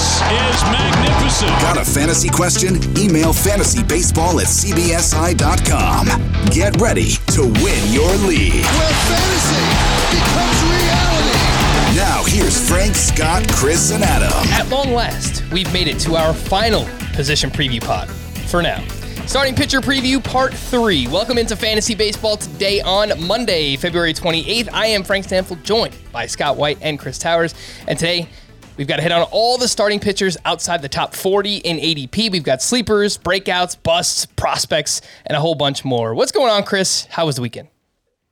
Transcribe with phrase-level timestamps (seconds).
[0.00, 1.50] This is magnificent.
[1.60, 2.76] Got a fantasy question?
[2.96, 6.06] Email fantasybaseball at cbsi.com.
[6.46, 8.64] Get ready to win your league.
[8.64, 9.60] where fantasy
[10.16, 11.96] becomes reality.
[11.96, 14.32] Now, here's Frank, Scott, Chris, and Adam.
[14.54, 18.08] At long last, we've made it to our final position preview pod
[18.48, 18.82] for now.
[19.26, 21.06] Starting pitcher preview part three.
[21.08, 24.70] Welcome into fantasy baseball today on Monday, February 28th.
[24.72, 27.54] I am Frank Stanfield, joined by Scott White and Chris Towers.
[27.86, 28.28] And today,
[28.80, 32.32] we've got to hit on all the starting pitchers outside the top 40 in ADP.
[32.32, 36.14] We've got sleepers, breakouts, busts, prospects, and a whole bunch more.
[36.14, 37.04] What's going on, Chris?
[37.10, 37.68] How was the weekend?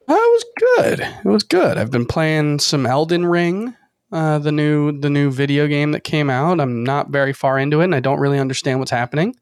[0.09, 1.01] Uh, it was good.
[1.01, 1.77] It was good.
[1.77, 3.77] I've been playing some Elden Ring,
[4.11, 6.61] uh, the new the new video game that came out.
[6.61, 9.37] I'm not very far into it, and I don't really understand what's happening.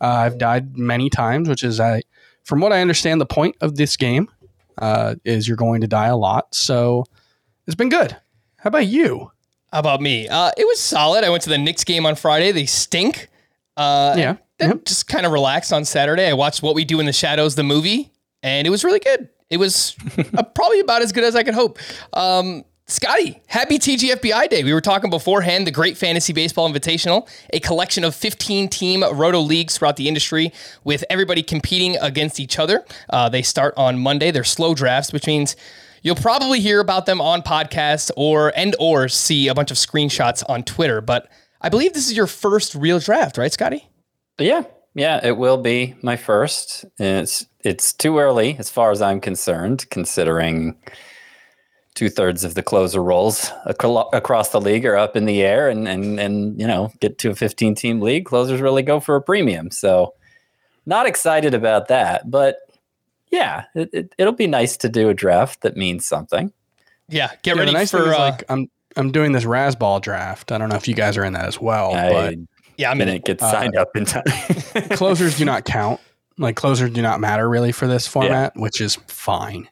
[0.00, 2.02] Uh, I've died many times, which is I,
[2.42, 4.28] from what I understand, the point of this game
[4.78, 6.52] uh, is you're going to die a lot.
[6.52, 7.04] So
[7.68, 8.16] it's been good.
[8.56, 9.30] How about you?
[9.72, 10.28] How about me?
[10.28, 11.24] Uh, it was solid.
[11.24, 12.52] I went to the Knicks game on Friday.
[12.52, 13.28] They stink.
[13.76, 14.36] Uh, Yeah.
[14.60, 14.86] Yep.
[14.86, 16.26] just kind of relaxed on Saturday.
[16.26, 18.10] I watched What We Do in the Shadows, the movie,
[18.42, 19.28] and it was really good.
[19.50, 19.94] It was
[20.36, 21.78] uh, probably about as good as I could hope.
[22.12, 24.64] Um, Scotty, happy TGFBI Day.
[24.64, 29.38] We were talking beforehand, the Great Fantasy Baseball Invitational, a collection of 15 team roto
[29.40, 30.52] leagues throughout the industry
[30.84, 32.84] with everybody competing against each other.
[33.10, 34.30] Uh, they start on Monday.
[34.30, 35.54] They're slow drafts, which means
[36.02, 40.42] you'll probably hear about them on podcasts or and or see a bunch of screenshots
[40.48, 41.00] on Twitter.
[41.00, 41.28] But
[41.60, 43.88] I believe this is your first real draft, right, Scotty?
[44.38, 44.64] Yeah,
[44.94, 46.84] yeah, it will be my first.
[46.98, 50.76] It's it's too early as far as I'm concerned, considering
[51.94, 55.88] two thirds of the closer roles across the league are up in the air, and
[55.88, 59.22] and and you know, get to a 15 team league, closers really go for a
[59.22, 59.70] premium.
[59.70, 60.14] So,
[60.86, 62.56] not excited about that, but
[63.30, 66.52] yeah, it, it, it'll be nice to do a draft that means something.
[67.08, 70.52] Yeah, get Yeah, ready nice for uh, like I'm I'm doing this Razzball draft.
[70.52, 72.34] I don't know if you guys are in that as well, I but
[72.76, 72.90] yeah.
[72.90, 73.38] I'm in didn't it.
[73.38, 74.24] get signed up in time.
[74.92, 76.00] closers do not count.
[76.36, 79.68] Like closers do not matter really for this format, which is fine.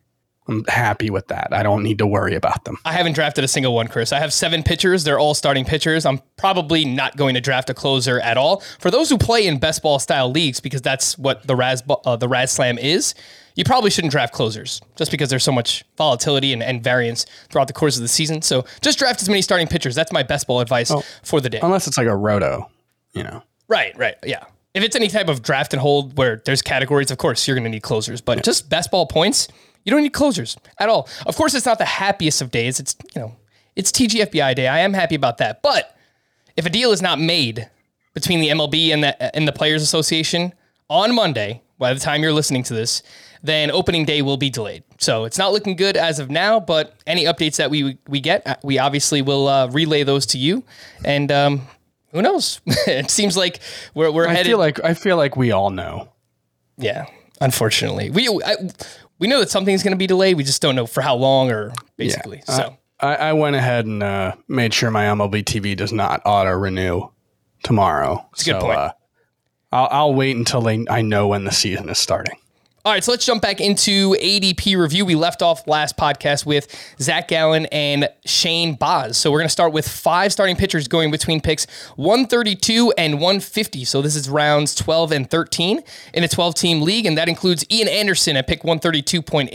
[0.48, 1.48] I'm happy with that.
[1.52, 2.78] I don't need to worry about them.
[2.84, 4.12] I haven't drafted a single one, Chris.
[4.12, 5.04] I have seven pitchers.
[5.04, 6.06] They're all starting pitchers.
[6.06, 8.60] I'm probably not going to draft a closer at all.
[8.78, 12.16] For those who play in best ball style leagues, because that's what the Raz uh,
[12.16, 13.14] the RazzSlam is,
[13.56, 17.66] you probably shouldn't draft closers just because there's so much volatility and, and variance throughout
[17.66, 18.42] the course of the season.
[18.42, 19.94] So just draft as many starting pitchers.
[19.94, 20.92] That's my best ball advice
[21.22, 21.60] for the day.
[21.62, 22.70] Unless it's like a roto,
[23.14, 23.42] you know.
[23.66, 24.44] Right, right, yeah.
[24.74, 27.64] If it's any type of draft and hold where there's categories, of course you're going
[27.64, 28.20] to need closers.
[28.20, 29.48] But just best ball points,
[29.86, 31.08] you don't need closures at all.
[31.24, 32.78] Of course, it's not the happiest of days.
[32.80, 33.36] It's you know,
[33.74, 34.68] it's TGFBI day.
[34.68, 35.62] I am happy about that.
[35.62, 35.96] But
[36.56, 37.70] if a deal is not made
[38.12, 40.52] between the MLB and the and the Players Association
[40.90, 43.02] on Monday, by the time you're listening to this,
[43.42, 44.82] then opening day will be delayed.
[44.98, 46.58] So it's not looking good as of now.
[46.58, 50.38] But any updates that we we get, uh, we obviously will uh, relay those to
[50.38, 50.64] you.
[51.04, 51.62] And um,
[52.10, 52.60] who knows?
[52.66, 53.60] it seems like
[53.94, 54.46] we're we're I headed.
[54.46, 56.08] feel like I feel like we all know.
[56.78, 57.06] yeah,
[57.40, 58.56] unfortunately, we I,
[59.18, 60.36] we know that something's going to be delayed.
[60.36, 62.42] We just don't know for how long or basically.
[62.48, 62.54] Yeah.
[62.54, 66.50] so I, I went ahead and uh, made sure my MLB TV does not auto
[66.50, 67.08] renew
[67.62, 68.26] tomorrow.
[68.40, 68.78] a good point.
[68.78, 68.92] Uh,
[69.72, 72.38] I'll, I'll wait until they, I know when the season is starting.
[72.86, 75.04] All right, so let's jump back into ADP review.
[75.04, 79.16] We left off last podcast with Zach Gallen and Shane Baz.
[79.16, 81.66] So we're going to start with five starting pitchers going between picks
[81.96, 83.84] 132 and 150.
[83.84, 85.82] So this is rounds 12 and 13
[86.14, 89.50] in a 12 team league, and that includes Ian Anderson at pick 132.8,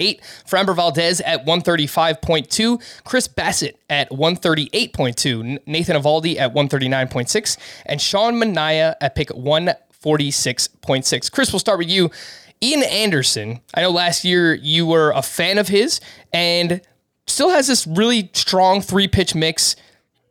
[0.45, 8.95] Framber Valdez at 135.2, Chris Bassitt at 138.2, Nathan Eovaldi at 139.6, and Sean Manaea
[9.00, 11.31] at pick 146.6.
[11.31, 12.12] Chris, we'll start with you.
[12.63, 16.00] Ian Anderson, I know last year you were a fan of his
[16.31, 16.81] and
[17.25, 19.75] still has this really strong three pitch mix.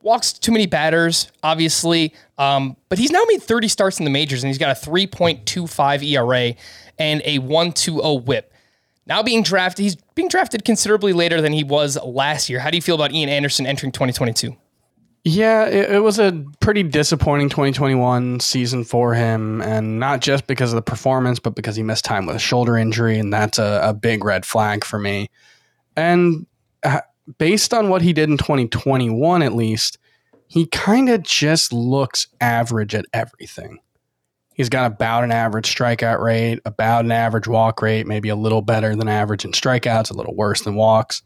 [0.03, 2.15] walks too many batters, obviously.
[2.39, 6.03] Um, but he's now made 30 starts in the majors and he's got a 3.25
[6.09, 6.55] ERA
[6.99, 8.53] and a 1.20 whip.
[9.07, 12.61] Now being drafted, he's being drafted considerably later than he was last year.
[12.61, 14.57] How do you feel about Ian Anderson entering 2022?
[15.25, 20.73] Yeah, it, it, was a pretty disappointing 2021 season for him, and not just because
[20.73, 23.81] of the performance, but because he missed time with a shoulder injury, and that's a,
[23.85, 25.29] a big red flag for me.
[25.95, 26.47] And
[26.85, 27.03] uh,
[27.37, 29.99] based on what he did in 2021, at least,
[30.47, 33.79] he kind of just looks average at everything.
[34.55, 38.63] He's got about an average strikeout rate, about an average walk rate, maybe a little
[38.63, 41.23] better than average in strikeouts, a little worse than walks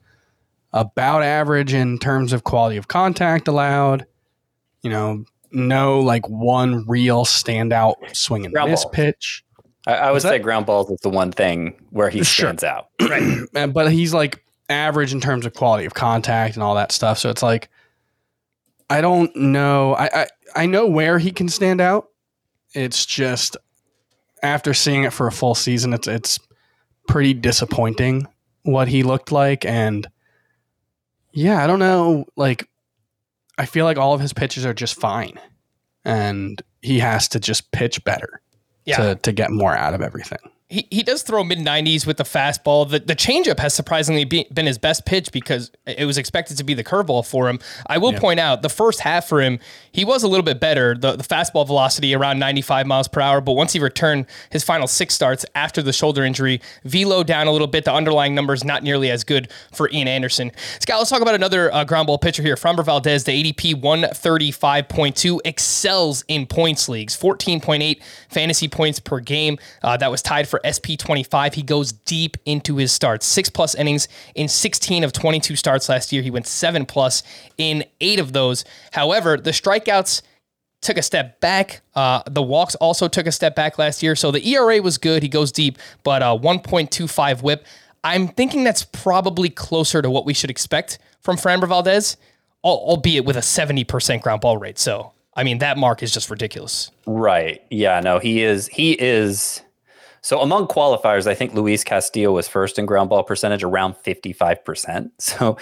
[0.75, 4.05] about average in terms of quality of contact allowed.
[4.83, 8.95] You know, no like one real standout swing and ground miss balls.
[8.95, 9.45] pitch.
[9.87, 12.49] I, I would say ground balls is the one thing where he sure.
[12.49, 12.89] stands out.
[13.01, 13.73] right.
[13.73, 17.19] but he's like average in terms of quality of contact and all that stuff.
[17.19, 17.71] So it's like
[18.91, 19.95] I don't know.
[19.95, 22.09] I, I, I know where he can stand out.
[22.75, 23.57] It's just
[24.43, 26.39] after seeing it for a full season, it's it's
[27.07, 28.27] pretty disappointing
[28.63, 30.07] what he looked like and
[31.35, 32.27] yeah, I don't know.
[32.37, 32.69] Like,
[33.59, 35.39] I feel like all of his pitches are just fine,
[36.05, 38.41] and he has to just pitch better
[38.85, 38.97] yeah.
[38.97, 40.39] to to get more out of everything
[40.71, 42.89] he, he does throw mid 90s with the fastball.
[42.89, 46.65] The, the changeup has surprisingly be, been his best pitch because it was expected to
[46.65, 47.61] be the curveball for him.
[47.87, 48.21] I will yeah.
[48.21, 49.59] point out the first half for him,
[49.93, 50.95] he was a little bit better.
[50.97, 54.87] The, the fastball velocity around 95 miles per hour, but once he returned his final
[54.87, 57.85] six starts after the shoulder injury, velo down a little bit.
[57.85, 60.51] The underlying numbers not nearly as good for Ian Anderson.
[60.81, 62.57] Scott, let's talk about another uh, ground ball pitcher here.
[62.57, 69.59] Framber Valdez, the ADP 135.2, excels in points leagues, 14.8 fantasy points per game.
[69.83, 71.55] Uh, that was tied for SP25.
[71.55, 73.27] He goes deep into his starts.
[73.27, 76.23] Six plus innings in 16 of 22 starts last year.
[76.23, 77.23] He went seven plus
[77.59, 78.65] in eight of those.
[78.93, 80.23] However, the strikeouts
[80.85, 81.81] took a step back.
[81.95, 84.15] Uh, the walks also took a step back last year.
[84.15, 85.23] So the ERA was good.
[85.23, 87.67] He goes deep, but uh, 1.25 whip.
[88.05, 92.19] I'm thinking that's probably closer to what we should expect from Framber Valdez,
[92.63, 94.79] albeit with a 70% ground ball rate.
[94.79, 96.91] So, I mean, that mark is just ridiculous.
[97.07, 97.63] Right.
[97.71, 99.63] Yeah, no, he is, he is
[100.25, 105.11] so among qualifiers, I think Luis Castillo was first in ground ball percentage around 55%.
[105.19, 105.59] So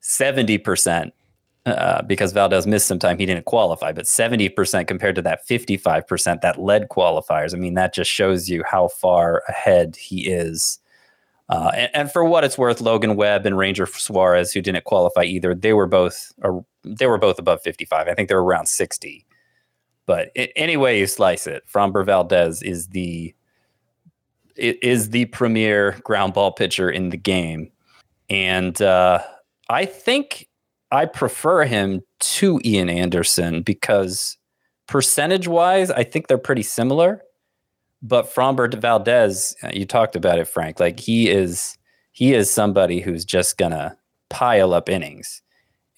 [0.00, 1.10] 70%,
[1.66, 6.40] uh, because Valdez missed some time, he didn't qualify, but 70% compared to that 55%
[6.40, 7.52] that led qualifiers.
[7.52, 10.78] I mean, that just shows you how far ahead he is.
[11.48, 15.24] Uh, and, and, for what it's worth, Logan Webb and Ranger Suarez, who didn't qualify
[15.24, 18.06] either, they were both or they were both above 55.
[18.06, 19.26] I think they were around 60.
[20.06, 23.34] But it, any way you slice it, Framber Valdez is the
[24.58, 27.70] is the premier ground ball pitcher in the game.
[28.28, 29.22] And uh,
[29.68, 30.48] I think
[30.90, 34.36] I prefer him to Ian Anderson because
[34.86, 37.22] percentage wise, I think they're pretty similar.
[38.02, 40.78] But Framber Valdez, uh, you talked about it, Frank.
[40.78, 41.76] Like he is,
[42.12, 43.96] he is somebody who's just gonna
[44.28, 45.42] pile up innings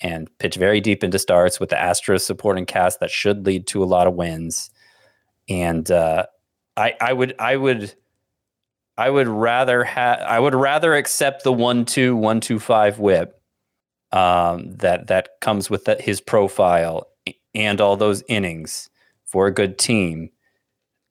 [0.00, 3.82] and pitch very deep into starts with the Astros supporting cast that should lead to
[3.82, 4.70] a lot of wins.
[5.48, 6.26] And uh,
[6.76, 7.94] I, I would, I would
[8.98, 13.40] I would rather have I would rather accept the one two one two five whip
[14.10, 17.06] um, that that comes with his profile
[17.54, 18.90] and all those innings
[19.24, 20.30] for a good team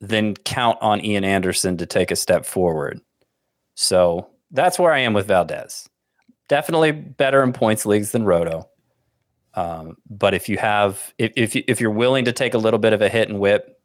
[0.00, 3.00] than count on Ian Anderson to take a step forward.
[3.74, 5.88] So that's where I am with Valdez.
[6.48, 8.68] Definitely better in points leagues than Roto.
[9.54, 12.92] Um, but if you have if if if you're willing to take a little bit
[12.92, 13.77] of a hit and whip,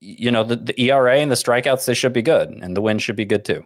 [0.00, 2.98] you know, the, the ERA and the strikeouts, they should be good, and the win
[2.98, 3.64] should be good too.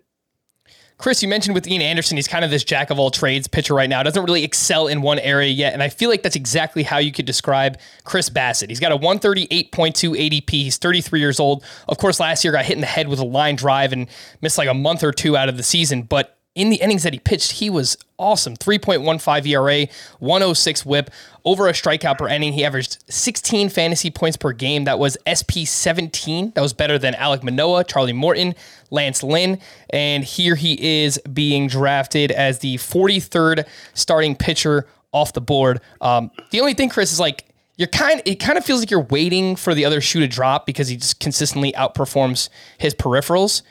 [0.96, 3.74] Chris, you mentioned with Ian Anderson, he's kind of this jack of all trades pitcher
[3.74, 4.02] right now.
[4.04, 5.72] Doesn't really excel in one area yet.
[5.72, 8.68] And I feel like that's exactly how you could describe Chris Bassitt.
[8.68, 10.50] He's got a 138.2 ADP.
[10.50, 11.64] He's 33 years old.
[11.88, 14.06] Of course, last year got hit in the head with a line drive and
[14.40, 16.02] missed like a month or two out of the season.
[16.02, 18.56] But in the innings that he pitched, he was awesome.
[18.56, 19.88] 3.15 ERA,
[20.20, 21.10] 106 whip,
[21.44, 22.52] over a strikeout per inning.
[22.52, 24.84] He averaged 16 fantasy points per game.
[24.84, 26.52] That was SP 17.
[26.54, 28.54] That was better than Alec Manoah, Charlie Morton,
[28.90, 29.58] Lance Lynn.
[29.90, 35.80] And here he is being drafted as the 43rd starting pitcher off the board.
[36.00, 37.46] Um, the only thing, Chris, is like,
[37.76, 40.64] you're kind it kind of feels like you're waiting for the other shoe to drop
[40.64, 43.62] because he just consistently outperforms his peripherals.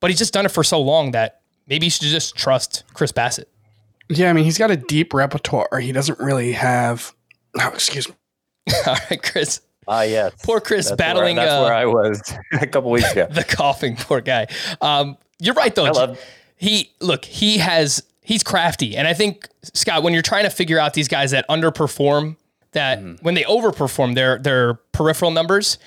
[0.00, 3.12] But he's just done it for so long that maybe you should just trust Chris
[3.12, 3.46] Bassitt.
[4.08, 5.80] Yeah, I mean, he's got a deep repertoire.
[5.80, 7.14] He doesn't really have.
[7.58, 8.14] Oh, excuse me.
[8.86, 9.60] All right, Chris.
[9.86, 10.32] Ah, uh, yes.
[10.42, 11.36] Poor Chris that's battling.
[11.36, 13.26] Where, that's uh, where I was a couple weeks ago.
[13.30, 14.46] the coughing, poor guy.
[14.80, 15.86] Um, you're right though.
[15.86, 16.20] I love-
[16.56, 17.24] he look.
[17.24, 18.02] He has.
[18.22, 21.46] He's crafty, and I think Scott, when you're trying to figure out these guys that
[21.50, 22.36] underperform
[22.72, 25.78] that when they overperform their their peripheral numbers,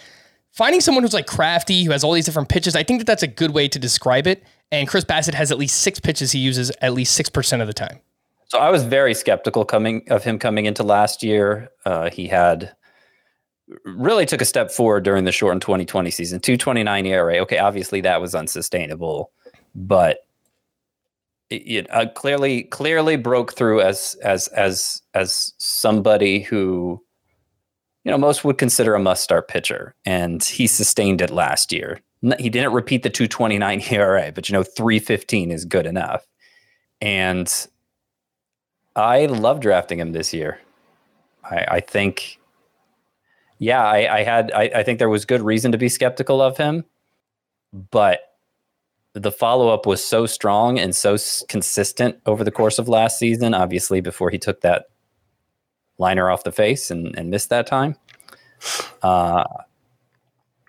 [0.51, 3.23] finding someone who's like crafty, who has all these different pitches, I think that that's
[3.23, 4.43] a good way to describe it.
[4.71, 7.67] And Chris Bassitt has at least six pitches he uses at least six percent of
[7.67, 7.99] the time.
[8.47, 11.69] So I was very skeptical coming of him coming into last year.
[11.85, 12.73] Uh, he had
[13.83, 16.39] really took a step forward during the shortened 2020 season.
[16.39, 17.37] 229 ERA.
[17.39, 19.31] Okay, obviously that was unsustainable,
[19.75, 20.19] but
[21.49, 27.01] it, it uh, clearly clearly broke through as as as as somebody who
[28.03, 32.01] you know most would consider a must start pitcher, and he sustained it last year.
[32.39, 36.25] He didn't repeat the 229 ERA, but you know 315 is good enough,
[37.01, 37.67] and
[38.95, 40.59] I love drafting him this year.
[41.43, 42.39] I, I think,
[43.59, 46.57] yeah, I, I had, I, I think there was good reason to be skeptical of
[46.57, 46.83] him,
[47.91, 48.21] but
[49.13, 53.53] the follow up was so strong and so consistent over the course of last season.
[53.53, 54.85] Obviously, before he took that
[55.97, 57.95] liner off the face and, and missed that time.
[59.01, 59.43] Uh,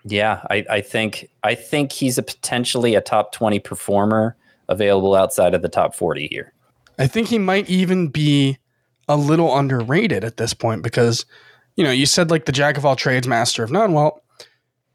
[0.05, 4.35] yeah, I, I think I think he's a potentially a top twenty performer
[4.67, 6.53] available outside of the top forty here.
[6.97, 8.57] I think he might even be
[9.07, 11.25] a little underrated at this point because,
[11.75, 13.93] you know, you said like the jack of all trades, master of none.
[13.93, 14.21] Well,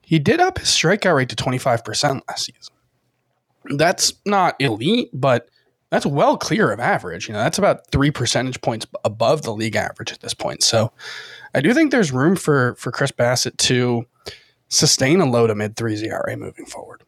[0.02, 2.74] he did up his strikeout rate to 25% last season.
[3.76, 5.48] That's not elite, but
[5.90, 7.26] that's well clear of average.
[7.26, 10.62] You know, that's about three percentage points above the league average at this point.
[10.62, 10.92] So
[11.54, 14.04] I do think there's room for for Chris Bassitt to
[14.68, 17.02] sustain a low to mid threes ERA moving forward.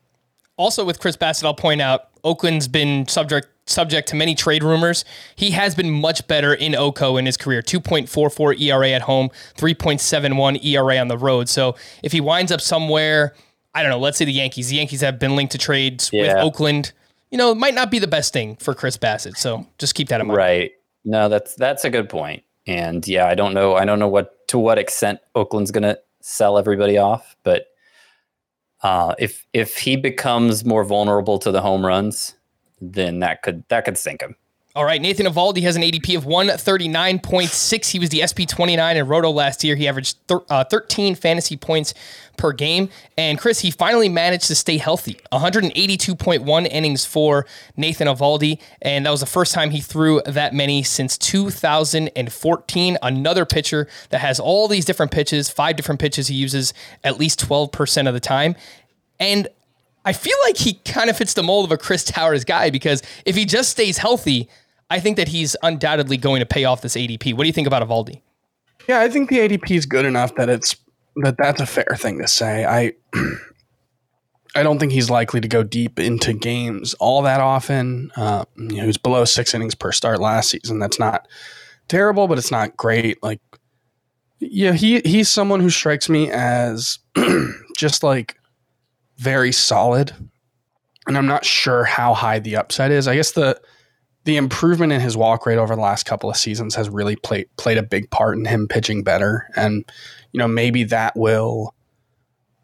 [0.56, 5.04] Also, with Chris Bassitt, I'll point out Oakland's been subject subject to many trade rumors.
[5.34, 7.62] He has been much better in OCO in his career.
[7.62, 11.48] 2.44 ERA at home, 3.71 ERA on the road.
[11.48, 13.34] So if he winds up somewhere,
[13.74, 14.68] I don't know, let's say the Yankees.
[14.68, 16.92] The Yankees have been linked to trades with Oakland.
[17.30, 19.36] You know, it might not be the best thing for Chris Bassitt.
[19.36, 20.38] So just keep that in mind.
[20.38, 20.70] Right.
[21.04, 22.44] No, that's that's a good point.
[22.66, 23.74] And yeah, I don't know.
[23.74, 27.66] I don't know what to what extent Oakland's going to sell everybody off, but
[28.82, 32.34] uh, if if he becomes more vulnerable to the home runs,
[32.80, 34.34] then that could that could sink him.
[34.76, 37.90] All right, Nathan Eovaldi has an ADP of 139.6.
[37.90, 39.74] He was the SP 29 in Roto last year.
[39.74, 41.94] He averaged thir- uh, 13 fantasy points
[42.36, 42.90] per game.
[43.16, 45.18] And Chris, he finally managed to stay healthy.
[45.32, 47.46] 182.1 innings for
[47.78, 48.60] Nathan Eovaldi.
[48.82, 52.98] And that was the first time he threw that many since 2014.
[53.00, 57.40] Another pitcher that has all these different pitches, five different pitches he uses at least
[57.40, 58.54] 12% of the time.
[59.18, 59.48] And
[60.04, 63.02] I feel like he kind of fits the mold of a Chris Towers guy because
[63.24, 64.50] if he just stays healthy,
[64.90, 67.34] I think that he's undoubtedly going to pay off this ADP.
[67.34, 68.22] What do you think about Eovaldi?
[68.88, 70.76] Yeah, I think the ADP is good enough that it's
[71.16, 72.64] that that's a fair thing to say.
[72.64, 72.92] I
[74.54, 78.10] I don't think he's likely to go deep into games all that often.
[78.16, 80.78] Uh, you know, he was below six innings per start last season.
[80.78, 81.26] That's not
[81.88, 83.22] terrible, but it's not great.
[83.22, 83.40] Like,
[84.38, 86.98] yeah, he he's someone who strikes me as
[87.76, 88.38] just like
[89.18, 90.12] very solid,
[91.06, 93.08] and I'm not sure how high the upside is.
[93.08, 93.60] I guess the
[94.26, 97.48] the improvement in his walk rate over the last couple of seasons has really played
[97.56, 99.90] played a big part in him pitching better, and
[100.32, 101.74] you know maybe that will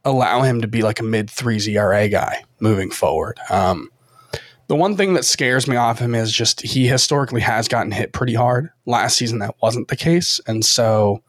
[0.04, 3.38] allow him to be like a mid three ZRA guy moving forward.
[3.49, 3.88] Um,
[4.66, 8.12] the one thing that scares me off him is just he historically has gotten hit
[8.12, 8.71] pretty hard.
[8.85, 11.23] Last season that wasn't the case, and so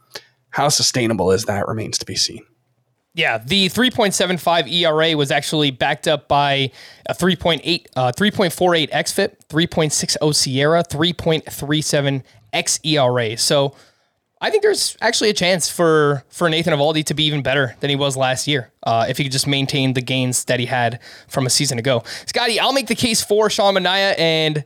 [0.50, 2.44] how sustainable is that remains to be seen.
[3.16, 6.72] Yeah, the 3.75 ERA was actually backed up by
[7.06, 13.40] a 3.8, uh, 3.48 xFIP, 3.60 SIERA, 3.37 xERA.
[13.40, 13.76] So
[14.42, 17.90] I think there's actually a chance for for Nathan Eovaldi to be even better than
[17.90, 21.00] he was last year uh, if he could just maintain the gains that he had
[21.30, 22.04] from a season ago.
[22.26, 24.66] Scotty, I'll make the case for Sean Manaea, and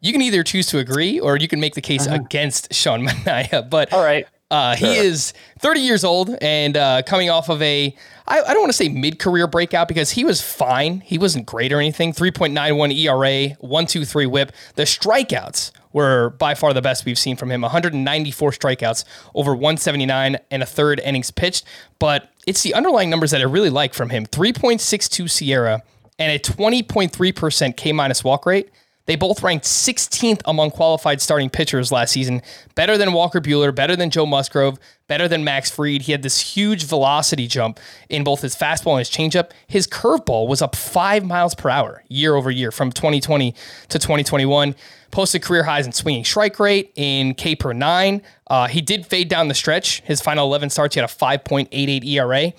[0.00, 3.68] you can either choose to agree or you can make the case against Sean Manaea.
[3.70, 4.26] But All right.
[4.50, 7.94] Uh, He is 30 years old and uh, coming off of a,
[8.26, 11.00] I, I don't want to say mid career breakout because he was fine.
[11.00, 12.12] He wasn't great or anything.
[12.12, 14.52] 3.91 ERA, 123 whip.
[14.74, 20.38] The strikeouts were by far the best we've seen from him 194 strikeouts over 179
[20.50, 21.64] and a third innings pitched.
[21.98, 25.82] But it's the underlying numbers that I really like from him 3.62 SIERA
[26.18, 28.70] and a 20.3% K minus walk rate.
[29.08, 32.42] They both ranked 16th among qualified starting pitchers last season,
[32.74, 36.02] better than Walker Buehler, better than Joe Musgrove, better than Max Fried.
[36.02, 39.52] He had this huge velocity jump in both his fastball and his changeup.
[39.66, 43.52] His curveball was up five miles per hour year over year from 2020
[43.88, 44.74] to 2021.
[45.10, 48.20] Posted career highs in swinging strike rate in K per nine.
[48.46, 50.00] Uh, he did fade down the stretch.
[50.02, 52.38] His final 11 starts, he had a 5.88 ERA.
[52.38, 52.52] I,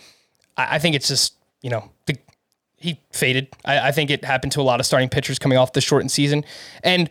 [0.58, 1.92] I think it's just, you know,
[2.80, 3.48] he faded.
[3.66, 6.12] I, I think it happened to a lot of starting pitchers coming off the shortened
[6.12, 6.44] season.
[6.84, 7.10] And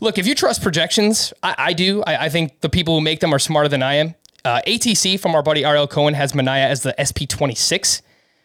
[0.00, 2.02] look, if you trust projections, I, I do.
[2.04, 4.14] I, I think the people who make them are smarter than I am.
[4.44, 8.00] Uh, ATC from our buddy Ariel Cohen has Manaea as the SP26.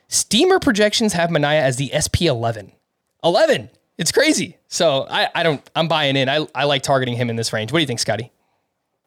[0.08, 2.72] Steamer projections have Manaea as the SP11.
[3.24, 3.70] 11.
[3.98, 4.58] It's crazy.
[4.68, 6.28] So I, I don't, I'm buying in.
[6.28, 7.72] I, I like targeting him in this range.
[7.72, 8.32] What do you think, Scotty?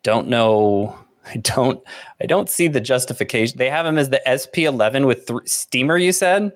[0.03, 0.99] Don't know.
[1.29, 1.83] I don't.
[2.21, 3.59] I don't see the justification.
[3.59, 5.99] They have him as the SP11 with th- Steamer.
[5.99, 6.53] You said.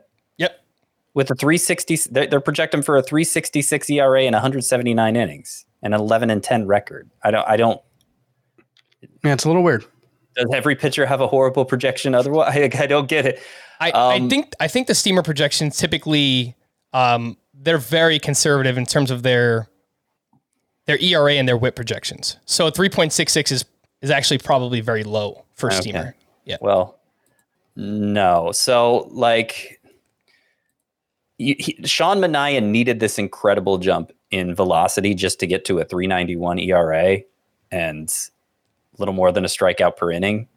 [1.15, 1.15] Yep.
[1.15, 6.01] With a 360, they're, they're projecting for a 366 ERA and 179 innings and an
[6.01, 7.11] 11 and 10 record.
[7.23, 7.47] I don't.
[7.49, 7.81] I don't.
[9.25, 9.85] Yeah, it's a little weird.
[10.37, 12.15] Does every pitcher have a horrible projection?
[12.15, 13.43] Otherwise, I, I don't get it.
[13.81, 16.57] I, I Um, think I think the steamer projections typically
[16.95, 19.69] um, they're very conservative in terms of their
[20.87, 22.39] their ERA and their WHIP projections.
[22.47, 23.65] So three point six six is
[24.01, 25.81] is actually probably very low for Okay.
[25.81, 26.15] steamer.
[26.45, 26.57] Yeah.
[26.61, 26.99] Well,
[27.77, 28.51] no.
[28.53, 29.81] So like,
[31.43, 36.59] he, Sean Manaea needed this incredible jump in velocity just to get to a 391
[36.59, 37.19] ERA
[37.71, 38.13] and
[38.97, 40.49] a little more than a strikeout per inning.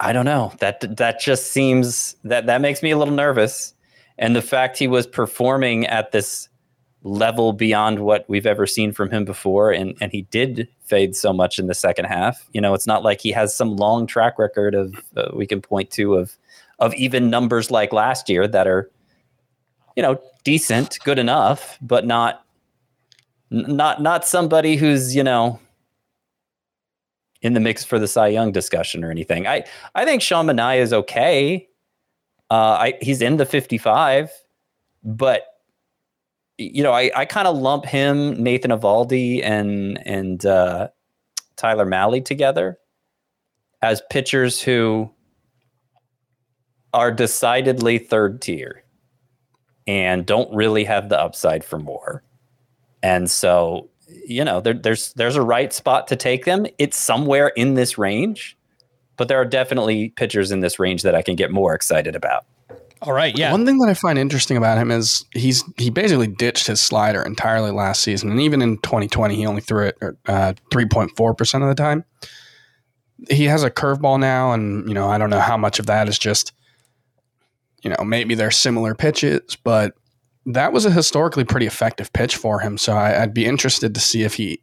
[0.00, 0.52] I don't know.
[0.60, 3.74] That that just seems that that makes me a little nervous.
[4.18, 6.48] And the fact he was performing at this
[7.02, 11.32] level beyond what we've ever seen from him before and and he did fade so
[11.32, 14.40] much in the second half you know it's not like he has some long track
[14.40, 16.36] record of uh, we can point to of
[16.80, 18.90] of even numbers like last year that are
[19.96, 22.44] you know decent good enough but not
[23.50, 25.58] not not somebody who's you know
[27.42, 29.46] in the mix for the Cy Young discussion or anything.
[29.46, 31.68] I I think Sean Manaea is okay.
[32.50, 34.30] Uh, I he's in the 55,
[35.02, 35.44] but
[36.58, 40.88] you know, I, I kind of lump him, Nathan Eovaldi, and and uh,
[41.56, 42.78] Tyler Mahle together
[43.82, 45.10] as pitchers who
[46.92, 48.82] are decidedly third tier
[49.86, 52.22] and don't really have the upside for more.
[53.02, 53.88] And so,
[54.26, 56.66] you know, there, there's there's a right spot to take them.
[56.78, 58.56] It's somewhere in this range,
[59.16, 62.46] but there are definitely pitchers in this range that I can get more excited about.
[63.02, 63.36] All right.
[63.36, 63.52] Yeah.
[63.52, 67.22] One thing that I find interesting about him is he's he basically ditched his slider
[67.22, 71.68] entirely last season, and even in 2020, he only threw it uh, 3.4 percent of
[71.68, 72.04] the time.
[73.30, 76.08] He has a curveball now, and you know I don't know how much of that
[76.08, 76.52] is just
[77.86, 79.94] you know maybe they're similar pitches, but
[80.44, 82.76] that was a historically pretty effective pitch for him.
[82.78, 84.60] So I, I'd be interested to see if he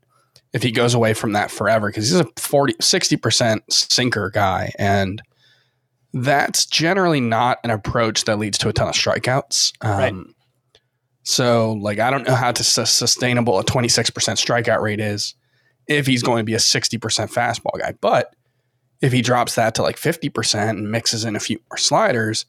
[0.52, 4.74] if he goes away from that forever because he's a 40 60 percent sinker guy
[4.78, 5.22] and
[6.14, 9.72] that's generally not an approach that leads to a ton of strikeouts.
[9.80, 10.14] Um, Right.
[11.24, 15.34] So, like, I don't know how to sus- sustainable a 26% strikeout rate is
[15.88, 17.94] if he's going to be a 60% fastball guy.
[18.02, 18.36] But
[19.02, 22.46] if he drops that to like 50% and mixes in a few more sliders,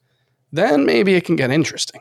[0.54, 2.00] then maybe it can get interesting.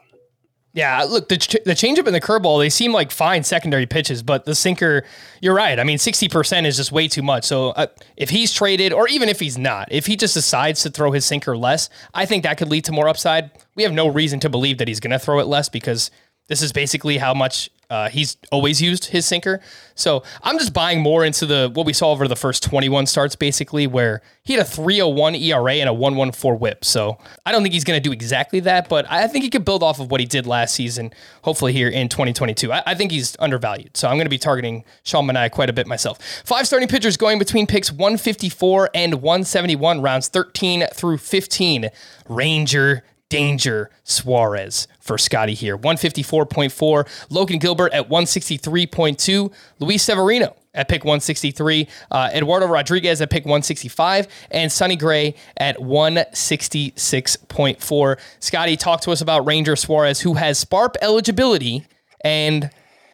[0.75, 4.23] Yeah, look, the, ch- the changeup and the curveball, they seem like fine secondary pitches,
[4.23, 5.03] but the sinker,
[5.39, 5.79] you're right.
[5.79, 7.43] I mean, 60% is just way too much.
[7.43, 7.87] So uh,
[8.17, 11.25] if he's traded, or even if he's not, if he just decides to throw his
[11.25, 13.51] sinker less, I think that could lead to more upside.
[13.75, 16.09] We have no reason to believe that he's going to throw it less because
[16.47, 19.61] this is basically how much uh, he's always used his sinker.
[19.95, 23.35] So I'm just buying more into the what we saw over the first 21 starts,
[23.35, 26.83] basically, where he had a 301 ERA and a 114 whip.
[26.83, 29.63] So I don't think he's going to do exactly that, but I think he could
[29.63, 32.71] build off of what he did last season, hopefully here in 2022.
[32.71, 33.95] I, I think he's undervalued.
[33.95, 36.19] So I'm going to be targeting Sean Manaea quite a bit myself.
[36.45, 41.89] Five starting pitchers going between picks 154 and 171, rounds 13 through 15.
[42.27, 45.75] Ranger Danger Suarez for Scotty here.
[45.75, 47.31] 154.4.
[47.31, 49.51] Logan Gilbert at 163.2.
[49.79, 51.87] Luis Severino at pick 163.
[52.11, 54.27] Uh, Eduardo Rodriguez at pick 165.
[54.51, 58.19] And Sonny Gray at 166.4.
[58.39, 61.87] Scotty, talk to us about Ranger Suarez, who has SPARP eligibility.
[62.21, 62.69] And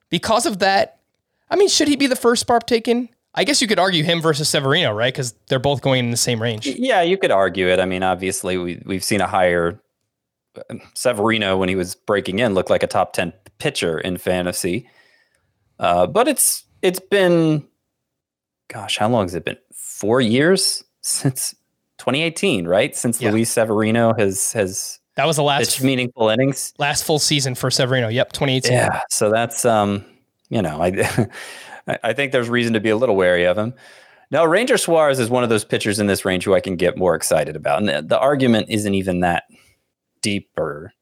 [0.10, 0.98] because of that,
[1.50, 3.08] I mean, should he be the first SPARP taken?
[3.36, 5.14] I guess you could argue him versus Severino, right?
[5.14, 6.68] Because they're both going in the same range.
[6.68, 7.80] Yeah, you could argue it.
[7.80, 9.80] I mean, obviously, we we've seen a higher
[10.94, 14.90] Severino when he was breaking in looked like a top ten pitcher in fantasy,
[15.80, 17.66] uh, but it's it's been,
[18.70, 19.58] gosh, how long has it been?
[19.74, 21.54] Four years since
[21.98, 22.96] 2018, right?
[22.96, 23.32] Since Yeah.
[23.32, 26.74] Luis Severino has has That was the last meaningful innings.
[26.78, 28.08] last full season for Severino.
[28.08, 28.72] Yep, 2018.
[28.72, 30.06] Yeah, so that's um,
[30.50, 31.28] you know, I
[32.04, 33.74] I- think there's reason to be a little wary of him.
[34.32, 36.96] Now, Ranger Suarez is one of those pitchers in this range who I can get
[36.98, 39.46] more excited about, and the, the argument isn't even that
[40.22, 40.94] deep or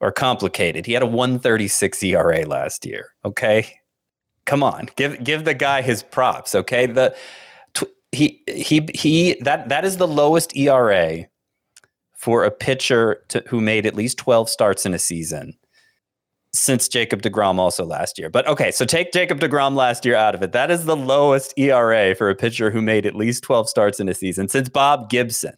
[0.00, 0.86] or complicated.
[0.86, 3.10] He had a 136 ERA last year.
[3.24, 3.78] Okay,
[4.46, 6.54] come on, give give the guy his props.
[6.54, 7.14] Okay, the
[7.74, 11.26] tw- he he he that that is the lowest ERA
[12.16, 15.54] for a pitcher to, who made at least 12 starts in a season
[16.52, 18.28] since Jacob DeGrom also last year.
[18.28, 20.52] But okay, so take Jacob DeGrom last year out of it.
[20.52, 24.08] That is the lowest ERA for a pitcher who made at least 12 starts in
[24.08, 25.54] a season since Bob Gibson.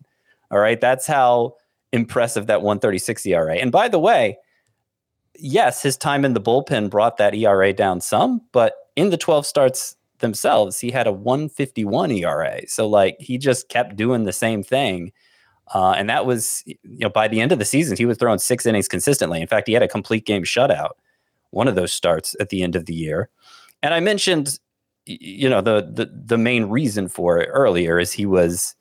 [0.51, 1.55] All right, that's how
[1.93, 3.57] impressive that 136 ERA.
[3.57, 4.39] And by the way,
[5.37, 9.47] yes, his time in the bullpen brought that ERA down some, but in the 12
[9.47, 12.67] starts themselves, he had a 151 ERA.
[12.69, 15.13] So like he just kept doing the same thing.
[15.75, 18.39] Uh, and that was, you know, by the end of the season, he was throwing
[18.39, 19.41] six innings consistently.
[19.41, 20.93] In fact, he had a complete game shutout,
[21.51, 23.29] one of those starts at the end of the year.
[23.83, 24.59] And I mentioned,
[25.07, 28.75] you know, the the the main reason for it earlier is he was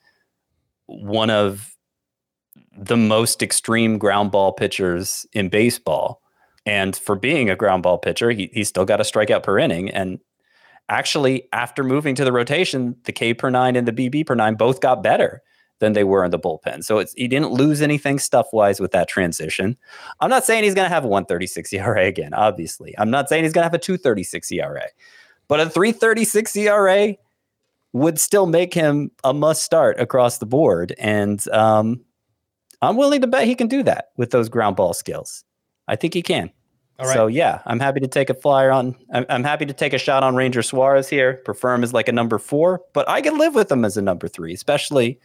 [0.86, 1.70] one of
[2.77, 6.21] the most extreme ground ball pitchers in baseball.
[6.65, 9.89] And for being a ground ball pitcher, he, he still got a strikeout per inning.
[9.89, 10.19] And
[10.89, 14.55] actually, after moving to the rotation, the K per nine and the BB per nine
[14.55, 15.41] both got better
[15.79, 16.84] than they were in the bullpen.
[16.84, 19.75] So it's he didn't lose anything stuff wise with that transition.
[20.19, 22.93] I'm not saying he's going to have a 136 ERA again, obviously.
[22.97, 24.86] I'm not saying he's going to have a 236 ERA,
[25.47, 27.15] but a 336 ERA
[27.93, 30.93] would still make him a must start across the board.
[30.97, 32.01] And um,
[32.82, 35.44] I'm willing to bet he can do that with those ground ball skills.
[35.88, 36.52] I think he can.
[37.13, 38.96] So yeah, I'm happy to take a flyer on.
[39.12, 41.41] I'm, I'm, happy to take a shot on Ranger Suarez here.
[41.46, 44.04] Prefer him as like a number four, but I can live with him as a
[44.04, 45.20] number three, especially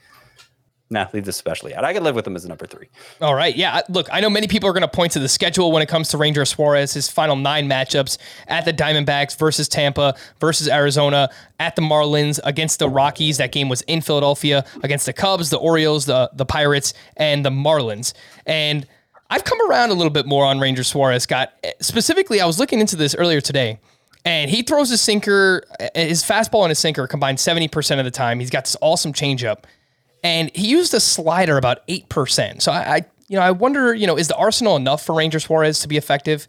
[0.88, 1.84] Nah, leave this especially out.
[1.84, 2.86] I could live with him as a number three.
[3.20, 3.56] All right.
[3.56, 3.80] Yeah.
[3.88, 6.08] Look, I know many people are going to point to the schedule when it comes
[6.10, 11.74] to Ranger Suarez, his final nine matchups at the Diamondbacks versus Tampa, versus Arizona, at
[11.74, 13.38] the Marlins, against the Rockies.
[13.38, 17.50] That game was in Philadelphia, against the Cubs, the Orioles, the, the Pirates, and the
[17.50, 18.12] Marlins.
[18.46, 18.86] And
[19.28, 21.24] I've come around a little bit more on Ranger Suarez.
[21.24, 23.80] Scott, eh, specifically, I was looking into this earlier today.
[24.24, 28.10] And he throws his sinker, eh, his fastball and his sinker combined 70% of the
[28.12, 28.38] time.
[28.38, 29.64] He's got this awesome changeup
[30.26, 32.60] and he used a slider about 8%.
[32.60, 35.38] So I, I, you know, I wonder, you know, is the arsenal enough for Ranger
[35.38, 36.48] Suarez to be effective?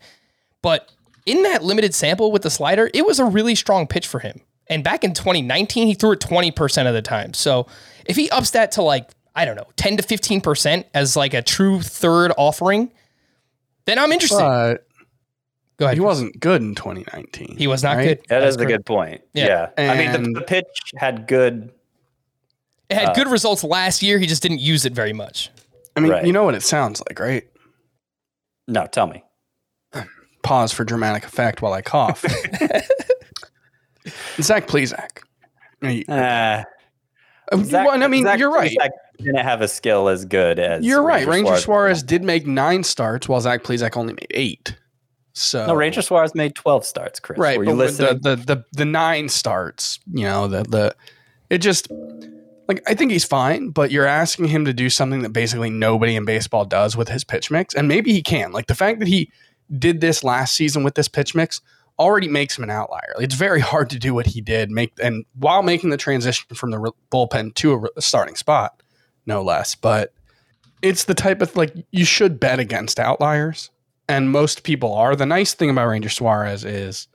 [0.63, 0.92] But
[1.28, 4.42] in that limited sample with the slider, it was a really strong pitch for him.
[4.66, 7.36] And back in 2019, he threw it 20% of the time.
[7.36, 7.68] So
[8.06, 11.44] if he ups that to like, I don't know, 10 to 15% as like a
[11.44, 12.92] true third offering,
[13.86, 14.40] then I'm interested.
[14.40, 14.88] But
[15.78, 15.98] Go ahead.
[15.98, 17.58] he wasn't good in 2019.
[17.58, 18.08] He was not right?
[18.08, 18.18] good.
[18.30, 19.22] That That's is a good point.
[19.34, 19.70] Yeah.
[19.78, 19.92] Yeah.
[19.92, 21.72] I mean, the, the pitch had good.
[22.89, 24.17] It had good results last year.
[24.19, 25.50] He just didn't use it very much.
[25.95, 26.26] I mean, Right.
[26.26, 27.43] you know what it sounds like, right?
[28.67, 29.23] No, tell me.
[30.43, 32.21] Pause for dramatic effect while I cough.
[34.41, 35.21] Zach Plesac.
[35.82, 36.63] You- Uh,
[37.52, 38.69] Uh, Zach- well, I mean, Zach you're right.
[38.71, 41.26] Plesac didn't have a skill as good as You're right.
[41.26, 41.63] Ranger Suarez.
[41.63, 44.76] Suarez did make nine starts, while Zach Plesac only made eight.
[45.34, 47.39] So No, Ranger Suarez made 12 starts, Chris.
[47.39, 47.58] right?
[47.58, 50.95] Were you But with the, the the the nine starts, you know, the the
[51.50, 51.88] it just
[52.67, 56.15] like I think he's fine, but you're asking him to do something that basically nobody
[56.15, 58.51] in baseball does with his pitch mix, and maybe he can.
[58.51, 59.32] Like the fact that he
[59.77, 61.62] did this last season with this pitch mix
[61.99, 63.13] already makes him an outlier.
[63.19, 66.71] It's very hard to do what he did, make and while making the transition from
[66.71, 68.82] the bullpen to a starting spot,
[69.25, 69.75] no less.
[69.75, 70.13] But
[70.82, 73.71] it's the type of like you should bet against outliers,
[74.10, 75.15] and most people are.
[75.15, 77.08] The nice thing about Ranger Suarez is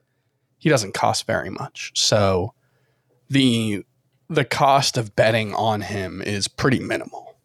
[0.58, 2.54] he doesn't cost very much, so
[3.28, 3.84] the
[4.28, 7.36] the cost of betting on him is pretty minimal.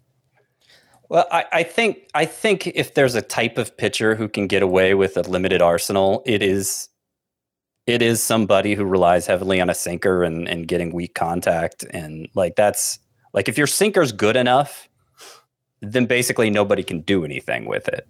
[1.10, 4.62] Well, I, I think I think if there's a type of pitcher who can get
[4.62, 6.90] away with a limited arsenal, it is
[7.86, 11.86] it is somebody who relies heavily on a sinker and, and getting weak contact.
[11.92, 13.00] And like that's
[13.34, 14.90] like if your sinker's good enough,
[15.82, 18.06] then basically nobody can do anything with it.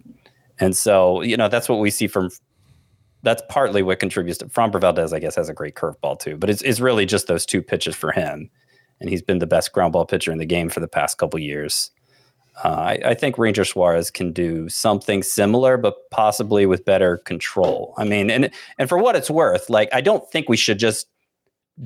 [0.58, 2.30] And so, you know, that's what we see from
[3.22, 6.36] that's partly what contributes to Framber Valdez, I guess, has a great curveball too.
[6.36, 8.50] But it's it's really just those two pitches for him.
[9.00, 11.38] And he's been the best ground ball pitcher in the game for the past couple
[11.38, 11.90] years.
[12.64, 17.94] Uh, I, I think Ranger Suarez can do something similar, but possibly with better control.
[17.96, 21.06] I mean, and and for what it's worth, like I don't think we should just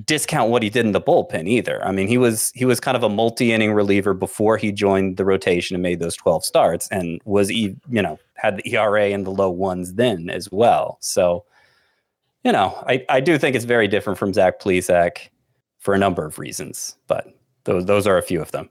[0.05, 1.85] discount what he did in the bullpen either.
[1.85, 5.25] I mean, he was he was kind of a multi-inning reliever before he joined the
[5.25, 9.31] rotation and made those 12 starts, and was you know had the ERA in the
[9.31, 10.99] low ones then as well.
[11.01, 11.45] So,
[12.43, 15.29] you know, I I do think it's very different from Zach Plesac
[15.79, 17.29] for a number of reasons, but
[17.65, 18.69] those those are a few of them.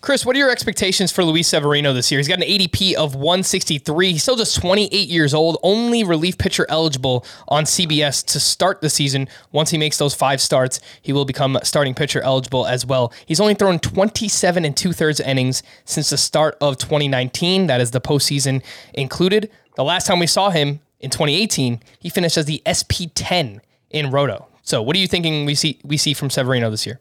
[0.00, 2.18] Chris, what are your expectations for Luis Severino this year?
[2.18, 4.12] He's got an ADP of 163.
[4.12, 8.90] He's still just 28 years old, only relief pitcher eligible on CBS to start the
[8.90, 9.28] season.
[9.50, 13.14] Once he makes those five starts, he will become starting pitcher eligible as well.
[13.24, 17.68] He's only thrown 27 and two thirds innings since the start of 2019.
[17.68, 19.50] That is the postseason included.
[19.76, 24.10] The last time we saw him in 2018, he finished as the SP 10 in
[24.10, 24.48] Roto.
[24.62, 27.00] So, what are you thinking we see we see from Severino this year?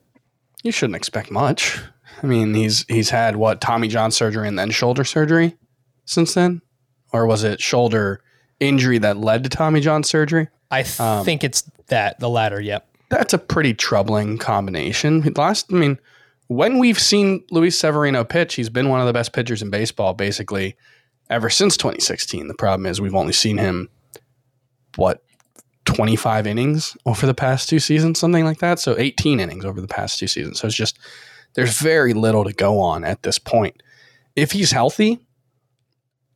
[0.64, 1.80] You shouldn't expect much.
[2.22, 5.56] I mean, he's he's had what Tommy John surgery and then shoulder surgery
[6.06, 6.62] since then,
[7.12, 8.22] or was it shoulder
[8.64, 10.48] injury that led to Tommy John surgery.
[10.72, 12.60] I th- um, think it's that the latter.
[12.60, 12.88] Yep.
[13.10, 15.22] That's a pretty troubling combination.
[15.36, 16.00] Last, I mean,
[16.48, 20.14] when we've seen Luis Severino pitch, he's been one of the best pitchers in baseball,
[20.14, 20.76] basically
[21.30, 22.48] ever since 2016.
[22.48, 23.90] The problem is we've only seen him
[24.96, 25.24] what
[25.86, 28.80] 25 innings over the past two seasons, something like that.
[28.80, 30.60] So 18 innings over the past two seasons.
[30.60, 30.98] So it's just
[31.56, 33.84] there's very little to go on at this point.
[34.36, 35.20] If he's healthy,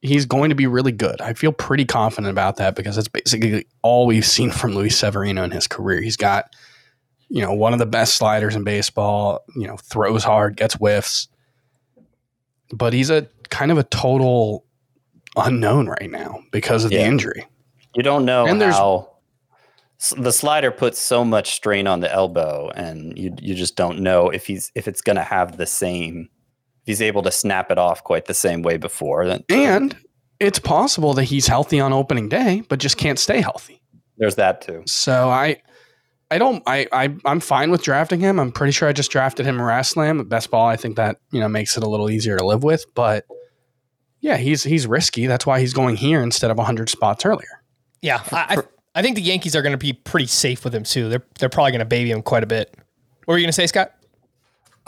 [0.02, 1.20] he's going to be really good.
[1.22, 5.44] I feel pretty confident about that because that's basically all we've seen from Luis Severino
[5.44, 6.02] in his career.
[6.02, 6.54] He's got,
[7.30, 11.28] you know, one of the best sliders in baseball, you know, throws hard, gets whiffs.
[12.72, 14.66] But he's a kind of a total
[15.36, 17.46] unknown right now because of the injury.
[17.96, 19.10] You don't know And there's- how
[20.16, 24.30] the slider puts so much strain on the elbow, and you you just don't know
[24.30, 26.30] if he's if it's going to have the same.
[26.84, 29.98] If he's able to snap it off quite the same way before, then And
[30.40, 33.82] it's possible that he's healthy on opening day, but just can't stay healthy.
[34.18, 34.84] there's that too.
[34.86, 35.62] So I,
[36.30, 38.40] I don't, I, I, I'm fine with drafting him.
[38.40, 40.68] I'm pretty sure I just drafted him in RazzSlam at best ball.
[40.68, 42.86] I think that you know makes it a little easier to live with.
[42.94, 43.26] But
[44.22, 45.28] yeah, he's he's risky.
[45.28, 47.64] That's why he's going here instead of 100 spots earlier.
[48.02, 48.22] Yeah.
[48.32, 48.64] I, I
[48.98, 51.08] I think the Yankees are going to be pretty safe with him too.
[51.08, 52.76] They're they're probably going to baby him quite a bit.
[53.26, 53.94] What were you going to say, Scott?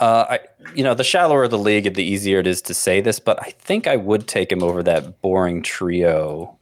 [0.00, 0.38] Uh, I,
[0.74, 3.50] you know, the shallower the league, the easier it is to say this, but I
[3.50, 6.58] think I would take him over that boring trio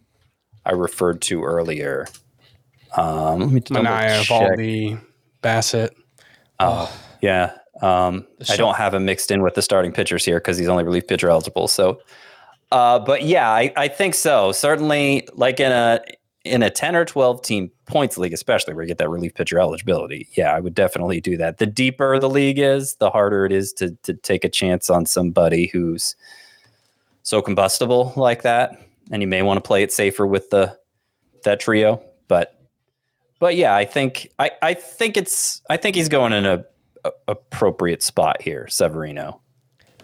[0.67, 2.07] I referred to earlier.
[2.97, 4.25] Um, let me double Manaea.
[4.25, 5.01] Valdi,
[5.43, 5.91] Bassitt.
[6.61, 7.53] Oh, yeah.
[7.81, 10.85] Um, I don't have him mixed in with the starting pitchers here because he's only
[10.85, 11.69] relief pitcher eligible.
[11.69, 12.03] So,
[12.73, 14.53] uh, but yeah, I, I think so.
[14.53, 16.01] Certainly, like in a
[16.49, 19.59] in a ten or twelve team points league, especially where you get that relief pitcher
[19.59, 20.29] eligibility.
[20.33, 21.59] Yeah, I would definitely do that.
[21.59, 25.07] The deeper the league is, the harder it is to to take a chance on
[25.07, 26.17] somebody who's
[27.23, 28.81] so combustible like that,
[29.11, 30.77] and you may want to play it safer with the
[31.45, 32.03] that trio.
[32.27, 32.59] But
[33.39, 36.65] but yeah, I think I, I think it's I think he's going in a,
[37.05, 39.41] a appropriate spot here, Severino.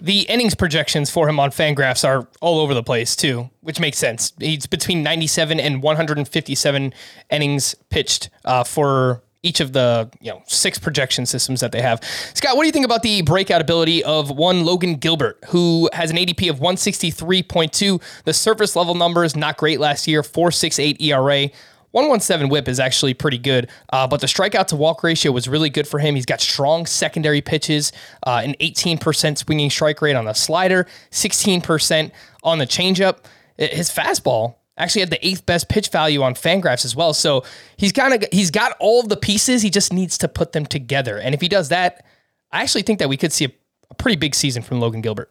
[0.01, 3.99] The innings projections for him on Fangraphs are all over the place too, which makes
[3.99, 4.33] sense.
[4.39, 6.95] He's between 97 and 157
[7.31, 12.03] innings pitched uh, for each of the you know six projection systems that they have.
[12.33, 16.11] Scott, what do you think about the breakout ability of one Logan Gilbert, who has
[16.11, 18.03] an ADP of 163.2?
[18.25, 21.51] The surface level numbers not great last year, 4.68 ERA.
[21.95, 25.71] 117 whip is actually pretty good, uh, but the strikeout to walk ratio was really
[25.71, 26.17] good for him.
[26.17, 27.93] He's got strong secondary pitches,
[28.27, 32.11] uh, an 18% swinging strike rate on the slider, 16%
[32.43, 33.19] on the changeup.
[33.57, 37.15] His fastball actually had the eighth best pitch value on Fangraphs as well.
[37.15, 37.45] So
[37.77, 39.63] he's kind of he's got all of the pieces.
[39.63, 42.05] He just needs to put them together, and if he does that,
[42.51, 43.53] I actually think that we could see a,
[43.91, 45.31] a pretty big season from Logan Gilbert.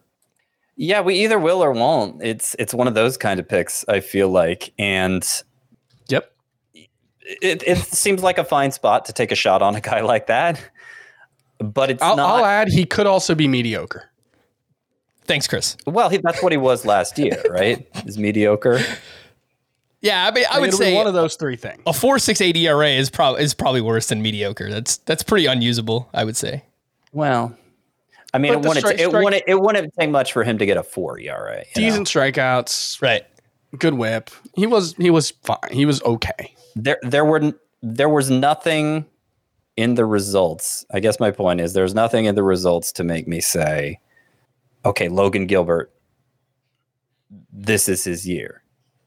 [0.77, 2.23] Yeah, we either will or won't.
[2.23, 3.83] It's it's one of those kind of picks.
[3.89, 5.27] I feel like, and.
[7.41, 10.27] It, it seems like a fine spot to take a shot on a guy like
[10.27, 10.59] that.
[11.59, 12.39] But it's I'll, not.
[12.39, 14.09] I'll add he could also be mediocre.
[15.25, 15.77] Thanks, Chris.
[15.87, 17.87] well, he, that's what he was last year, right?
[18.05, 18.79] Is mediocre.
[20.01, 21.81] Yeah, I mean, I would It'll say one of those three things.
[21.87, 24.69] a four six eight ERA is probably is probably worse than mediocre.
[24.69, 26.63] That's that's pretty unusable, I would say.
[27.13, 27.55] Well,
[28.33, 30.57] I mean, But it wouldn't, strike- it, strike- wouldn't, it wouldn't take much for him
[30.57, 31.63] to get a four ERA.
[31.75, 31.87] you know?
[31.87, 33.23] Decent strikeouts, Right.
[33.77, 34.29] good whip.
[34.55, 35.57] He was he was fine.
[35.71, 36.53] He was okay.
[36.75, 39.05] There there were there was nothing
[39.75, 40.85] in the results.
[40.93, 43.99] I guess my point is there's nothing in the results to make me say,
[44.85, 45.91] okay, Logan Gilbert,
[47.51, 48.63] this is his year.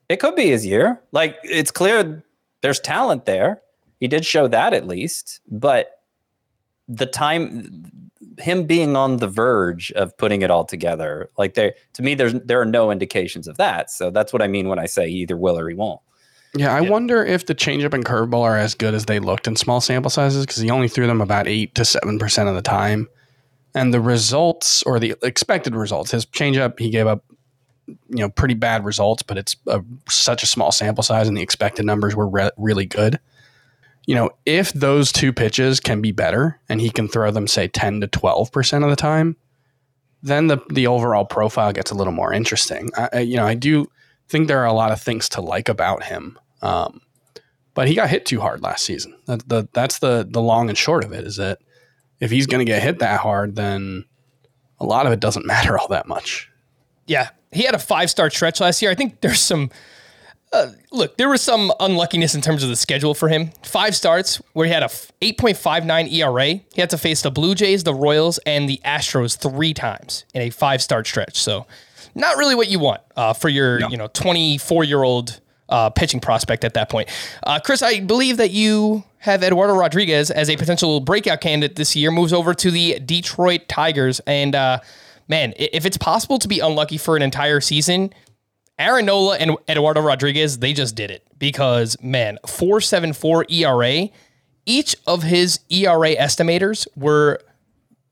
[0.08, 1.00] It could be his year.
[1.12, 2.24] Like it's clear
[2.62, 3.62] there's talent there.
[4.00, 6.00] He did show that at least, but
[6.88, 7.90] the time
[8.38, 12.34] him being on the verge of putting it all together, like there to me, there's
[12.34, 13.90] there are no indications of that.
[13.90, 16.00] So that's what I mean when I say he either will or he won't.
[16.56, 19.56] Yeah, I wonder if the changeup and curveball are as good as they looked in
[19.56, 22.62] small sample sizes because he only threw them about eight to seven percent of the
[22.62, 23.08] time,
[23.74, 27.24] and the results or the expected results, his changeup he gave up,
[27.86, 31.42] you know, pretty bad results, but it's a, such a small sample size, and the
[31.42, 33.18] expected numbers were re- really good.
[34.06, 37.68] You know, if those two pitches can be better, and he can throw them say
[37.68, 39.36] ten to twelve percent of the time,
[40.22, 42.88] then the the overall profile gets a little more interesting.
[42.96, 43.90] I- you know, I do
[44.28, 46.38] think there are a lot of things to like about him.
[46.62, 47.00] Um,
[47.74, 49.14] but he got hit too hard last season.
[49.26, 51.58] That, the, that's the the long and short of it is that
[52.20, 54.04] if he's going to get hit that hard, then
[54.80, 56.50] a lot of it doesn't matter all that much.
[57.06, 58.90] Yeah, he had a five star stretch last year.
[58.90, 59.70] I think there's some.
[60.52, 63.50] Uh, look, there was some unluckiness in terms of the schedule for him.
[63.62, 66.46] Five starts where he had a f- 8.59 ERA.
[66.46, 70.42] He had to face the Blue Jays, the Royals, and the Astros three times in
[70.42, 71.36] a five start stretch.
[71.36, 71.66] So,
[72.14, 76.20] not really what you want uh, for your you know 24 year old uh, pitching
[76.20, 77.08] prospect at that point.
[77.42, 81.96] Uh, Chris, I believe that you have Eduardo Rodriguez as a potential breakout candidate this
[81.96, 82.10] year.
[82.10, 84.80] Moves over to the Detroit Tigers, and uh,
[85.28, 88.12] man, if it's possible to be unlucky for an entire season,
[88.78, 94.08] Aaron Nola and Eduardo Rodriguez, they just did it because man, four seven four ERA.
[94.68, 97.40] Each of his ERA estimators were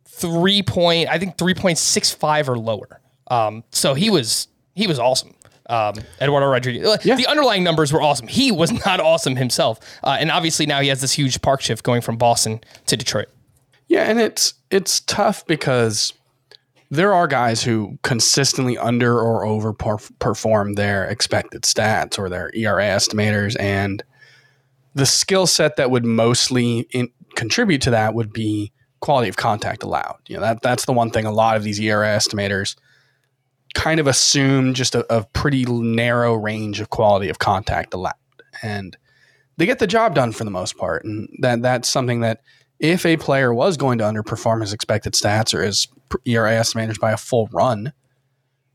[0.06, 3.00] three point, I think three point six five or lower.
[3.28, 5.34] Um, so he was he was awesome.
[5.66, 7.04] Um, Eduardo Rodriguez.
[7.04, 7.16] Yeah.
[7.16, 8.26] The underlying numbers were awesome.
[8.26, 11.82] He was not awesome himself, uh, and obviously now he has this huge park shift
[11.82, 13.28] going from Boston to Detroit.
[13.88, 16.12] Yeah, and it's it's tough because
[16.90, 22.84] there are guys who consistently under or over perform their expected stats or their ERA
[22.84, 24.02] estimators, and
[24.94, 29.82] the skill set that would mostly in, contribute to that would be quality of contact
[29.82, 30.18] allowed.
[30.28, 32.76] You know that that's the one thing a lot of these ERA estimators
[33.74, 38.14] kind of assume just a, a pretty narrow range of quality of contact allowed,
[38.62, 38.96] and
[39.56, 42.40] they get the job done for the most part, and that that's something that
[42.80, 45.88] if a player was going to underperform his expected stats or his
[46.24, 47.92] ERA estimators by a full run,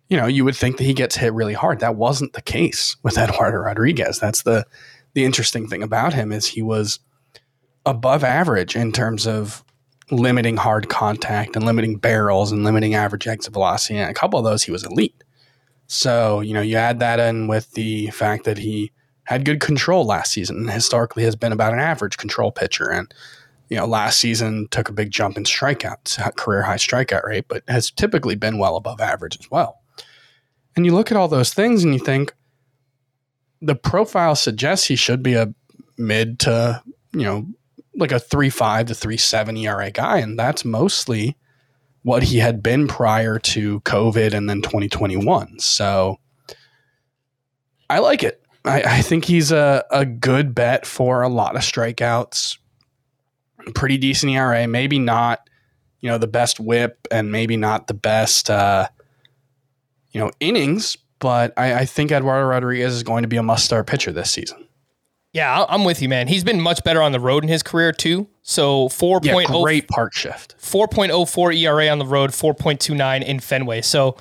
[0.10, 1.80] you know, you would think that he gets hit really hard.
[1.80, 4.20] That wasn't the case with Eduardo Rodriguez.
[4.20, 4.66] That's the
[5.14, 7.00] the interesting thing about him is he was
[7.86, 9.64] above average in terms of
[10.12, 13.98] limiting hard contact and limiting barrels and limiting average exit velocity.
[13.98, 15.24] And a couple of those he was elite.
[15.88, 18.92] So, you know, you add that in with the fact that he
[19.24, 22.90] had good control last season and historically has been about an average control pitcher.
[22.90, 23.14] And
[23.70, 27.64] you know, last season took a big jump in strikeouts, career high strikeout rate, but
[27.68, 29.82] has typically been well above average as well.
[30.76, 32.34] And you look at all those things and you think
[33.62, 35.54] the profile suggests he should be a
[35.98, 36.82] mid to,
[37.14, 37.46] you know,
[38.00, 40.18] like a 3.5 to 3.7 ERA guy.
[40.18, 41.38] And that's mostly
[42.04, 45.60] what he had been prior to COVID and then 2021.
[45.60, 46.20] So
[47.90, 48.42] I like it.
[48.66, 52.58] I, I think he's a, a good bet for a lot of strikeouts
[53.74, 55.50] pretty decent ERA, maybe not,
[56.02, 58.88] you know, the best whip and maybe not the best, uh,
[60.12, 63.66] you know, innings, but I, I think Eduardo Rodriguez is going to be a must
[63.66, 64.68] start pitcher this season.
[65.34, 66.28] Yeah, I'm with you, man.
[66.28, 68.28] He's been much better on the road in his career too.
[68.42, 69.22] So 4.
[69.24, 70.56] Yeah, oh great park shift.
[70.60, 73.82] 4.04 ERA on the road, 4.29 in Fenway.
[73.82, 74.18] So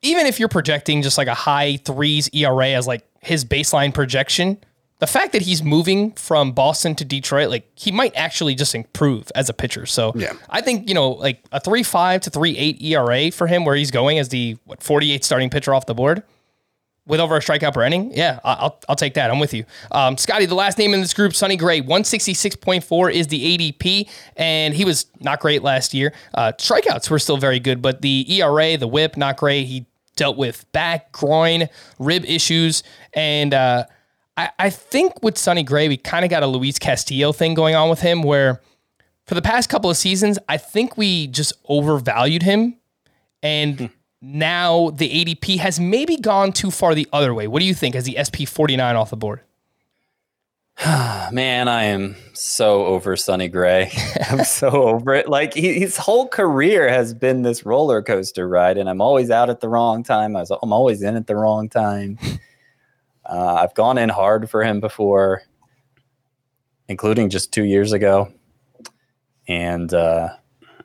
[0.00, 4.58] even if you're projecting just like a high threes ERA as like his baseline projection,
[5.00, 9.30] the fact that he's moving from Boston to Detroit, like he might actually just improve
[9.34, 9.84] as a pitcher.
[9.84, 10.32] So yeah.
[10.48, 14.18] I think, you know, like a 3.5 to 3.8 ERA for him where he's going
[14.18, 16.22] as the what 48 starting pitcher off the board
[17.08, 18.12] with over a strikeout per inning.
[18.14, 19.30] Yeah, I'll, I'll take that.
[19.30, 19.64] I'm with you.
[19.90, 24.74] Um, Scotty, the last name in this group, Sonny Gray, 166.4 is the ADP, and
[24.74, 26.12] he was not great last year.
[26.34, 29.64] Uh, strikeouts were still very good, but the ERA, the whip, not great.
[29.64, 31.68] He dealt with back, groin,
[31.98, 32.82] rib issues,
[33.14, 33.84] and uh,
[34.36, 37.74] I, I think with Sonny Gray, we kind of got a Luis Castillo thing going
[37.74, 38.60] on with him where
[39.26, 42.76] for the past couple of seasons, I think we just overvalued him.
[43.42, 43.86] And hmm.
[44.20, 47.46] Now the ADP has maybe gone too far the other way.
[47.46, 49.40] What do you think as the SP 49 off the board?
[51.32, 53.90] Man, I am so over Sonny Gray.
[54.30, 55.28] I'm so over it.
[55.28, 59.50] Like he, his whole career has been this roller coaster ride, and I'm always out
[59.50, 60.36] at the wrong time.
[60.36, 62.18] I was, I'm always in at the wrong time.
[63.30, 65.42] Uh, I've gone in hard for him before,
[66.88, 68.32] including just two years ago,
[69.46, 70.30] and uh,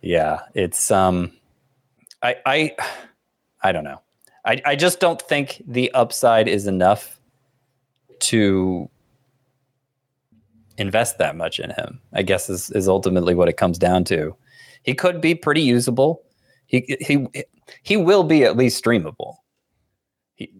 [0.01, 1.31] yeah, it's um,
[2.21, 2.75] I I
[3.63, 4.01] I don't know.
[4.45, 7.19] I I just don't think the upside is enough
[8.19, 8.89] to
[10.77, 11.99] invest that much in him.
[12.13, 14.35] I guess is is ultimately what it comes down to.
[14.83, 16.23] He could be pretty usable.
[16.67, 17.27] He he
[17.83, 19.37] he will be at least streamable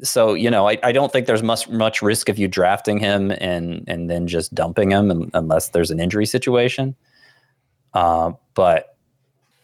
[0.02, 3.32] so you know I, I don't think there's much much risk of you drafting him
[3.32, 6.96] and and then just dumping him unless there's an injury situation
[7.94, 8.98] uh, but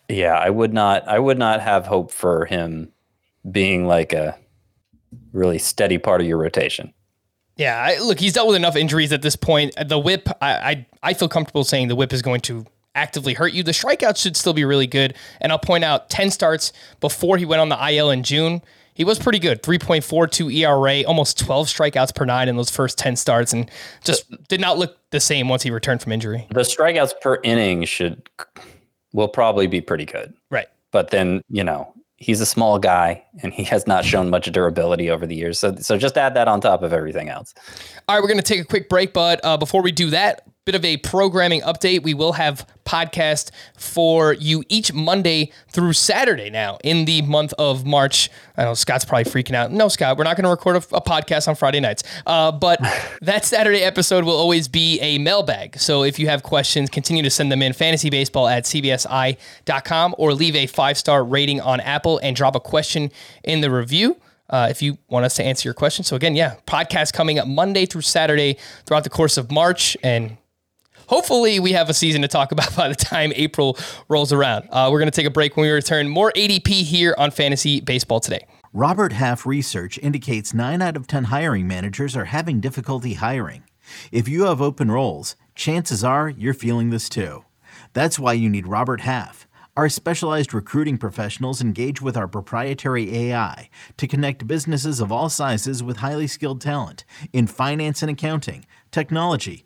[0.10, 2.92] yeah i would not i would not have hope for him
[3.52, 4.38] being like a
[5.34, 6.94] really steady part of your rotation
[7.56, 10.88] yeah I, look he's dealt with enough injuries at this point the whip I, I
[11.04, 14.36] i feel comfortable saying the whip is going to actively hurt you the strikeouts should
[14.36, 17.78] still be really good and i'll point out 10 starts before he went on the
[17.92, 18.62] il in june
[19.00, 23.16] he was pretty good 3.42 ERA, almost 12 strikeouts per nine in those first 10
[23.16, 23.72] starts, and
[24.04, 26.46] just did not look the same once he returned from injury.
[26.52, 28.30] The strikeouts per inning should
[29.14, 30.34] will probably be pretty good.
[30.52, 30.68] Right.
[30.92, 35.10] But then, you know, he's a small guy and he has not shown much durability
[35.10, 35.58] over the years.
[35.58, 37.54] So, so just add that on top of everything else.
[38.08, 40.46] All right, we're going to take a quick break, but uh, before we do that,
[40.66, 42.04] bit of a programming update.
[42.04, 47.86] We will have podcast for you each Monday through Saturday now in the month of
[47.86, 48.30] March.
[48.58, 49.72] I know Scott's probably freaking out.
[49.72, 52.04] No, Scott, we're not going to record a, a, podcast on Friday nights.
[52.26, 52.80] Uh, but
[53.22, 55.80] that Saturday episode will always be a mailbag.
[55.80, 60.56] So if you have questions, continue to send them in fantasybaseball at cbsi.com or leave
[60.56, 63.12] a five star rating on Apple and drop a question
[63.44, 64.18] in the review
[64.50, 66.04] uh, if you want us to answer your question.
[66.04, 70.38] So again, yeah, podcast coming up Monday through Saturday throughout the course of March, and
[71.10, 74.70] hopefully we have a season to talk about by the time April rolls around.
[74.72, 76.08] Uh, we're going to take a break when we return.
[76.08, 78.46] More ADP here on Fantasy Baseball today.
[78.72, 83.64] Robert Half research indicates 9 out of 10 hiring managers are having difficulty hiring.
[84.12, 87.44] If you have open roles, chances are you're feeling this too.
[87.94, 89.48] That's why you need Robert Half.
[89.76, 95.82] Our specialized recruiting professionals engage with our proprietary AI to connect businesses of all sizes
[95.82, 99.66] with highly skilled talent in finance and accounting, technology,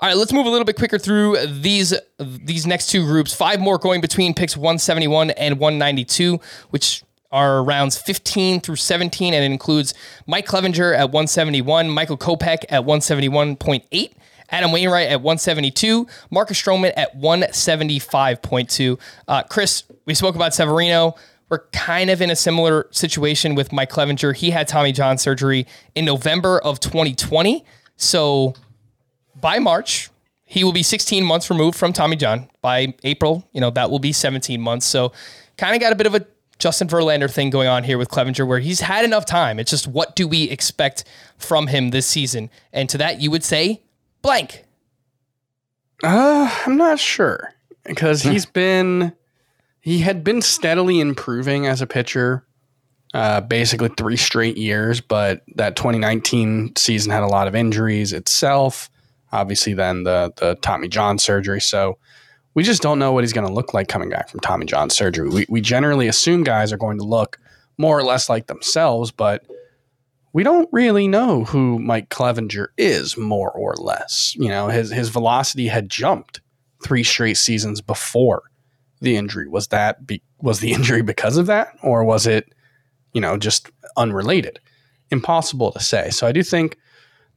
[0.00, 3.34] All right, let's move a little bit quicker through these these next two groups.
[3.34, 6.38] Five more going between picks 171 and 192,
[6.70, 9.94] which are rounds 15 through 17, and it includes
[10.26, 14.12] Mike Clevinger at 171, Michael Kopech at 171.8.
[14.50, 19.00] Adam Wainwright at 172, Marcus Stroman at 175.2.
[19.26, 21.16] Uh, Chris, we spoke about Severino.
[21.48, 24.34] We're kind of in a similar situation with Mike Clevinger.
[24.36, 27.64] He had Tommy John surgery in November of 2020.
[27.96, 28.54] So
[29.40, 30.10] by March,
[30.44, 32.48] he will be 16 months removed from Tommy John.
[32.62, 34.86] By April, you know, that will be 17 months.
[34.86, 35.12] So
[35.56, 36.26] kind of got a bit of a
[36.58, 39.58] Justin Verlander thing going on here with Clevinger where he's had enough time.
[39.58, 41.04] It's just what do we expect
[41.36, 42.50] from him this season?
[42.72, 43.82] And to that, you would say
[44.22, 44.64] blank.
[46.02, 47.52] Uh, I'm not sure
[47.84, 49.12] because he's been,
[49.80, 52.44] he had been steadily improving as a pitcher
[53.14, 58.90] uh, basically three straight years, but that 2019 season had a lot of injuries itself
[59.32, 61.60] obviously then the the Tommy John surgery.
[61.60, 61.98] So
[62.54, 64.90] we just don't know what he's going to look like coming back from Tommy John
[64.90, 65.28] surgery.
[65.28, 67.38] We, we generally assume guys are going to look
[67.76, 69.44] more or less like themselves, but
[70.32, 74.34] we don't really know who Mike Clevinger is more or less.
[74.36, 76.40] You know, his his velocity had jumped
[76.84, 78.42] three straight seasons before
[79.00, 79.48] the injury.
[79.48, 82.52] Was that be, was the injury because of that, or was it,
[83.12, 84.60] you know, just unrelated?
[85.10, 86.10] Impossible to say.
[86.10, 86.76] So I do think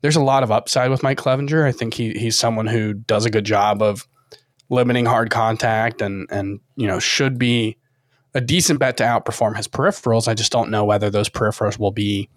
[0.02, 1.66] there's a lot of upside with Mike Clevinger.
[1.66, 4.08] I think he he's someone who does a good job of
[4.70, 7.78] limiting hard contact and and you know should be
[8.34, 10.28] a decent bet to outperform his peripherals.
[10.28, 12.30] I just don't know whether those peripherals will be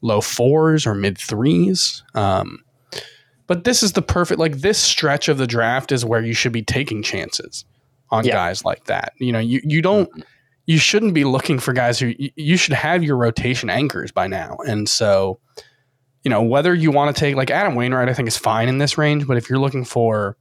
[0.00, 2.02] low fours or mid threes.
[2.14, 2.64] Um,
[3.46, 6.52] but this is the perfect like this stretch of the draft is where you should
[6.52, 7.64] be taking chances
[8.10, 8.32] on yeah.
[8.32, 9.12] guys like that.
[9.18, 10.08] You know, you you don't
[10.66, 14.56] you shouldn't be looking for guys who you should have your rotation anchors by now.
[14.66, 15.40] And so
[16.22, 18.78] you know, whether you want to take like Adam Wainwright, I think is fine in
[18.78, 20.36] this range, but if you're looking for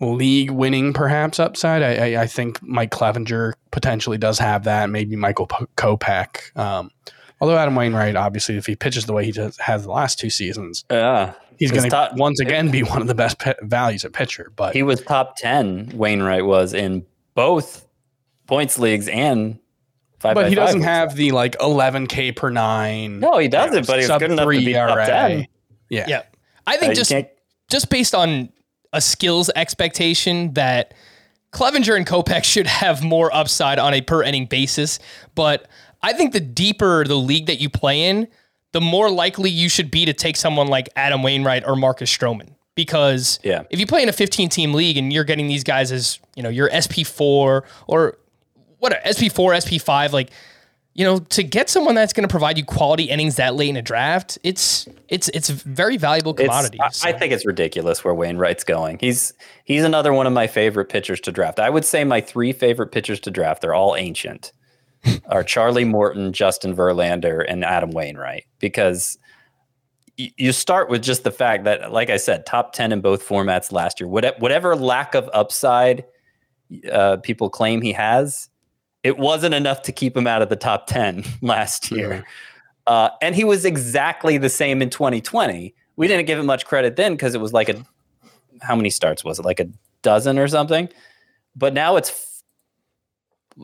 [0.00, 4.90] league winning perhaps upside, I, I, I think Mike Clevinger potentially does have that.
[4.90, 6.56] Maybe Michael P- Kopech.
[6.58, 6.90] Um,
[7.40, 10.30] although Adam Wainwright, obviously, if he pitches the way he does, has the last two
[10.30, 14.12] seasons, yeah, he's going to once again be one of the best p- values at
[14.12, 14.52] pitcher.
[14.56, 15.90] But he was top ten.
[15.94, 17.86] Wainwright was in both
[18.46, 19.58] points leagues and
[20.18, 23.20] Five but he doesn't have the like 11k per nine.
[23.20, 23.74] No, he doesn't.
[23.74, 24.88] You know, but he's good enough to be ERA.
[24.88, 25.46] top ten.
[25.90, 26.22] Yeah, yeah.
[26.66, 27.12] I think uh, just
[27.68, 28.50] just based on
[28.92, 30.94] a skills expectation that
[31.52, 34.98] Clevinger and Kopech should have more upside on a per inning basis.
[35.34, 35.68] But
[36.02, 38.28] I think the deeper the league that you play in,
[38.72, 42.50] the more likely you should be to take someone like Adam Wainwright or Marcus Stroman.
[42.74, 43.62] Because yeah.
[43.70, 46.42] if you play in a 15 team league and you're getting these guys as, you
[46.42, 48.18] know, your SP4 or
[48.78, 50.30] what a SP4, SP5, like
[50.94, 53.76] you know, to get someone that's going to provide you quality innings that late in
[53.76, 56.80] a draft, it's it's it's very valuable commodity.
[56.80, 57.08] I, so.
[57.08, 58.98] I, think it's ridiculous where Wainwright's going.
[58.98, 61.60] He's he's another one of my favorite pitchers to draft.
[61.60, 63.60] I would say my three favorite pitchers to draft.
[63.60, 64.52] They're all ancient.
[65.28, 69.18] are Charlie Morton, Justin Verlander, and Adam Wainwright because
[70.16, 73.70] you start with just the fact that, like I said, top ten in both formats
[73.70, 74.08] last year.
[74.08, 76.06] Whatever lack of upside
[76.90, 78.48] uh, people claim he has,
[79.06, 82.26] it wasn't enough to keep him out of the top 10 last year.
[82.88, 85.72] Uh, and he was exactly the same in 2020.
[85.94, 87.80] We didn't give him much credit then because it was like a,
[88.62, 89.44] how many starts was it?
[89.44, 89.68] Like a
[90.02, 90.88] dozen or something?
[91.54, 92.42] But now it's,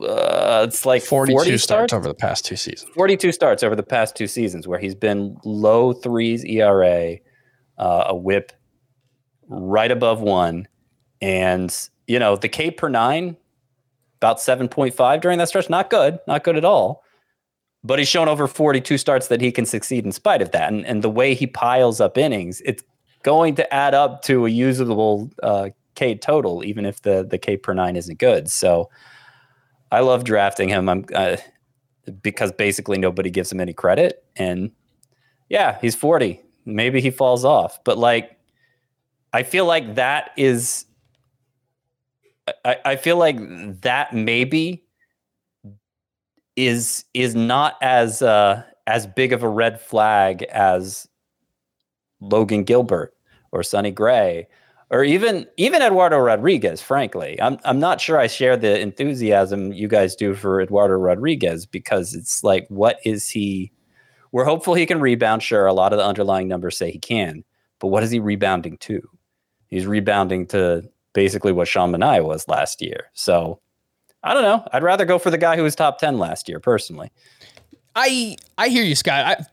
[0.01, 2.89] uh, it's like 42 40 starts starts over the past two seasons.
[2.95, 7.17] 42 starts over the past two seasons where he's been low threes ERA,
[7.77, 8.53] uh, a whip
[9.49, 10.69] right above one.
[11.21, 11.75] And,
[12.07, 13.35] you know, the K per nine,
[14.23, 15.69] about 7.5 during that stretch.
[15.69, 17.03] Not good, not good at all.
[17.83, 20.71] But he's shown over 42 starts that he can succeed in spite of that.
[20.71, 22.81] And, and the way he piles up innings, it's
[23.23, 27.57] going to add up to a usable uh, K total, even if the, the K
[27.57, 28.49] per nine isn't good.
[28.49, 28.89] So
[29.91, 30.87] I love drafting him.
[30.87, 31.37] I'm, uh,
[32.21, 34.23] because basically nobody gives him any credit.
[34.37, 34.71] And
[35.49, 36.41] yeah, he's 40.
[36.65, 37.83] Maybe he falls off.
[37.83, 38.37] But like,
[39.33, 40.85] I feel like that is,
[42.65, 43.37] I, I feel like
[43.81, 44.83] that maybe
[46.55, 51.07] is is not as uh, as big of a red flag as
[52.19, 53.13] Logan Gilbert
[53.51, 54.47] or Sonny Gray
[54.89, 56.81] or even even Eduardo Rodriguez.
[56.81, 61.65] Frankly, I'm I'm not sure I share the enthusiasm you guys do for Eduardo Rodriguez
[61.65, 63.71] because it's like, what is he?
[64.31, 65.43] We're hopeful he can rebound.
[65.43, 67.43] Sure, a lot of the underlying numbers say he can,
[67.79, 69.01] but what is he rebounding to?
[69.67, 70.83] He's rebounding to
[71.13, 73.09] basically what Sean Manaea was last year.
[73.13, 73.59] So
[74.23, 74.67] I don't know.
[74.71, 77.11] I'd rather go for the guy who was top ten last year, personally.
[77.95, 79.25] I I hear you, Scott.
[79.25, 79.45] I,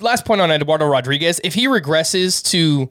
[0.00, 1.40] last point on Eduardo Rodriguez.
[1.44, 2.90] If he regresses to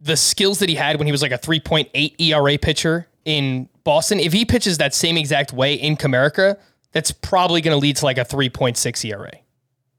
[0.00, 4.20] the skills that he had when he was like a 3.8 ERA pitcher in Boston,
[4.20, 6.56] if he pitches that same exact way in Comerica,
[6.92, 9.32] that's probably going to lead to like a 3.6 ERA,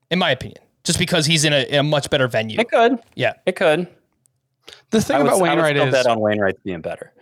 [0.10, 0.60] in my opinion.
[0.86, 2.60] Just because he's in a, in a much better venue.
[2.60, 3.00] It could.
[3.16, 3.34] Yeah.
[3.46, 3.88] It could.
[4.92, 7.14] The thing would, about I would Wainwright is bet on Wainwright being better.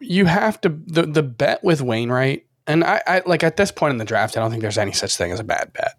[0.00, 3.92] you have to the the bet with Wainwright, and I, I like at this point
[3.92, 5.94] in the draft, I don't think there's any such thing as a bad bet.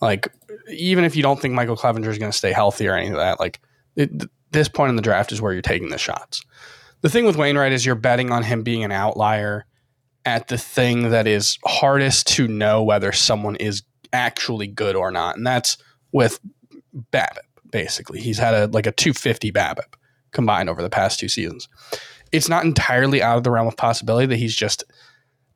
[0.00, 0.28] Like
[0.70, 3.16] even if you don't think Michael Clevinger is going to stay healthy or any of
[3.16, 3.60] that, like
[3.96, 6.44] it, th- this point in the draft is where you're taking the shots.
[7.00, 9.66] The thing with Wainwright is you're betting on him being an outlier
[10.24, 13.82] at the thing that is hardest to know whether someone is
[14.12, 15.78] actually good or not, and that's
[16.12, 16.40] with
[17.12, 17.38] BABIP.
[17.70, 19.94] Basically, he's had a like a 250 BABIP
[20.32, 21.68] combined over the past two seasons.
[22.32, 24.84] It's not entirely out of the realm of possibility that he's just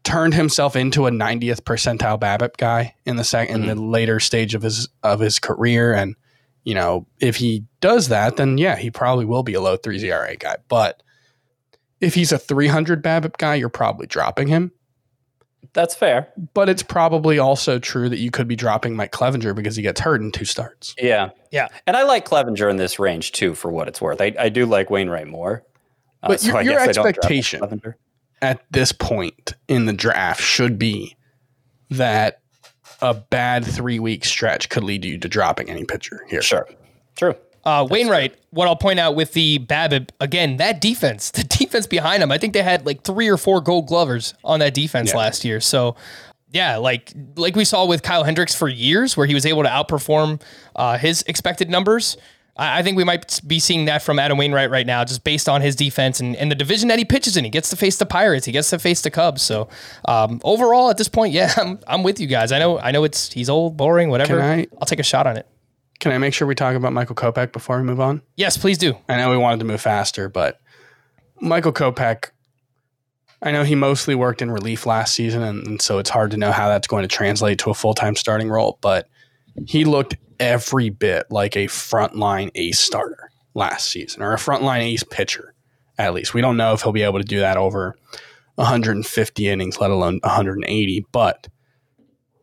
[0.04, 3.90] turned himself into a 90th percentile BABIP guy in the second in the mm-hmm.
[3.90, 5.94] later stage of his of his career.
[5.94, 6.16] And
[6.64, 10.02] you know if he does that then yeah he probably will be a low 3
[10.02, 10.56] ERA guy.
[10.68, 11.02] But
[12.00, 14.72] if he's a 300 BABIP guy you're probably dropping him
[15.74, 16.28] That's fair.
[16.54, 20.00] but it's probably also true that you could be dropping Mike Clevinger because he gets
[20.00, 21.30] hurt in two starts Yeah.
[21.50, 21.68] Yeah.
[21.86, 24.20] And I like Clevinger in this range too, for what it's worth.
[24.20, 25.64] I, I do like Wainwright more.
[26.22, 27.82] Uh, But so your- I your guess I don't draft expectation-
[28.42, 31.16] at this point in the draft should be
[31.90, 32.40] that
[33.00, 36.68] a bad 3 week stretch could lead you to dropping any pitcher here Sure.
[37.16, 37.34] True.
[37.64, 42.22] Uh, Wainwright, what I'll point out with the BABIP, again, that defense, the defense behind
[42.22, 45.18] him, I think they had like three or four gold glovers on that defense Yeah.
[45.18, 45.60] last year.
[45.60, 45.94] So,
[46.50, 49.68] yeah, like like we saw with Kyle Hendricks for years, where he was able to
[49.70, 50.42] outperform
[50.76, 52.16] uh, his expected numbers.
[52.58, 55.48] I, I think we might be seeing that from Adam Wainwright right now, just based
[55.48, 57.44] on his defense and, and the division that he pitches in.
[57.44, 59.40] He gets to face the Pirates, he gets to face the Cubs.
[59.40, 59.68] So,
[60.06, 62.52] um, overall, at this point, yeah, I'm, I'm with you guys.
[62.52, 64.42] I know I know it's he's old, boring, whatever.
[64.42, 65.46] I- I'll take a shot on it.
[66.02, 68.22] Can I make sure we talk about Michael Kopech before we move on?
[68.34, 68.98] Yes, please do.
[69.08, 70.60] I know we wanted to move faster, but
[71.40, 72.30] Michael Kopech,
[73.40, 76.36] I know he mostly worked in relief last season, and, and so it's hard to
[76.36, 79.08] know how that's going to translate to a full time starting role, but
[79.68, 85.04] he looked every bit like a frontline ace starter last season, or a frontline ace
[85.04, 85.54] pitcher,
[85.98, 86.34] at least.
[86.34, 87.94] We don't know if he'll be able to do that over
[88.56, 91.46] 150 innings, let alone 180, but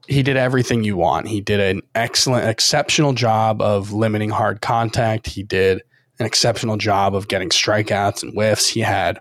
[0.09, 1.27] he did everything you want.
[1.27, 5.27] He did an excellent, exceptional job of limiting hard contact.
[5.27, 5.83] He did
[6.17, 8.67] an exceptional job of getting strikeouts and whiffs.
[8.67, 9.19] He had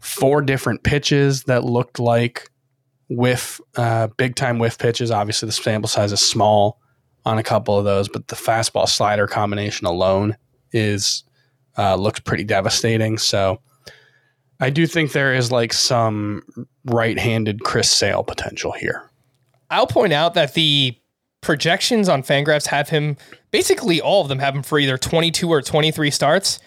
[0.00, 2.50] four different pitches that looked like
[3.08, 5.12] whiff, uh, big time whiff pitches.
[5.12, 6.80] Obviously, the sample size is small
[7.24, 10.36] on a couple of those, but the fastball slider combination alone
[10.72, 11.22] is
[11.78, 13.18] uh, looks pretty devastating.
[13.18, 13.60] So.
[14.60, 16.42] I do think there is like some
[16.84, 19.10] right-handed Chris Sale potential here.
[19.72, 20.96] I'll point out that the
[21.40, 23.16] projections on Fangraphs have him
[23.50, 26.60] basically all of them have him for either 22 or 23 starts.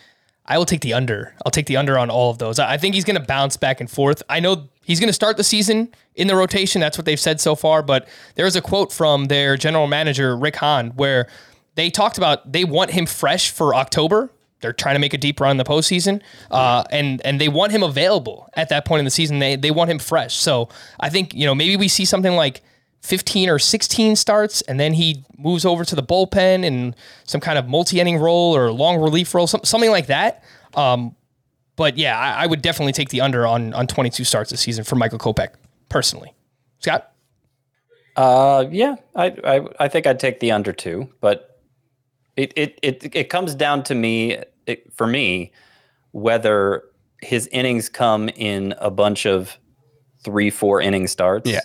[0.46, 1.34] I will take the under.
[1.46, 2.60] I'll take the under on all of those.
[2.60, 4.22] I think he's going to bounce back and forth.
[4.30, 6.82] I know he's going to start the season in the rotation.
[6.82, 7.82] That's what they've said so far.
[7.82, 11.28] But there's a quote from their general manager, Rick Hahn, where
[11.76, 14.30] they talked about they want him fresh for October
[14.66, 17.72] they're trying to make a deep run in the postseason, uh, and and they want
[17.72, 19.38] him available at that point in the season.
[19.38, 20.34] They they want him fresh.
[20.36, 22.64] So I think you know maybe we see something like
[23.06, 27.60] 15 or 16 starts, and then he moves over to the bullpen in some kind
[27.60, 30.44] of multi-inning role or long relief role, something like that.
[30.74, 31.16] Um,
[31.76, 34.84] but yeah, I, I, would definitely take the under on on 22 starts this season
[34.84, 35.54] for Michael Kopech
[35.88, 36.34] personally.
[36.80, 37.12] Scott.
[38.16, 41.62] Uh, yeah, I, I I think I'd take the under too, but
[42.36, 45.52] it it it it comes down to me it, for me
[46.12, 46.84] whether
[47.22, 49.58] his innings come in a bunch of
[50.24, 51.50] three four inning starts.
[51.50, 51.60] Yeah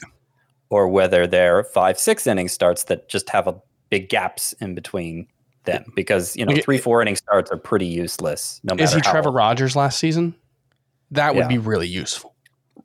[0.70, 3.60] or whether they're five, six inning starts that just have a
[3.90, 5.26] big gaps in between
[5.64, 8.60] them because you know three, four inning starts are pretty useless.
[8.62, 10.34] No matter is he how Trevor Rogers last season?
[11.10, 11.48] That would yeah.
[11.48, 12.34] be really useful.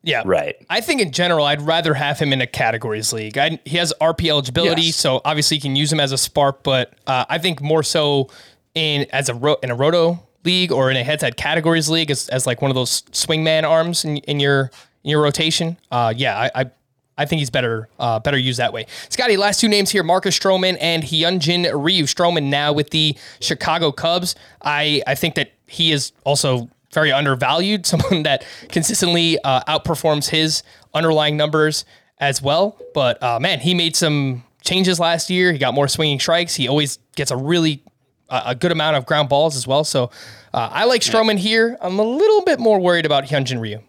[0.03, 0.55] Yeah, right.
[0.69, 3.37] I think in general, I'd rather have him in a categories league.
[3.39, 4.97] I, he has RP eligibility, yes.
[4.97, 6.61] so obviously you can use him as a spark.
[6.61, 8.29] But uh, I think more so
[8.75, 12.29] in as a ro- in a roto league or in a head-to-head categories league as,
[12.29, 14.69] as like one of those swingman arms in, in your
[15.03, 15.77] in your rotation.
[15.91, 16.71] Uh, yeah, I, I
[17.17, 18.85] I think he's better uh, better used that way.
[19.09, 22.03] Scotty, last two names here: Marcus Stroman and Hyunjin Ryu.
[22.03, 24.35] Stroman now with the Chicago Cubs.
[24.61, 27.85] I I think that he is also very undervalued.
[27.85, 30.63] Someone that consistently uh, outperforms his
[30.93, 31.85] underlying numbers
[32.19, 32.77] as well.
[32.93, 35.51] But uh, man, he made some changes last year.
[35.51, 36.55] He got more swinging strikes.
[36.55, 37.83] He always gets a really
[38.29, 39.83] a good amount of ground balls as well.
[39.83, 40.05] So
[40.53, 41.77] uh, I like Stroman here.
[41.79, 43.81] I'm a little bit more worried about Hyunjin Ryu.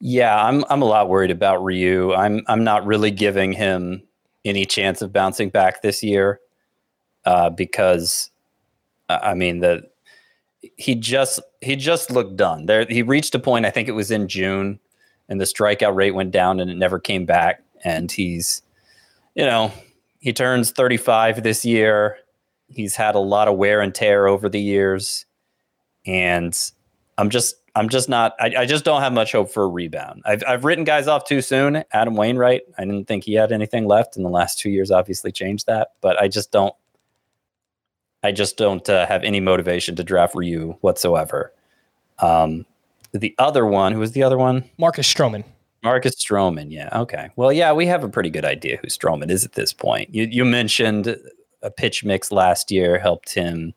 [0.00, 2.14] Yeah, I'm I'm a lot worried about Ryu.
[2.14, 4.02] I'm I'm not really giving him
[4.44, 6.40] any chance of bouncing back this year
[7.26, 8.30] uh, because
[9.08, 9.90] I mean the
[10.76, 12.66] he just he just looked done.
[12.66, 13.66] There he reached a point.
[13.66, 14.80] I think it was in June,
[15.28, 17.62] and the strikeout rate went down, and it never came back.
[17.84, 18.62] And he's,
[19.34, 19.72] you know,
[20.18, 22.18] he turns 35 this year.
[22.68, 25.26] He's had a lot of wear and tear over the years,
[26.06, 26.56] and
[27.18, 28.34] I'm just I'm just not.
[28.40, 30.22] I, I, just don't have much hope for a rebound.
[30.24, 31.84] I've I've written guys off too soon.
[31.92, 32.62] Adam Wainwright.
[32.78, 34.90] I didn't think he had anything left in the last two years.
[34.90, 36.74] Obviously changed that, but I just don't.
[38.22, 41.52] I just don't uh, have any motivation to draft Ryu whatsoever.
[42.18, 42.66] Um,
[43.12, 44.64] the other one, who was the other one?
[44.78, 45.44] Marcus Stroman.
[45.82, 46.70] Marcus Stroman.
[46.70, 46.90] Yeah.
[46.92, 47.30] Okay.
[47.36, 50.14] Well, yeah, we have a pretty good idea who Stroman is at this point.
[50.14, 51.16] You you mentioned
[51.62, 53.74] a pitch mix last year helped him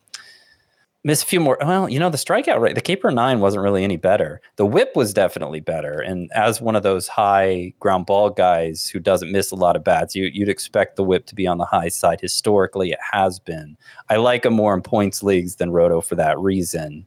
[1.03, 1.57] miss a few more.
[1.61, 4.41] Well, you know, the strikeout rate, the K per nine wasn't really any better.
[4.55, 5.99] The whip was definitely better.
[5.99, 9.83] And as one of those high ground ball guys who doesn't miss a lot of
[9.83, 12.21] bats, you, would expect the whip to be on the high side.
[12.21, 13.77] Historically, it has been.
[14.09, 17.05] I like him more in points leagues than Roto for that reason.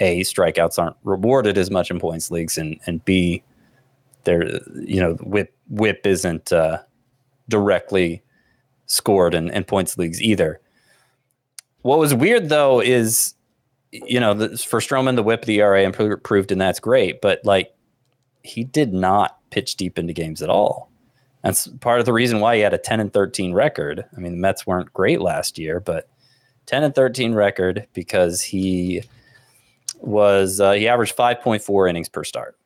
[0.00, 3.44] A, strikeouts aren't rewarded as much in points leagues, and and B,
[4.24, 6.78] there, you know, whip whip isn't uh,
[7.48, 8.22] directly
[8.86, 10.60] scored in, in points leagues either.
[11.84, 13.34] What was weird though is,
[13.92, 17.20] you know, the, for Stroman, the whip, the ERA improved, and that's great.
[17.20, 17.74] But like,
[18.42, 20.90] he did not pitch deep into games at all.
[21.42, 24.02] That's part of the reason why he had a 10 and 13 record.
[24.16, 26.08] I mean, the Mets weren't great last year, but
[26.64, 29.02] 10 and 13 record because he
[30.00, 32.56] was uh, he averaged 5.4 innings per start.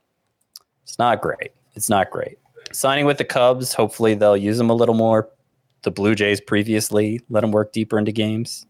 [0.85, 1.51] It's not great.
[1.75, 2.39] It's not great.
[2.71, 5.29] Signing with the Cubs, hopefully they'll use him a little more.
[5.83, 8.65] The Blue Jays previously let him work deeper into games.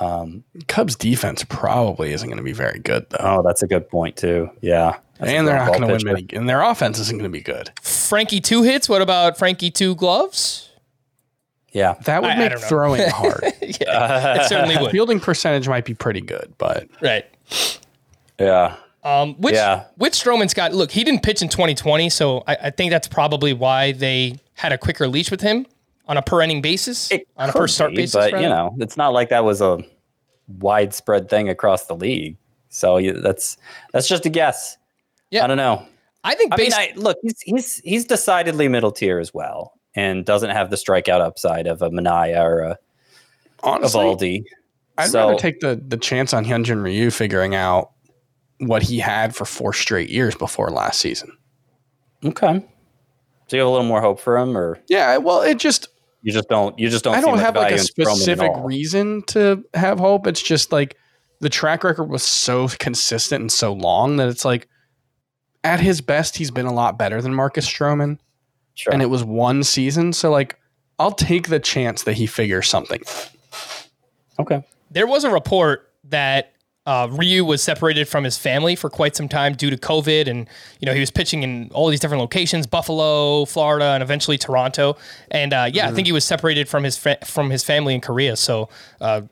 [0.00, 3.18] Um, Cubs defense probably isn't going to be very good though.
[3.20, 4.50] Oh, that's a good point too.
[4.60, 6.26] Yeah, and they're not going to win many.
[6.32, 7.70] And their offense isn't going to be good.
[7.82, 8.88] Frankie two hits.
[8.88, 10.70] What about Frankie two gloves?
[11.72, 13.44] Yeah, that would I, make I throwing hard.
[13.60, 14.90] yeah, it certainly would.
[14.90, 17.26] Fielding percentage might be pretty good, but right.
[18.38, 18.76] Yeah.
[19.04, 19.84] Um, which yeah.
[19.96, 20.72] which Stroman's got.
[20.72, 24.72] Look, he didn't pitch in 2020, so I, I think that's probably why they had
[24.72, 25.66] a quicker leash with him
[26.06, 28.14] on a per inning basis, it on a per start basis.
[28.14, 28.42] But rather?
[28.42, 29.78] you know, it's not like that was a
[30.58, 32.36] widespread thing across the league.
[32.68, 33.56] So that's
[33.92, 34.76] that's just a guess.
[35.30, 35.86] Yeah, I don't know.
[36.24, 36.56] I think.
[36.56, 40.50] Based- I mean, I, look, he's he's he's decidedly middle tier as well, and doesn't
[40.50, 42.78] have the strikeout upside of a Manaea or a
[43.62, 44.44] Honestly, Eovaldi.
[44.98, 47.92] I'd so, rather take the the chance on Hyunjin Ryu figuring out
[48.58, 51.36] what he had for four straight years before last season.
[52.24, 52.64] Okay.
[53.48, 55.16] So you have a little more hope for him, or yeah?
[55.18, 55.88] Well, it just
[56.22, 56.78] you just don't.
[56.78, 57.14] You just don't.
[57.14, 60.26] I don't have like a specific reason to have hope.
[60.26, 60.96] It's just like
[61.40, 64.68] the track record was so consistent and so long that it's like
[65.64, 68.18] at his best he's been a lot better than Marcus Stroman.
[68.74, 68.92] Sure.
[68.92, 70.58] And it was one season, so like
[70.98, 73.02] I'll take the chance that he figures something.
[74.38, 74.64] Okay.
[74.90, 76.51] There was a report that
[76.84, 80.48] uh, Ryu was separated from his family for quite some time due to COVID, and
[80.80, 84.96] you know he was pitching in all these different locations: Buffalo, Florida, and eventually Toronto.
[85.30, 85.92] And uh, yeah, mm-hmm.
[85.92, 88.34] I think he was separated from his fa- from his family in Korea.
[88.34, 88.68] So
[89.00, 89.22] uh,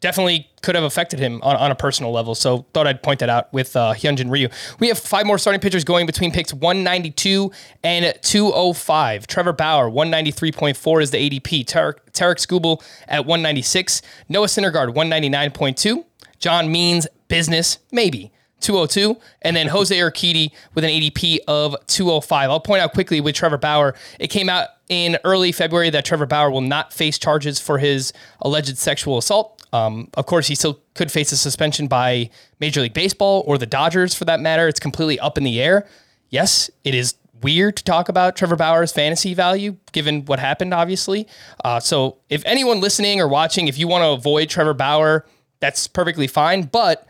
[0.00, 2.34] definitely could have affected him on, on a personal level.
[2.34, 4.48] So thought I'd point that out with uh, Hyunjin Ryu.
[4.78, 7.50] We have five more starting pitchers going between picks 192
[7.82, 9.26] and 205.
[9.26, 11.64] Trevor Bauer, 193.4 is the ADP.
[11.64, 14.02] Tarek, Tarik Skubal at 196.
[14.28, 16.04] Noah Syndergaard, 199.2.
[16.38, 18.32] John Means, business, maybe.
[18.60, 22.50] 202, and then Jose Urquidy with an ADP of 205.
[22.50, 26.26] I'll point out quickly with Trevor Bauer, it came out in early February that Trevor
[26.26, 29.62] Bauer will not face charges for his alleged sexual assault.
[29.72, 33.66] Um, of course, he still could face a suspension by Major League Baseball or the
[33.66, 34.66] Dodgers for that matter.
[34.66, 35.86] It's completely up in the air.
[36.30, 41.28] Yes, it is weird to talk about Trevor Bauer's fantasy value given what happened, obviously.
[41.64, 45.26] Uh, so, if anyone listening or watching, if you want to avoid Trevor Bauer,
[45.60, 46.62] that's perfectly fine.
[46.62, 47.06] But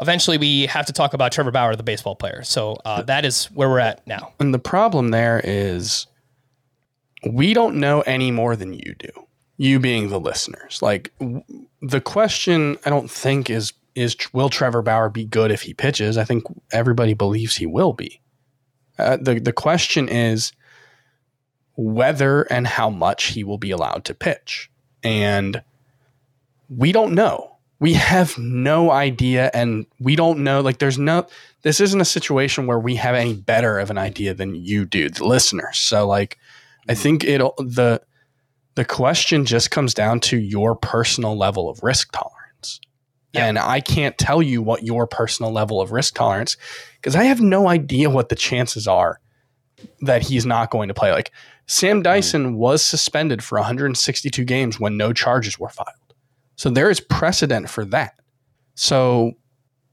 [0.00, 2.42] eventually we have to talk about Trevor Bauer, the baseball player.
[2.42, 4.32] So uh, that is where we're at now.
[4.40, 6.06] And the problem there is
[7.26, 9.10] we don't know any more than you do.
[9.56, 10.80] You being the listeners.
[10.82, 11.44] Like w-
[11.80, 16.18] the question I don't think is is will Trevor Bauer be good if he pitches?
[16.18, 16.42] I think
[16.72, 18.20] everybody believes he will be.
[18.98, 20.52] Uh, the the question is
[21.76, 24.70] whether and how much he will be allowed to pitch.
[25.02, 25.62] And
[26.68, 31.26] we don't know we have no idea and we don't know like there's no
[31.62, 35.08] this isn't a situation where we have any better of an idea than you do
[35.08, 35.78] the listeners.
[35.78, 36.38] So like
[36.88, 38.00] i think it the
[38.74, 42.80] the question just comes down to your personal level of risk tolerance.
[43.32, 43.46] Yeah.
[43.46, 46.56] and i can't tell you what your personal level of risk tolerance
[46.96, 49.18] because i have no idea what the chances are
[50.00, 51.12] that he's not going to play.
[51.12, 51.32] Like
[51.66, 52.56] sam dyson mm.
[52.56, 56.03] was suspended for 162 games when no charges were filed
[56.56, 58.14] so there is precedent for that.
[58.74, 59.34] So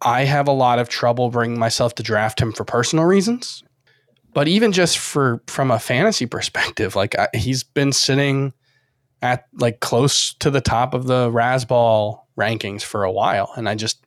[0.01, 3.63] I have a lot of trouble bringing myself to draft him for personal reasons.
[4.33, 8.53] But even just for from a fantasy perspective, like I, he's been sitting
[9.21, 13.75] at like close to the top of the Razzball rankings for a while, and I
[13.75, 14.05] just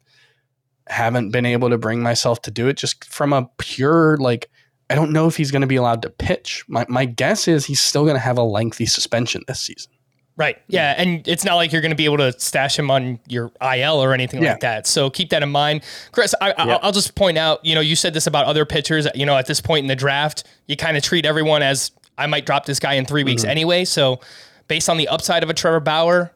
[0.87, 2.77] haven't been able to bring myself to do it.
[2.77, 4.51] Just from a pure like,
[4.89, 6.65] I don't know if he's going to be allowed to pitch.
[6.69, 9.93] My my guess is he's still going to have a lengthy suspension this season.
[10.37, 10.61] Right.
[10.67, 10.95] Yeah.
[10.97, 14.03] And it's not like you're going to be able to stash him on your IL
[14.03, 14.53] or anything yeah.
[14.53, 14.87] like that.
[14.87, 15.83] So keep that in mind.
[16.11, 16.79] Chris, I, yeah.
[16.83, 19.07] I'll just point out, you know, you said this about other pitchers.
[19.15, 22.27] You know, at this point in the draft, you kind of treat everyone as I
[22.27, 23.51] might drop this guy in three weeks mm-hmm.
[23.51, 23.85] anyway.
[23.85, 24.21] So
[24.67, 26.33] based on the upside of a Trevor Bauer,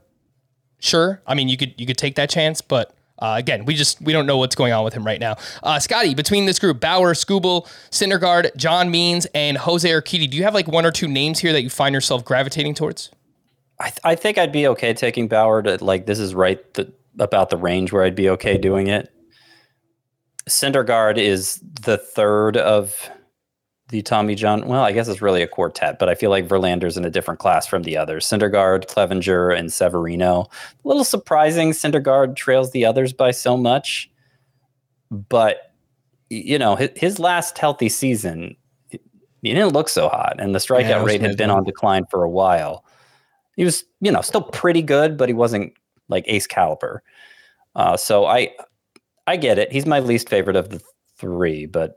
[0.79, 1.21] sure.
[1.27, 4.13] I mean, you could you could take that chance, but uh, again, we just we
[4.13, 5.37] don't know what's going on with him right now.
[5.63, 10.45] Uh, Scotty, between this group, Bauer, Skubal, Syndergaard, John Means, and Jose Urquidy, do you
[10.45, 13.11] have like one or two names here that you find yourself gravitating towards?
[13.81, 16.93] I, th- I think I'd be okay taking Bauer to like this is right the,
[17.19, 19.13] about the range where I'd be okay doing it.
[20.49, 23.11] Syndergaard is the third of
[23.89, 24.67] the Tommy John.
[24.67, 27.41] Well, I guess it's really a quartet, but I feel like Verlander's in a different
[27.41, 28.27] class from the others.
[28.27, 30.49] Syndergaard, Clevinger, and Severino.
[30.85, 31.71] A little surprising.
[31.71, 34.11] Syndergaard trails the others by so much,
[35.11, 35.73] but
[36.31, 38.57] you know his, his last healthy season,
[38.91, 38.99] he
[39.43, 42.31] didn't look so hot, and the strikeout yeah, rate had been on decline for a
[42.31, 42.85] while
[43.59, 45.73] he was, you know, still pretty good, but he wasn't
[46.09, 47.03] like ace caliber.
[47.75, 48.53] Uh, so I,
[49.27, 49.73] I get it.
[49.73, 50.81] He's my least favorite of the
[51.17, 51.97] three, but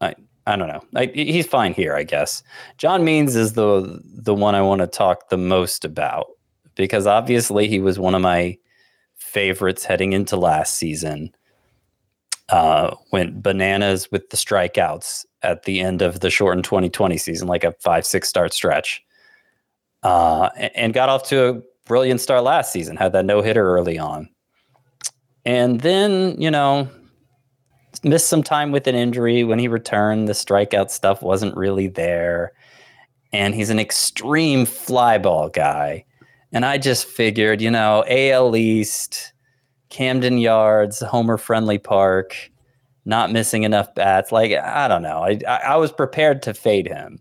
[0.00, 0.14] I,
[0.46, 0.82] I don't know.
[0.96, 2.42] I, he's fine here, I guess.
[2.78, 6.28] John Means is the the one I want to talk the most about
[6.76, 8.56] because obviously he was one of my
[9.16, 11.30] favorites heading into last season.
[12.48, 17.64] Uh, went bananas with the strikeouts at the end of the shortened 2020 season, like
[17.64, 19.04] a five six start stretch
[20.02, 22.96] uh, and got off to a brilliant start last season.
[22.96, 24.28] Had that no hitter early on,
[25.44, 26.88] and then you know
[28.02, 29.44] missed some time with an injury.
[29.44, 32.52] When he returned, the strikeout stuff wasn't really there,
[33.32, 36.04] and he's an extreme fly ball guy.
[36.54, 39.32] And I just figured, you know, AL East,
[39.88, 42.50] Camden Yards, Homer Friendly Park,
[43.06, 44.32] not missing enough bats.
[44.32, 45.24] Like I don't know.
[45.24, 47.20] I I was prepared to fade him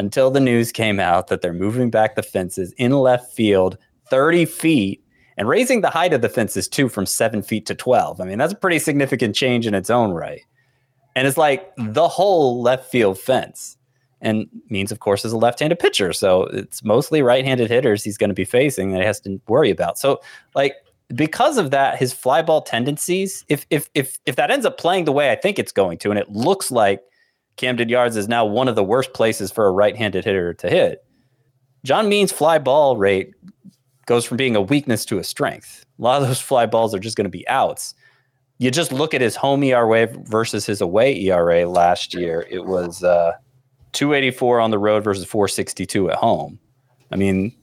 [0.00, 3.76] until the news came out that they're moving back the fences in left field
[4.08, 5.04] 30 feet
[5.36, 8.20] and raising the height of the fences too from seven feet to 12.
[8.20, 10.40] I mean, that's a pretty significant change in its own right.
[11.14, 13.76] And it's like the whole left field fence.
[14.22, 18.28] And means, of course, is a left-handed pitcher, so it's mostly right-handed hitters he's going
[18.28, 19.98] to be facing that he has to worry about.
[19.98, 20.20] So,
[20.54, 20.74] like
[21.14, 25.06] because of that, his fly ball tendencies, if if if if that ends up playing
[25.06, 27.02] the way I think it's going to, and it looks like
[27.60, 31.04] Camden Yards is now one of the worst places for a right-handed hitter to hit.
[31.84, 33.34] John Means' fly ball rate
[34.06, 35.84] goes from being a weakness to a strength.
[35.98, 37.94] A lot of those fly balls are just going to be outs.
[38.56, 42.46] You just look at his home ERA versus his away ERA last year.
[42.50, 43.32] It was uh,
[43.92, 46.58] 284 on the road versus 462 at home.
[47.12, 47.54] I mean,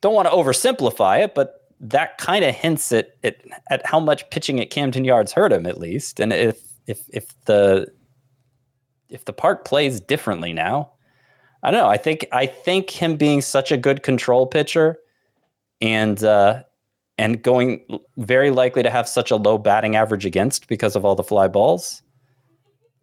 [0.00, 3.36] don't want to oversimplify it, but that kind of hints at, at
[3.70, 6.18] at how much pitching at Camden Yards hurt him at least.
[6.18, 7.86] And if if if the
[9.08, 10.92] if the park plays differently now,
[11.62, 11.88] I don't know.
[11.88, 14.98] I think I think him being such a good control pitcher
[15.80, 16.62] and uh,
[17.16, 21.16] and going very likely to have such a low batting average against because of all
[21.16, 22.02] the fly balls,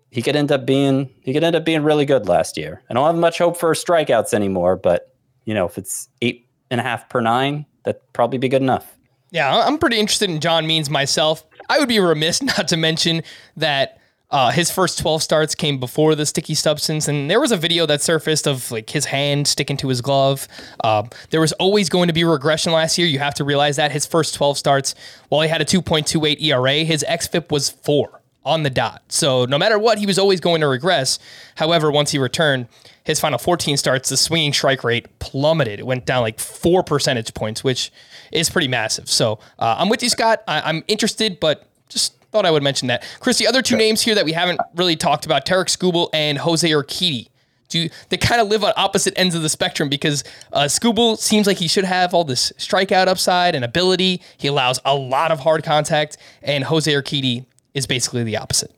[0.09, 2.81] he could end up being he could end up being really good last year.
[2.89, 6.79] I don't have much hope for strikeouts anymore, but you know if it's eight and
[6.79, 8.97] a half per nine, that'd probably be good enough.
[9.31, 11.45] Yeah, I'm pretty interested in John Means myself.
[11.69, 13.21] I would be remiss not to mention
[13.57, 13.99] that
[14.35, 17.85] uh, his first 12 starts came before the sticky substance, and there was a video
[17.85, 20.45] that surfaced of like his hand sticking to his glove.
[20.83, 23.07] Uh, there was always going to be regression last year.
[23.07, 24.93] You have to realize that his first 12 starts,
[25.29, 29.03] while he had a 2.28 ERA, his xFIP was four on the dot.
[29.07, 31.17] So no matter what, he was always going to regress.
[31.55, 32.67] However, once he returned,
[33.05, 35.79] his final 14 starts, the swinging strike rate plummeted.
[35.79, 37.89] It went down like four percentage points, which
[38.33, 39.09] is pretty massive.
[39.09, 40.43] So uh, I'm with you, Scott.
[40.45, 43.01] I- am interested, but just thought I would mention that.
[43.21, 46.37] Chris, the other two names here that we haven't really talked about, Tarik Skubal and
[46.37, 47.29] Jose Urquidy.
[47.69, 51.47] Do they kind of live on opposite ends of the spectrum because uh, Skubal seems
[51.47, 54.21] like he should have all this strikeout upside and ability.
[54.37, 58.71] He allows a lot of hard contact, and Jose Urquidy is basically the opposite.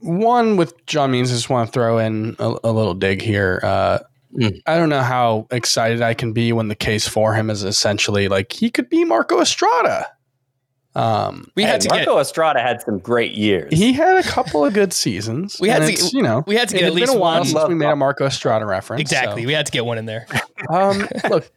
[0.00, 3.60] One with John Means, I just want to throw in a, a little dig here.
[3.62, 4.00] Uh,
[4.36, 4.60] mm.
[4.66, 8.26] I don't know how excited I can be when the case for him is essentially
[8.26, 10.10] like he could be Marco Estrada.
[10.98, 13.72] Um, we had to Marco get, Estrada had some great years.
[13.72, 15.56] He had a couple of good seasons.
[15.60, 17.46] we had to, you know, we had to get at least been a while one.
[17.46, 19.00] since we made a Marco Estrada reference.
[19.00, 19.46] Exactly, so.
[19.46, 20.26] we had to get one in there.
[20.68, 21.48] um, look,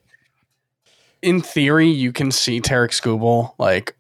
[1.24, 3.96] in theory, you can see Tarik Skubal like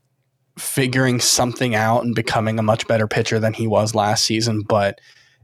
[0.59, 5.01] figuring something out and becoming a much better pitcher than he was last season, but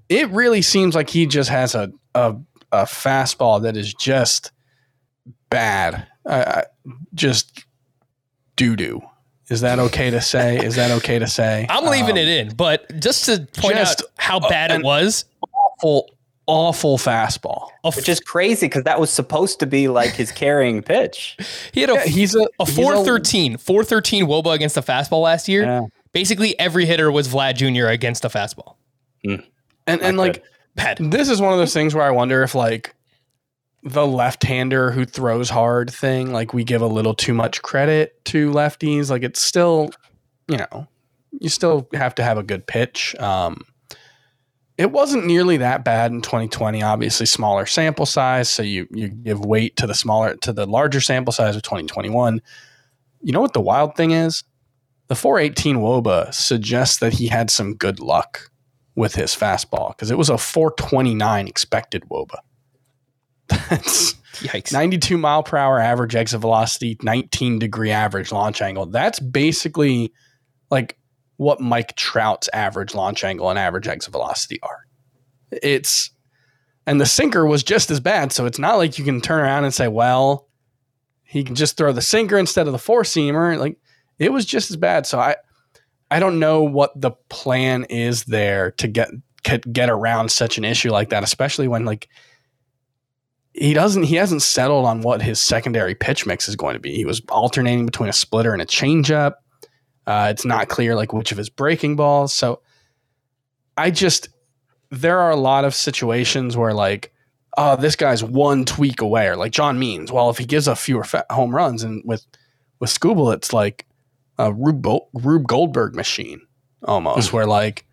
[0.10, 2.36] it really seems like he just has a a,
[2.72, 4.52] a fastball that is just
[5.50, 6.62] bad, uh,
[7.16, 7.66] just
[8.56, 9.02] doo doo.
[9.50, 10.58] Is that okay to say?
[10.58, 11.66] Is that okay to say?
[11.70, 15.26] I'm leaving um, it in, but just to point just out how bad it was.
[15.54, 16.10] Awful,
[16.48, 17.70] awful fastball.
[17.96, 21.38] Which is crazy because that was supposed to be like his carrying pitch.
[21.74, 25.64] he had a yeah, he's a, a 413, 413 wOBA against the fastball last year.
[25.64, 25.82] Yeah.
[26.12, 27.88] Basically, every hitter was Vlad Jr.
[27.88, 28.76] against the fastball.
[29.26, 29.46] Mm.
[29.86, 30.44] And and like
[30.76, 30.98] bad.
[31.00, 32.96] This is one of those things where I wonder if like
[33.84, 38.52] the left-hander who throws hard thing like we give a little too much credit to
[38.52, 39.90] lefties like it's still
[40.48, 40.88] you know
[41.40, 43.16] you still have to have a good pitch.
[43.20, 43.62] Um,
[44.78, 49.46] it wasn't nearly that bad in 2020 obviously smaller sample size so you you give
[49.46, 52.42] weight to the smaller to the larger sample size of 2021
[53.22, 54.44] you know what the wild thing is?
[55.08, 58.52] The 418 wOBA suggests that he had some good luck
[58.96, 62.40] with his fastball because it was a 429 expected wOBA
[63.48, 64.72] that's Yikes.
[64.72, 68.86] 92 mile per hour average exit velocity, 19 degree average launch angle.
[68.86, 70.14] That's basically
[70.70, 70.98] like
[71.38, 74.86] what Mike Trout's average launch angle and average exit velocity are.
[75.52, 76.12] It's
[76.86, 78.32] and the sinker was just as bad.
[78.32, 80.48] So it's not like you can turn around and say, well,
[81.24, 83.58] he can just throw the sinker instead of the four seamer.
[83.58, 83.78] Like
[84.20, 85.06] it was just as bad.
[85.06, 85.36] So I
[86.10, 89.10] I don't know what the plan is there to get
[89.72, 92.08] get around such an issue like that, especially when like
[93.58, 96.94] he doesn't he hasn't settled on what his secondary pitch mix is going to be.
[96.94, 99.34] He was alternating between a splitter and a changeup.
[100.06, 102.34] Uh, it's not clear like which of his breaking balls.
[102.34, 102.62] So
[103.76, 104.30] I just
[104.92, 107.12] there are a lot of situations where like
[107.58, 110.12] oh this guy's one tweak away or like John Means.
[110.12, 112.26] Well, if he gives up fewer home runs and with
[112.80, 113.88] with Skubal it's like
[114.38, 116.42] a Rube, Rube Goldberg machine
[116.84, 117.86] almost where like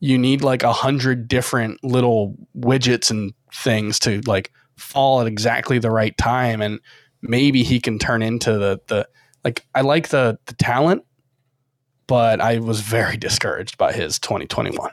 [0.00, 4.50] you need like a hundred different little widgets and things to like
[4.80, 6.80] fall at exactly the right time and
[7.22, 9.08] maybe he can turn into the the
[9.44, 11.04] like I like the the talent,
[12.06, 14.90] but I was very discouraged by his 2021.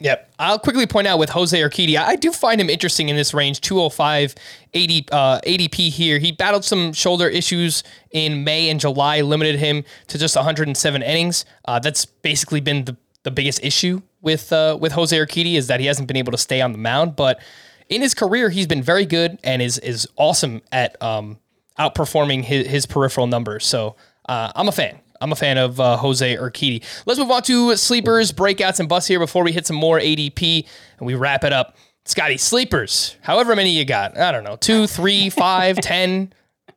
[0.00, 0.34] Yep.
[0.38, 3.60] I'll quickly point out with Jose Urquidy, I do find him interesting in this range,
[3.62, 4.34] 205
[4.74, 6.18] 80, uh, ADP here.
[6.18, 11.46] He battled some shoulder issues in May and July, limited him to just 107 innings.
[11.64, 15.80] Uh, that's basically been the, the biggest issue with uh, with Jose Urquidy is that
[15.80, 17.16] he hasn't been able to stay on the mound.
[17.16, 17.40] But
[17.88, 21.38] in his career, he's been very good and is is awesome at um,
[21.78, 23.66] outperforming his, his peripheral numbers.
[23.66, 23.96] So
[24.28, 25.00] uh, I'm a fan.
[25.20, 26.82] I'm a fan of uh, Jose Urquidy.
[27.06, 30.66] Let's move on to sleepers, breakouts, and busts here before we hit some more ADP
[30.98, 31.76] and we wrap it up.
[32.04, 34.18] Scotty, sleepers, however many you got.
[34.18, 36.32] I don't know, two, three, five, ten.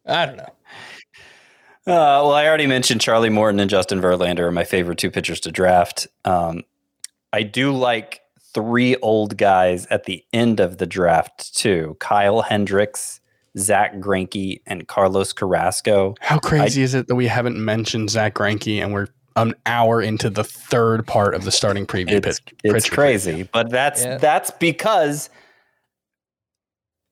[0.06, 0.54] I don't know.
[1.86, 5.40] Uh, well, I already mentioned Charlie Morton and Justin Verlander are my favorite two pitchers
[5.42, 6.08] to draft.
[6.24, 6.64] Um,
[7.34, 8.22] I do like
[8.58, 11.96] three old guys at the end of the draft too.
[12.00, 13.22] Kyle Hendricks,
[13.56, 16.16] Zack Greinke and Carlos Carrasco.
[16.22, 20.02] How crazy I, is it that we haven't mentioned Zack Greinke and we're an hour
[20.02, 22.14] into the third part of the starting preview?
[22.26, 23.50] It's, pitch, it's crazy, preview.
[23.54, 24.18] but that's yeah.
[24.18, 25.30] that's because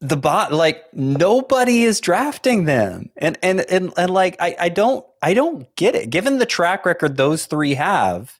[0.02, 5.06] the bot like nobody is drafting them and and and, and like I, I don't
[5.22, 8.38] i don't get it given the track record those three have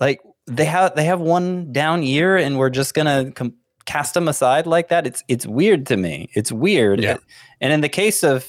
[0.00, 4.28] like they have they have one down year and we're just gonna com- cast them
[4.28, 7.16] aside like that it's it's weird to me it's weird yeah.
[7.60, 8.46] and in the case of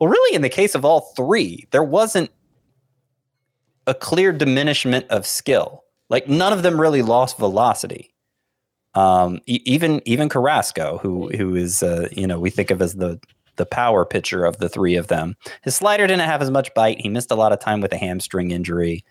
[0.00, 2.30] well really in the case of all three there wasn't
[3.86, 8.14] a clear diminishment of skill like none of them really lost velocity
[8.94, 12.94] um, e- even even Carrasco, who who is uh, you know we think of as
[12.94, 13.20] the
[13.56, 15.36] the power pitcher of the three of them.
[15.62, 17.00] His slider didn't have as much bite.
[17.00, 19.04] He missed a lot of time with a hamstring injury.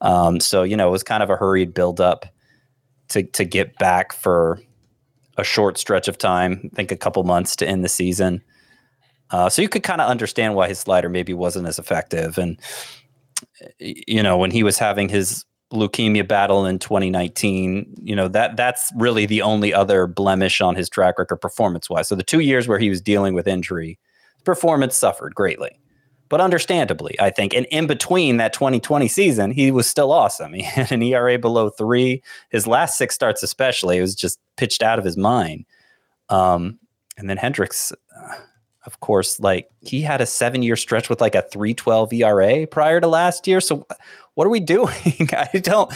[0.00, 2.26] Um, so you know it was kind of a hurried build up
[3.08, 4.60] to to get back for
[5.36, 6.70] a short stretch of time.
[6.72, 8.42] I think a couple months to end the season.
[9.30, 12.38] Uh, so you could kind of understand why his slider maybe wasn't as effective.
[12.38, 12.60] And
[13.78, 18.92] you know when he was having his leukemia battle in 2019 you know that that's
[18.96, 22.68] really the only other blemish on his track record performance wise so the two years
[22.68, 23.98] where he was dealing with injury
[24.44, 25.78] performance suffered greatly
[26.28, 30.62] but understandably i think and in between that 2020 season he was still awesome he
[30.62, 35.04] had an era below three his last six starts especially was just pitched out of
[35.04, 35.64] his mind
[36.28, 36.78] um,
[37.16, 38.34] and then hendricks uh,
[38.84, 43.00] of course like he had a seven year stretch with like a 312 era prior
[43.00, 43.86] to last year so
[44.36, 45.28] what are we doing?
[45.32, 45.92] I don't,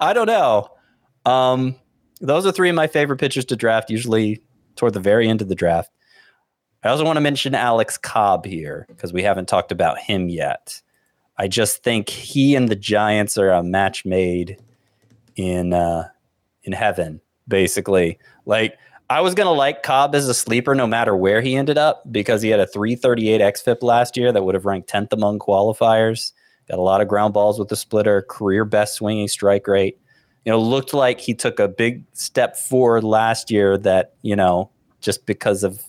[0.00, 0.68] I don't know.
[1.24, 1.76] Um,
[2.20, 4.42] those are three of my favorite pitchers to draft, usually
[4.74, 5.90] toward the very end of the draft.
[6.84, 10.82] I also want to mention Alex Cobb here because we haven't talked about him yet.
[11.38, 14.58] I just think he and the Giants are a match made
[15.36, 16.08] in uh,
[16.64, 18.18] in heaven, basically.
[18.46, 18.76] Like
[19.08, 22.42] I was gonna like Cobb as a sleeper no matter where he ended up because
[22.42, 26.32] he had a 338 xFIP last year that would have ranked 10th among qualifiers.
[26.68, 29.98] Got a lot of ground balls with the splitter, career best swinging strike rate.
[30.44, 34.70] You know, looked like he took a big step forward last year that, you know,
[35.00, 35.84] just because of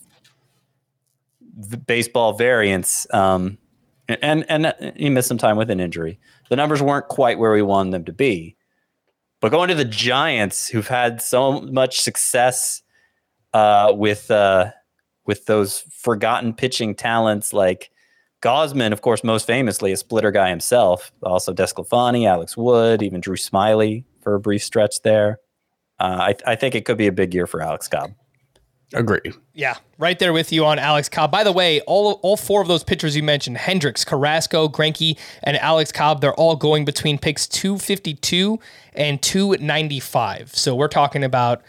[1.86, 3.06] baseball variance.
[3.12, 3.58] Um,
[4.08, 6.18] and and he missed some time with an injury.
[6.50, 8.56] The numbers weren't quite where we wanted them to be.
[9.40, 12.82] But going to the Giants, who've had so much success
[13.52, 14.72] uh, with uh,
[15.26, 17.90] with those forgotten pitching talents like
[18.42, 21.12] Gausman, of course, most famously a splitter guy himself.
[21.22, 25.40] Also DeSclafani, Alex Wood, even Drew Smyly for a brief stretch there.
[25.98, 28.12] Uh, I, I think it could be a big year for Alex Cobb.
[28.94, 29.32] Agree.
[29.54, 31.32] Yeah, right there with you on Alex Cobb.
[31.32, 35.56] By the way, all all four of those pitchers you mentioned, Hendricks, Carrasco, Greinke, and
[35.56, 38.58] Alex Cobb, they're all going between picks 252
[38.94, 40.54] and 295.
[40.54, 41.62] So we're talking about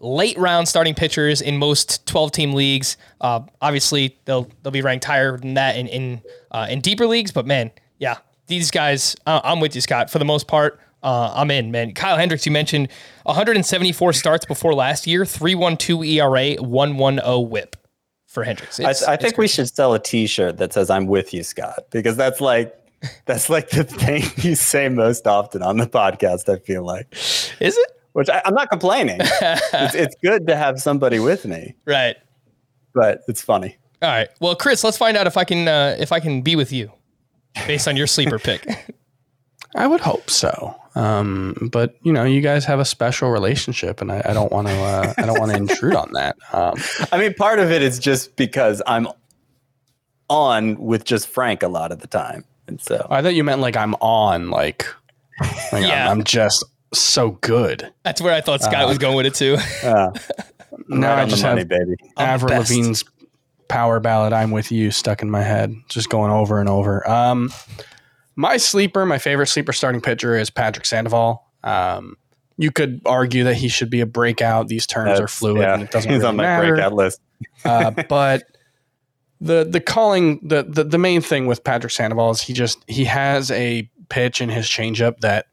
[0.00, 2.96] late round starting pitchers in most 12 team leagues.
[3.20, 7.30] Uh, obviously, they'll they'll be ranked higher than that in in uh, in deeper leagues.
[7.30, 8.16] But man, yeah,
[8.46, 10.10] these guys, uh, I'm with you, Scott.
[10.10, 11.92] For the most part, uh, I'm in, man.
[11.92, 12.88] Kyle Hendricks, you mentioned
[13.24, 17.76] 174 starts before last year, 3.12 ERA, 1.10 WHIP
[18.26, 18.80] for Hendricks.
[18.80, 22.16] I, I think we should sell a T-shirt that says "I'm with you, Scott," because
[22.16, 22.76] that's like.
[23.24, 26.52] That's like the thing you say most often on the podcast.
[26.54, 27.10] I feel like.
[27.58, 28.00] Is it?
[28.12, 29.18] which I, am not complaining.
[29.20, 32.16] it's, it's good to have somebody with me, right?
[32.94, 33.76] But it's funny.
[34.02, 34.28] All right.
[34.40, 36.90] Well, Chris, let's find out if I can uh, if I can be with you
[37.66, 38.66] based on your sleeper pick.
[39.76, 40.74] I would hope so.
[40.94, 44.68] Um, but you know, you guys have a special relationship, and I, I don't want
[44.68, 44.74] to.
[44.74, 46.36] Uh, I don't want to intrude on that.
[46.52, 46.74] Um,
[47.12, 49.08] I mean, part of it is just because I'm
[50.28, 53.60] on with just Frank a lot of the time, and so I thought you meant
[53.60, 54.86] like I'm on, like,
[55.72, 56.06] like yeah.
[56.06, 57.92] I'm, I'm just so good.
[58.02, 59.56] That's where I thought Scott uh, was going with it too.
[59.82, 60.12] Uh,
[60.88, 61.96] now right I just money, have baby.
[62.16, 63.04] Avril Lavigne's
[63.68, 67.08] power ballad "I'm with You" stuck in my head, just going over and over.
[67.08, 67.52] Um,
[68.40, 71.44] my sleeper, my favorite sleeper starting pitcher is Patrick Sandoval.
[71.62, 72.16] Um,
[72.56, 74.68] you could argue that he should be a breakout.
[74.68, 76.10] These terms That's, are fluid, yeah, and it doesn't.
[76.10, 76.72] He's really on my matter.
[76.72, 77.20] breakout list.
[77.66, 78.44] uh, but
[79.42, 83.04] the the calling the, the the main thing with Patrick Sandoval is he just he
[83.04, 85.46] has a pitch in his changeup that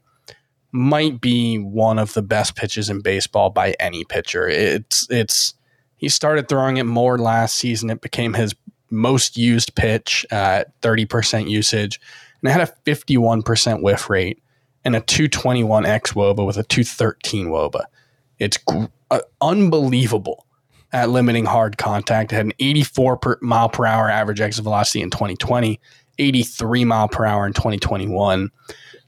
[0.71, 4.47] might be one of the best pitches in baseball by any pitcher.
[4.47, 5.55] It's it's
[5.97, 7.89] he started throwing it more last season.
[7.89, 8.55] It became his
[8.89, 11.99] most used pitch at 30% usage
[12.41, 14.41] and it had a 51% whiff rate
[14.85, 17.83] and a 221 xwOBA with a 213 wOBA.
[18.39, 18.57] It's
[19.09, 20.45] uh, unbelievable
[20.93, 22.31] at limiting hard contact.
[22.31, 25.79] It had an 84 per mile per hour average exit velocity in 2020,
[26.19, 28.51] 83 mile per hour in 2021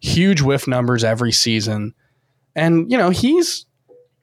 [0.01, 1.93] huge whiff numbers every season.
[2.55, 3.65] And, you know, he's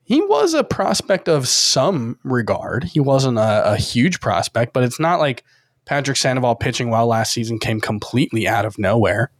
[0.04, 2.84] he was a prospect of some regard.
[2.84, 5.44] He wasn't a, a huge prospect, but it's not like
[5.86, 9.30] Patrick Sandoval pitching well last season came completely out of nowhere.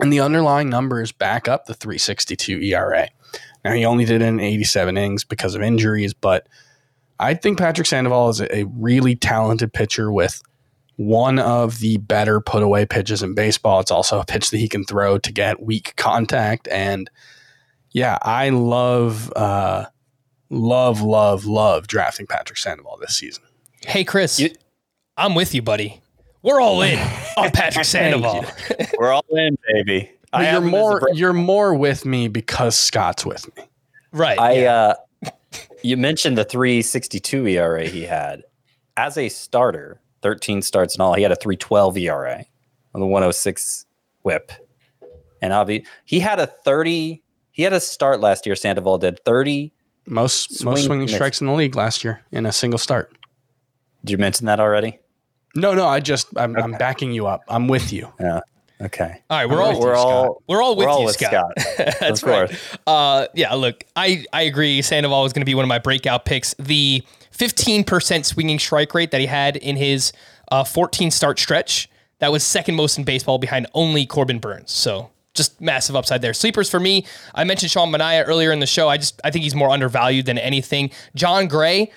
[0.00, 3.08] And the underlying numbers back up the 362 ERA.
[3.64, 6.46] Now, he only did it in 87 innings because of injuries, but
[7.18, 10.40] I think Patrick Sandoval is a really talented pitcher with
[10.96, 13.80] one of the better put away pitches in baseball.
[13.80, 16.68] It's also a pitch that he can throw to get weak contact.
[16.68, 17.10] And
[17.90, 19.86] yeah, I love, uh,
[20.50, 23.44] love, love, love drafting Patrick Sandoval this season.
[23.84, 24.50] Hey, Chris, you,
[25.16, 26.00] I'm with you, buddy.
[26.42, 26.98] We're all in
[27.36, 28.44] on Patrick Sandoval.
[28.98, 30.10] We're all in, baby.
[30.34, 33.64] you're more you're more with me because Scott's with me.
[34.12, 34.38] Right.
[34.38, 34.72] I yeah.
[34.72, 34.94] uh
[35.82, 38.42] you mentioned the 362 ERA he had.
[38.96, 42.44] As a starter, 13 starts and all, he had a 312 ERA
[42.94, 43.86] on the 106
[44.22, 44.52] whip.
[45.40, 49.72] And obviously he had a 30 he had a start last year, Sandoval did 30
[50.06, 53.16] most swing most swinging strikes in the league last year in a single start.
[54.04, 55.00] Did you mention that already?
[55.56, 56.62] No, no, I just I'm, okay.
[56.62, 57.42] I'm backing you up.
[57.48, 58.12] I'm with you.
[58.20, 58.40] Yeah.
[58.80, 59.22] Okay.
[59.30, 61.52] All right, we're all we're all we're all with we're all you, with Scott.
[61.58, 61.94] Scott.
[62.00, 62.78] That's right.
[62.86, 64.82] Uh, yeah, look, I I agree.
[64.82, 66.54] Sandoval is going to be one of my breakout picks.
[66.58, 67.02] The
[67.32, 70.12] 15% swinging strike rate that he had in his
[70.50, 71.88] uh, 14 start stretch
[72.18, 74.72] that was second most in baseball behind only Corbin Burnes.
[74.72, 76.32] So just massive upside there.
[76.32, 77.06] Sleepers for me.
[77.34, 78.88] I mentioned Sean Manaea earlier in the show.
[78.88, 80.90] I just I think he's more undervalued than anything.
[81.14, 81.92] Jon Gray.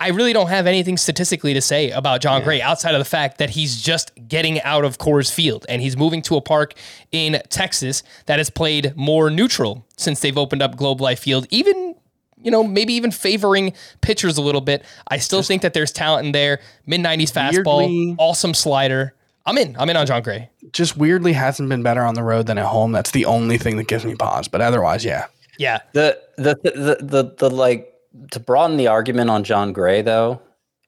[0.00, 2.44] I really don't have anything statistically to say about Jon yeah.
[2.44, 5.96] Gray outside of the fact that he's just getting out of Coors Field and he's
[5.96, 6.74] moving to a park
[7.10, 11.96] in Texas that has played more neutral since they've opened up Globe Life Field, even
[12.40, 14.84] you know, maybe even favoring pitchers a little bit.
[15.08, 16.60] I still just think that there's talent in there.
[16.86, 19.14] Mid 90s fastball, awesome slider.
[19.44, 19.76] I'm in.
[19.78, 20.50] I'm in on Jon Gray.
[20.72, 22.92] Just weirdly hasn't been better on the road than at home.
[22.92, 24.46] That's the only thing that gives me pause.
[24.46, 25.26] But otherwise, yeah.
[25.58, 25.80] Yeah.
[25.92, 27.87] The the the the, the, the like
[28.30, 30.40] to broaden the argument on Jon Gray though,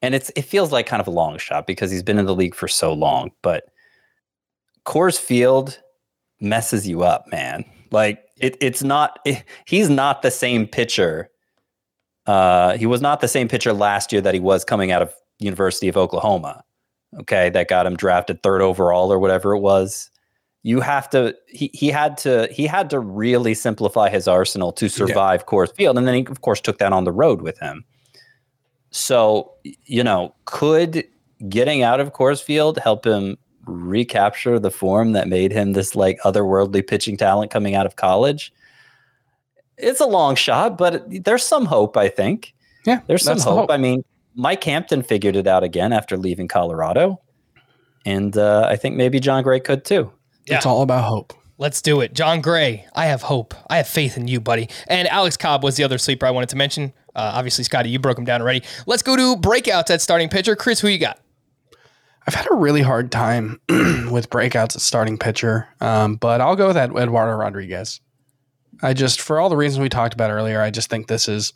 [0.03, 2.35] and it's it feels like kind of a long shot because he's been in the
[2.35, 3.65] league for so long, but
[4.87, 5.81] Coors Field
[6.41, 7.65] messes you up, man.
[7.91, 11.31] Like it, it's not it, he's not the same pitcher.
[12.27, 15.13] Uh, he was not the same pitcher last year that he was coming out of
[15.39, 16.63] University of Oklahoma.
[17.21, 20.10] Okay, that got him drafted third overall or whatever it was
[20.63, 24.89] you have to he, he had to he had to really simplify his arsenal to
[24.89, 25.47] survive yeah.
[25.47, 27.85] Coors Field and then he of course took that on the road with him.
[28.91, 29.53] So,
[29.85, 31.05] you know, could
[31.49, 36.19] getting out of Coors Field help him recapture the form that made him this like
[36.25, 38.53] otherworldly pitching talent coming out of college?
[39.79, 42.53] It's a long shot, but there's some hope, I think.
[42.85, 43.01] Yeah.
[43.07, 43.61] There's some hope.
[43.61, 43.71] Hope.
[43.71, 44.05] I mean,
[44.35, 47.21] Mike Hampton figured it out again after leaving Colorado.
[48.05, 50.13] And uh, I think maybe Jon Gray could too.
[50.51, 50.57] Yeah.
[50.57, 51.33] It's all about hope.
[51.59, 52.15] Let's do it.
[52.15, 53.55] Jon Gray, I have hope.
[53.69, 54.69] I have faith in you, buddy.
[54.89, 56.93] And Alex Cobb was the other sleeper I wanted to mention.
[57.15, 58.63] Uh, obviously, Scotty, you broke him down already.
[58.87, 60.57] Let's go to breakouts at starting pitcher.
[60.57, 61.21] Chris, who you got?
[62.27, 66.69] I've had a really hard time with breakouts at starting pitcher, um, but I'll go
[66.69, 68.01] with that Eduardo Rodriguez.
[68.83, 71.53] I just, for all the reasons we talked about earlier, I just think this is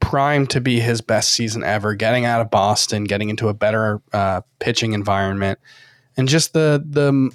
[0.00, 1.94] primed to be his best season ever.
[1.94, 5.58] Getting out of Boston, getting into a better uh, pitching environment,
[6.16, 7.30] and just the the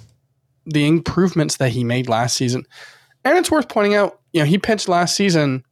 [0.66, 2.64] the improvements that he made last season.
[3.24, 5.64] And it's worth pointing out, you know, he pitched last season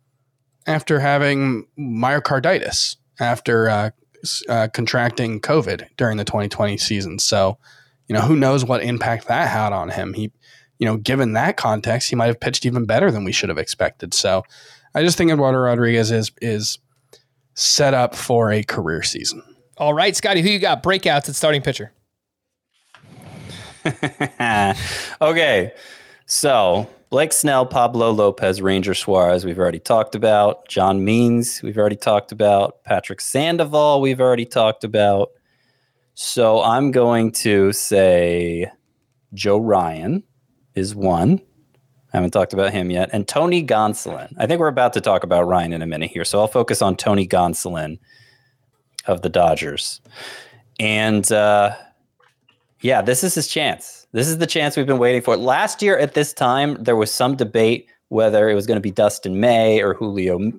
[0.67, 3.91] after having myocarditis after uh,
[4.49, 7.19] uh, contracting COVID during the 2020 season.
[7.19, 7.59] So,
[8.09, 10.15] you know, who knows what impact that had on him?
[10.15, 10.33] He,
[10.79, 13.59] you know, given that context, he might have pitched even better than we should have
[13.59, 14.15] expected.
[14.15, 14.45] So,
[14.95, 16.79] I just think Eduardo Rodriguez is is
[17.55, 19.43] set up for a career season.
[19.77, 21.93] All right, Scotty, who you got breakouts at starting pitcher?
[25.21, 25.73] okay.
[26.27, 30.67] So Blake Snell, Pablo Lopez, Ranger Suarez, we've already talked about.
[30.69, 32.83] John Means, we've already talked about.
[32.85, 35.31] Patrick Sandoval, we've already talked about.
[36.15, 38.71] So I'm going to say
[39.35, 40.23] Joe Ryan
[40.75, 41.41] is one.
[42.13, 43.11] I haven't talked about him yet.
[43.13, 44.33] And Tony Gonsolin.
[44.39, 46.25] I think we're about to talk about Ryan in a minute here.
[46.25, 47.99] So I'll focus on Tony Gonsolin
[49.07, 50.01] of the Dodgers.
[50.79, 51.75] And uh,
[52.83, 54.07] yeah, this is his chance.
[54.13, 55.37] This is the chance we've been waiting for.
[55.37, 58.91] Last year at this time, there was some debate whether it was going to be
[58.91, 60.53] Dustin May or Julio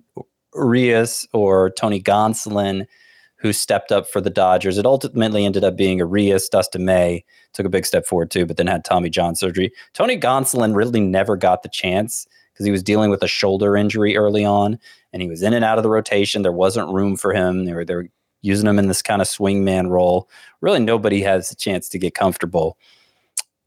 [0.56, 2.88] Urias or Tony Gonsolin
[3.38, 4.78] who stepped up for the Dodgers.
[4.78, 6.48] It ultimately ended up being Urias.
[6.48, 9.72] Dustin May took a big step forward too, but then had Tommy John surgery.
[9.94, 14.16] Tony Gonsolin really never got the chance because he was dealing with a shoulder injury
[14.16, 14.80] early on
[15.12, 16.42] and he was in and out of the rotation.
[16.42, 17.66] There wasn't room for him.
[17.66, 18.08] They were, they were
[18.44, 20.30] using him in this kind of swingman role.
[20.62, 22.78] Really, nobody has a chance to get comfortable.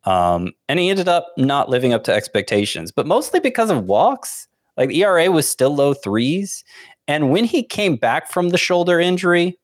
[0.04, 4.46] Um, and he ended up not living up to expectations, but mostly because of walks.
[4.76, 6.62] Like ERA was still low threes.
[7.08, 9.58] And when he came back from the shoulder injury,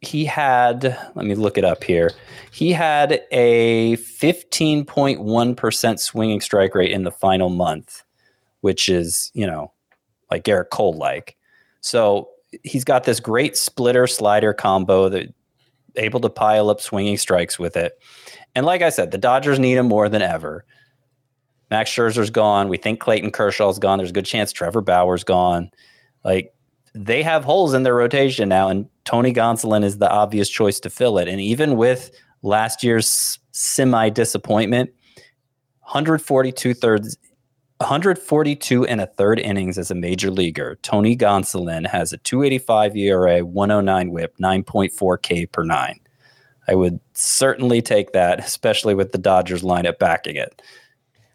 [0.00, 2.12] he had, let me look it up here.
[2.50, 8.02] He had a 15.1% swinging strike rate in the final month,
[8.62, 9.70] which is, you know,
[10.30, 11.36] like Gerrit Cole like.
[11.80, 12.31] So
[12.62, 15.32] he's got this great splitter slider combo that
[15.96, 17.98] able to pile up swinging strikes with it.
[18.54, 20.64] And like I said, the Dodgers need him more than ever.
[21.70, 22.68] Max Scherzer's gone.
[22.68, 23.98] We think Clayton Kershaw's gone.
[23.98, 25.70] There's a good chance Trevor Bauer's gone.
[26.24, 26.54] Like
[26.94, 30.90] they have holes in their rotation now, and Tony Gonsolin is the obvious choice to
[30.90, 31.28] fill it.
[31.28, 32.10] And even with
[32.42, 34.90] last year's semi disappointment,
[35.80, 37.16] 142 thirds
[37.82, 40.78] 142 and a third innings as a major leaguer.
[40.82, 46.00] Tony Gonsolin has a 285 ERA, 109 whip, 9.4 K per nine.
[46.68, 50.62] I would certainly take that, especially with the Dodgers lineup backing it.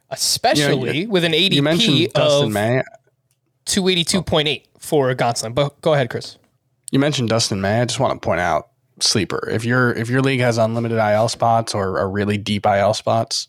[0.09, 2.81] Especially You know, with an You mentioned ADP Dustin of May.
[3.65, 5.53] 282.8 for Gonsolin.
[5.53, 6.37] But go ahead, Chris.
[6.91, 7.81] You mentioned Dustin May.
[7.81, 8.69] I just want to point out
[9.01, 9.49] sleeper.
[9.49, 13.47] If your if your league has unlimited IL spots or, or really deep IL spots,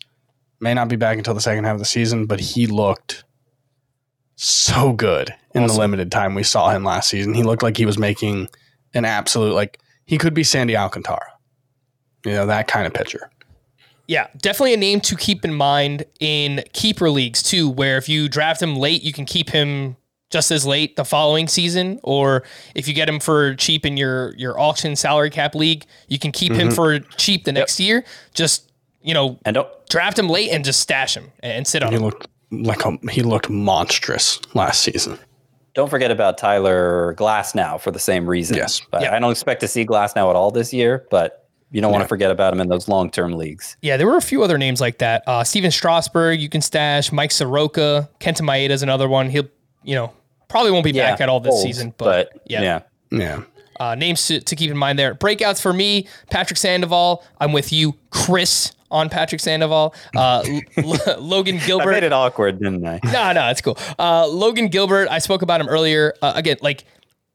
[0.59, 3.23] may not be back until the second half of the season, but he looked
[4.35, 7.33] so good in the limited time we saw him last season.
[7.33, 8.47] He looked like he was making
[8.93, 11.33] an absolute like he could be Sandy Alcantara.
[12.25, 13.29] You know, that kind of pitcher.
[14.07, 18.27] Yeah, definitely a name to keep in mind in keeper leagues too, where if you
[18.27, 19.97] draft him late, you can keep him
[20.31, 22.43] just as late the following season, or
[22.75, 26.31] if you get him for cheap in your your auction salary cap league, you can
[26.31, 26.75] keep him mm-hmm.
[26.75, 28.03] for cheap the next year.
[28.33, 28.68] Just
[29.01, 31.93] you know, And don't draft him late and just stash him and sit on him.
[31.93, 32.03] He him.
[32.05, 35.17] looked like a, he looked monstrous last season.
[35.75, 38.57] don't forget about Tyler Glasnow for the same reason.
[38.57, 38.81] Yes.
[38.91, 39.15] But Yeah.
[39.15, 42.07] I don't expect to see Glasnow at all this year, but you don't want to
[42.07, 43.77] forget about him in those long term leagues.
[43.83, 45.23] Yeah, there were a few other names like that.
[45.27, 47.11] Uh, Stephen Strasburg, you can stash.
[47.11, 49.29] Mike Soroka, Kenta Maeda is another one.
[49.29, 49.47] He'll,
[49.83, 50.11] you know,
[50.47, 52.61] probably won't be back at all this old, season, but, yeah.
[52.61, 52.81] yeah.
[53.11, 53.43] Yeah.
[53.79, 55.13] Uh, names to, to keep in mind there.
[55.15, 57.23] Breakouts for me, Patrick Sandoval.
[57.39, 59.93] I'm with you, Chris, on Patrick Sandoval.
[60.15, 60.43] Uh,
[61.19, 61.91] Logan I Gilbert.
[61.91, 62.99] made it awkward, didn't I?
[63.11, 63.77] No, no, it's cool.
[63.97, 66.13] Uh, Logan Gilbert, I spoke about him earlier.
[66.21, 66.83] Uh, again, like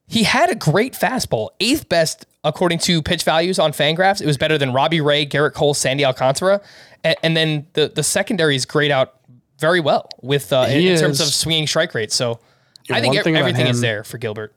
[0.07, 4.21] he had a great fastball, eighth best according to pitch values on Fangraphs.
[4.21, 6.61] It was better than Robbie Ray, Gerrit Cole, Sandy Alcantara,
[7.03, 9.15] and, and then the the secondary is grayed out
[9.61, 12.13] very well with uh, in, in terms of swinging strike rate.
[12.13, 12.41] So
[12.89, 14.53] Yeah, I think one ev- thing about everything is there for Gilbert.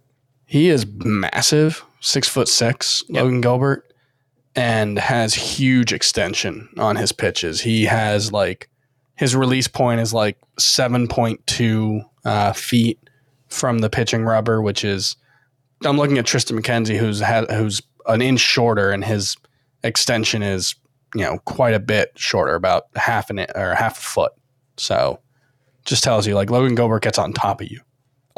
[0.45, 3.86] He is massive, six foot six, Logan Gilbert,
[4.57, 7.61] and has huge extension on his pitches.
[7.61, 8.69] He has like
[9.15, 12.99] his release point is like seven point two uh, feet
[13.47, 15.15] from the pitching rubber, which is
[15.85, 19.37] I'm looking at Triston McKenzie, who's had who's an inch shorter, and his
[19.83, 20.73] extension is
[21.13, 24.31] you know quite a bit shorter, about half an or half a foot.
[24.77, 25.19] So
[25.85, 27.79] just tells you like Logan Gilbert gets on top of you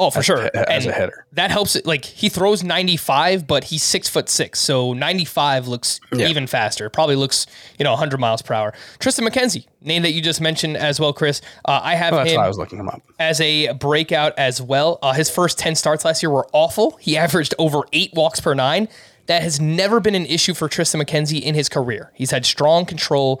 [0.02, 0.50] Oh, for sure.
[0.54, 1.26] as a And hitter.
[1.32, 1.76] That helps.
[1.76, 6.26] It like he throws 95, but he's six foot six, so 95 looks Yeah.
[6.28, 6.88] even faster.
[6.88, 7.46] Probably looks
[7.78, 8.72] you know 100 miles per hour.
[8.98, 11.42] Triston McKenzie, name that you just mentioned as well, Chris.
[11.66, 13.02] Uh, I have that's him I was looking him up.
[13.18, 14.98] as a breakout as well.
[15.02, 16.96] Uh, his first 10 starts last year were awful.
[17.00, 18.88] He averaged over eight walks per nine.
[19.26, 22.10] That has never been an issue for Triston McKenzie in his career.
[22.14, 23.40] He's had strong control,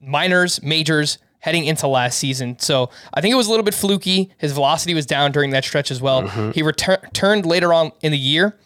[0.00, 2.56] minors, majors, heading into last season.
[2.60, 4.30] So I think it was a little bit fluky.
[4.38, 6.28] His velocity was down during that stretch as well.
[6.52, 8.56] He retur- returned later on in the year.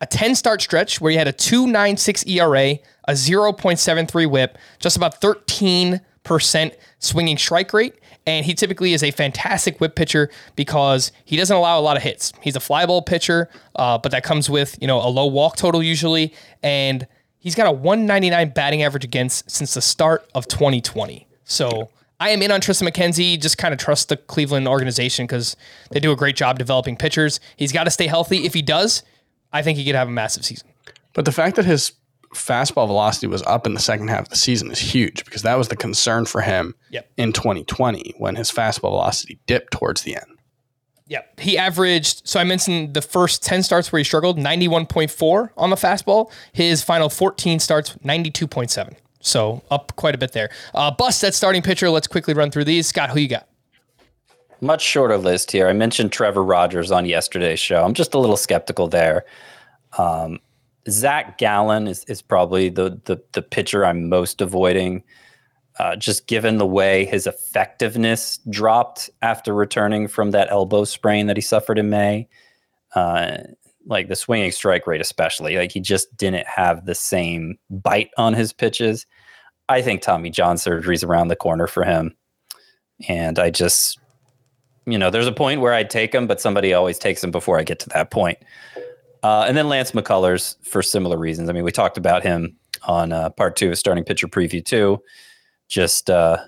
[0.00, 5.20] A 10 start stretch where he had a 296 ERA, a 0.73 whip, just about
[5.20, 6.00] 13%
[6.98, 7.94] swinging strike rate.
[8.26, 12.02] And he typically is a fantastic whip pitcher because he doesn't allow a lot of
[12.02, 12.32] hits.
[12.40, 15.56] He's a fly ball pitcher, uh, but that comes with, you know, a low walk
[15.56, 16.32] total usually.
[16.62, 17.06] And
[17.38, 21.26] he's got a 199 batting average against since the start of 2020.
[21.44, 21.90] So
[22.22, 23.40] I am in on Triston McKenzie.
[23.40, 25.56] Just kind of trust the Cleveland organization because
[25.90, 27.40] they do a great job developing pitchers.
[27.56, 28.44] He's got to stay healthy.
[28.46, 29.02] If he does,
[29.52, 30.68] I think he could have a massive season.
[31.14, 31.92] But the fact that his
[32.32, 35.56] fastball velocity was up in the second half of the season is huge because that
[35.56, 37.10] was the concern for him Yep.
[37.16, 40.38] in 2020 when his fastball velocity dipped towards the end.
[41.08, 41.22] Yeah.
[41.38, 45.76] He averaged, so I mentioned the first 10 starts where he struggled, 91.4 on the
[45.76, 46.30] fastball.
[46.52, 48.94] His final 14 starts, 92.7.
[49.22, 50.50] So up quite a bit there.
[50.74, 51.88] Uh, bust that starting pitcher.
[51.88, 52.86] Let's quickly run through these.
[52.86, 53.48] Scott, who you got?
[54.60, 55.68] Much shorter list here.
[55.68, 57.82] I mentioned Trevor Rogers on yesterday's show.
[57.82, 59.24] I'm just a little skeptical there.
[59.98, 60.38] Um,
[60.88, 65.04] Zac Gallen is, is probably the, the the pitcher I'm most avoiding,
[65.78, 71.36] uh, just given the way his effectiveness dropped after returning from that elbow sprain that
[71.36, 72.28] he suffered in May.
[72.94, 73.38] Uh,
[73.86, 78.34] like the swinging strike rate, especially, like he just didn't have the same bite on
[78.34, 79.06] his pitches.
[79.68, 82.14] I think Tommy John surgery's around the corner for him,
[83.08, 83.98] and I just
[84.86, 87.58] you know, there's a point where I'd take him, but somebody always takes him before
[87.58, 88.38] I get to that point.
[89.22, 91.48] Uh, and then Lance McCullers for similar reasons.
[91.48, 95.00] I mean, we talked about him on uh, part two of starting pitcher preview too.
[95.68, 96.38] Just uh,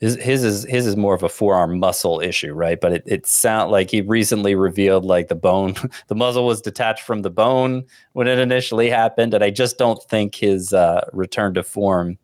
[0.00, 2.80] his his is his is more of a forearm muscle issue, right?
[2.80, 5.74] But it it sound like he recently revealed like the bone,
[6.08, 10.02] the muzzle was detached from the bone when it initially happened, and I just don't
[10.04, 12.18] think his uh, return to form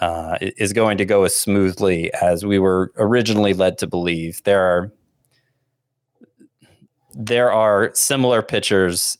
[0.00, 4.42] uh, is going to go as smoothly as we were originally led to believe.
[4.42, 4.92] There are
[7.14, 9.16] there are similar pitchers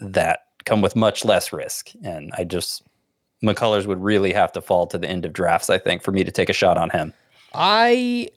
[0.00, 2.82] that come with much less risk, and I just
[3.46, 6.24] McCullers would really have to fall to the end of drafts, I think, for me
[6.24, 7.12] to take a shot on him.
[7.54, 8.28] I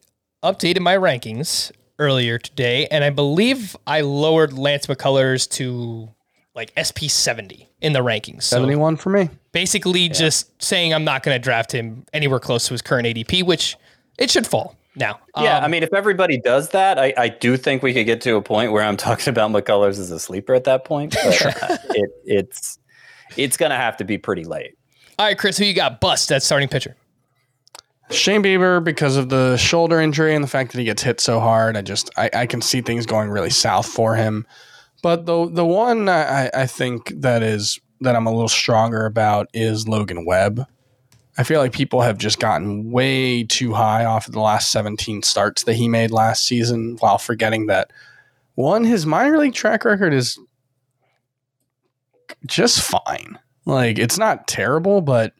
[0.42, 6.08] updated my rankings earlier today, and I believe I lowered Lance McCullers to
[6.54, 8.44] like SP 70 in the rankings.
[8.44, 9.30] So 71 for me.
[9.52, 13.44] basically just saying I'm not going to draft him anywhere close to his current ADP,
[13.44, 13.76] which
[14.18, 15.20] it should fall now.
[15.36, 18.20] Yeah, Um, I mean, if everybody does that, I, I do think we could get
[18.22, 21.14] to a point where I'm talking about McCullers as a sleeper at that point.
[21.14, 22.78] But uh, it, it's
[23.36, 24.74] it's going to have to be pretty late.
[25.20, 26.00] All right, Chris, who you got?
[26.00, 26.96] Bust that starting pitcher.
[28.10, 31.40] Shane Bieber, because of the shoulder injury and the fact that he gets hit so
[31.40, 34.46] hard, I just I, I can see things going really south for him.
[35.02, 39.48] But the the one I, I think that is that I'm a little stronger about
[39.52, 40.66] is Logan Webb.
[41.36, 45.22] I feel like people have just gotten way too high off of the last 17
[45.22, 47.92] starts that he made last season, while forgetting that
[48.54, 50.38] one his minor league track record is
[52.46, 53.38] just fine.
[53.66, 55.32] Like it's not terrible, but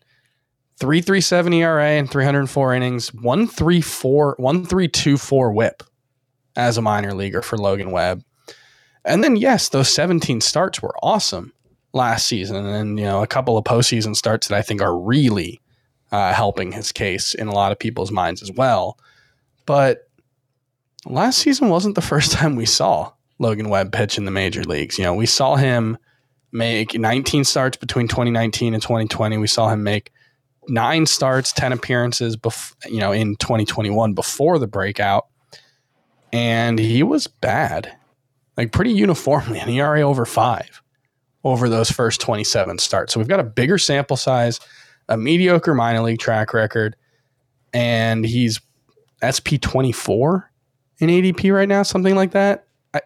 [0.79, 5.83] 337 ERA and 304 innings, 134 1324 whip
[6.57, 8.25] as a minor leaguer for Logan Webb.
[9.05, 11.53] And then yes, those 17 starts were awesome
[11.93, 15.61] last season and you know a couple of postseason starts that I think are really
[16.13, 18.99] uh, helping his case in a lot of people's minds as well.
[19.67, 20.09] But
[21.05, 24.99] last season wasn't the first time we saw Logan Webb pitch in the major leagues.
[24.99, 25.99] You know, we saw him
[26.53, 29.39] make 19 starts between 2019 and 2020.
[29.39, 30.13] We saw him make
[30.69, 35.27] nine starts, 10 appearances, bef- you know, in 2021 before the breakout.
[36.33, 37.97] And he was bad,
[38.57, 40.81] like pretty uniformly, an ERA over five
[41.45, 43.13] over those first 27 starts.
[43.13, 44.61] So we've got a bigger sample size,
[45.09, 46.97] a mediocre minor league track record,
[47.73, 48.61] and he's
[49.25, 50.51] SP 24
[50.99, 52.67] in ADP right now, something like that.
[52.93, 53.01] I,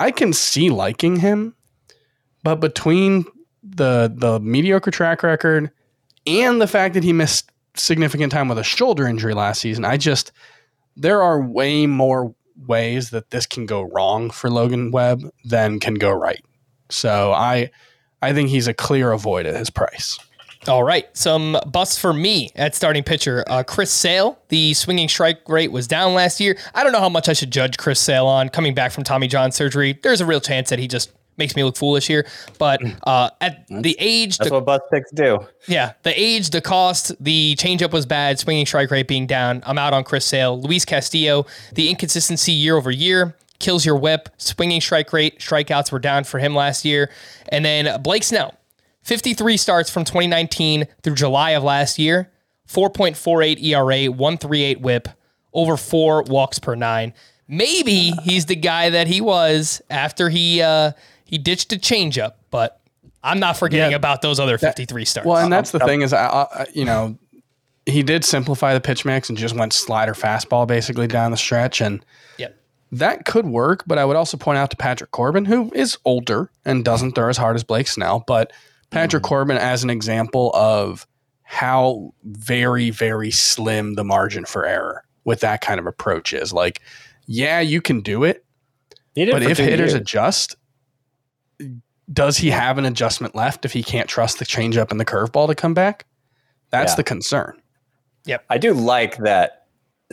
[0.00, 1.54] I can see liking him,
[2.42, 3.24] but between
[3.62, 5.70] the the mediocre track record
[6.26, 9.96] and the fact that he missed significant time with a shoulder injury last season, I
[9.96, 10.32] just
[10.96, 12.34] there are way more
[12.66, 16.44] ways that this can go wrong for Logan Webb than can go right.
[16.90, 17.70] So I
[18.20, 20.18] I think he's a clear avoid at his price.
[20.68, 23.42] All right, some busts for me at starting pitcher.
[23.48, 26.56] Uh, Chris Sale, the swinging strike rate was down last year.
[26.72, 29.26] I don't know how much I should judge Chris Sale on coming back from Tommy
[29.26, 29.98] John surgery.
[30.04, 31.10] There's a real chance that he just
[31.42, 32.24] makes me look foolish here.
[32.58, 35.40] But uh, at the age, That's the, what bus picks do.
[35.66, 39.62] yeah, the age, the cost, the changeup was bad, swinging strike rate being down.
[39.66, 40.60] I'm out on Chris Sale.
[40.60, 44.28] Luis Castillo, the inconsistency year over year kills your whip.
[44.38, 47.10] Swinging strike rate, strikeouts were down for him last year.
[47.48, 48.54] And then Blake Snell,
[49.02, 52.30] 53 starts from 2019 through July of last year,
[52.68, 55.08] 4.48 ERA, 138 whip,
[55.52, 57.12] over four walks per nine.
[57.48, 60.92] Maybe he's the guy that he was after he uh,
[61.32, 62.78] he ditched a changeup, but
[63.24, 65.26] I'm not forgetting Yeah, about those other 53 starts.
[65.26, 67.16] Well, and that's the thing is, I, I, you know,
[67.86, 71.80] he did simplify the pitch mix and just went slider fastball basically down the stretch,
[71.80, 72.04] and
[72.36, 72.54] Yep.
[72.92, 73.82] that could work.
[73.86, 77.30] But I would also point out to Patrick Corbin, who is older and doesn't throw
[77.30, 78.52] as hard as Blake Snell, but
[78.90, 81.06] Patrick Corbin as an example of
[81.44, 86.52] how very very slim the margin for error with that kind of approach is.
[86.52, 86.82] Like,
[87.26, 88.44] yeah, you can do it,
[89.14, 89.94] but if hitters years.
[89.94, 90.56] adjust,
[92.12, 95.46] does he have an adjustment left if he can't trust the changeup and the curveball
[95.48, 96.04] to come back?
[96.70, 96.96] That's Yeah.
[96.96, 97.60] the concern.
[98.26, 98.44] Yep.
[98.50, 99.66] I do like that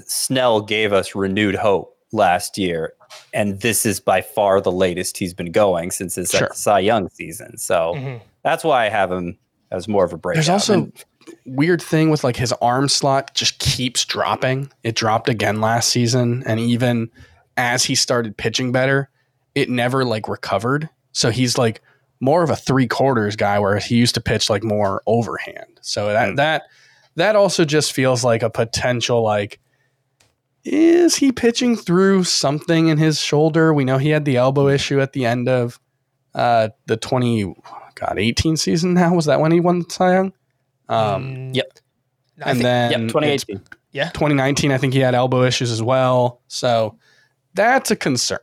[0.05, 2.93] Snell gave us renewed hope last year,
[3.33, 6.49] and this is by far the latest he's been going since his Sure.
[6.53, 7.57] Cy Young season.
[7.57, 8.21] So Mhm.
[8.43, 9.37] that's why I have him
[9.71, 10.37] as more of a breakout.
[10.37, 11.03] There's also And
[11.45, 14.71] weird thing with like his arm slot just keeps dropping.
[14.83, 17.11] It dropped again last season, and even
[17.57, 19.09] as he started pitching better,
[19.53, 20.89] it never like recovered.
[21.11, 21.81] So he's like
[22.19, 25.79] more of a three quarters guy, whereas he used to pitch like more overhand.
[25.81, 26.63] So that that
[27.15, 29.59] that also just feels like a potential like
[30.65, 33.73] is he pitching through something in his shoulder?
[33.73, 35.79] We know he had the elbow issue at the end of
[36.35, 37.55] uh the 20
[37.95, 40.33] god 18 season now was that when he won the Cy Young?
[40.89, 41.79] Um yep,
[42.43, 43.61] I and think- then yep, 2018.
[43.91, 44.09] Yeah.
[44.09, 46.41] 2019, I think he had elbow issues as well.
[46.47, 46.97] So
[47.55, 48.39] that's a concern.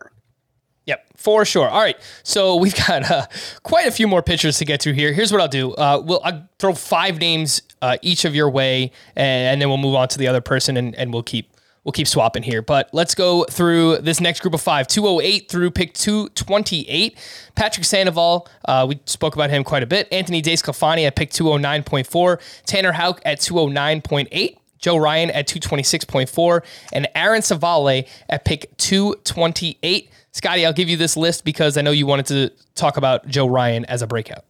[0.86, 1.68] Yep, for sure.
[1.68, 3.26] All right, so we've got uh,
[3.62, 5.12] quite a few more pitchers to get through here.
[5.12, 8.92] Here's what I'll do: uh, we'll I'll throw five names uh, each of your way,
[9.16, 11.50] and, and, then we'll move on to the other person, and, and we'll keep
[11.84, 12.62] we'll keep swapping here.
[12.62, 17.18] But let's go through this next group of five: 208 through pick 228.
[17.56, 20.06] Patrick Sandoval, uh, we spoke about him quite a bit.
[20.12, 22.62] Anthony DeSclafani at pick 209.4.
[22.64, 24.58] Tanner Houck at 209.8.
[24.78, 30.10] Joe Ryan at 226.4, and Aaron Civale at pick 228.
[30.36, 33.46] Scotty, I'll give you this list because I know you wanted to talk about Joe
[33.46, 34.44] Ryan as a breakout.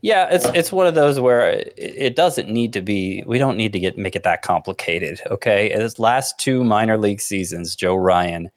[0.00, 3.24] Yeah, it's it's one of those where it, doesn't need to be.
[3.26, 5.20] We don't need to get make it that complicated.
[5.28, 8.48] Okay, his last two minor league seasons, Joe Ryan.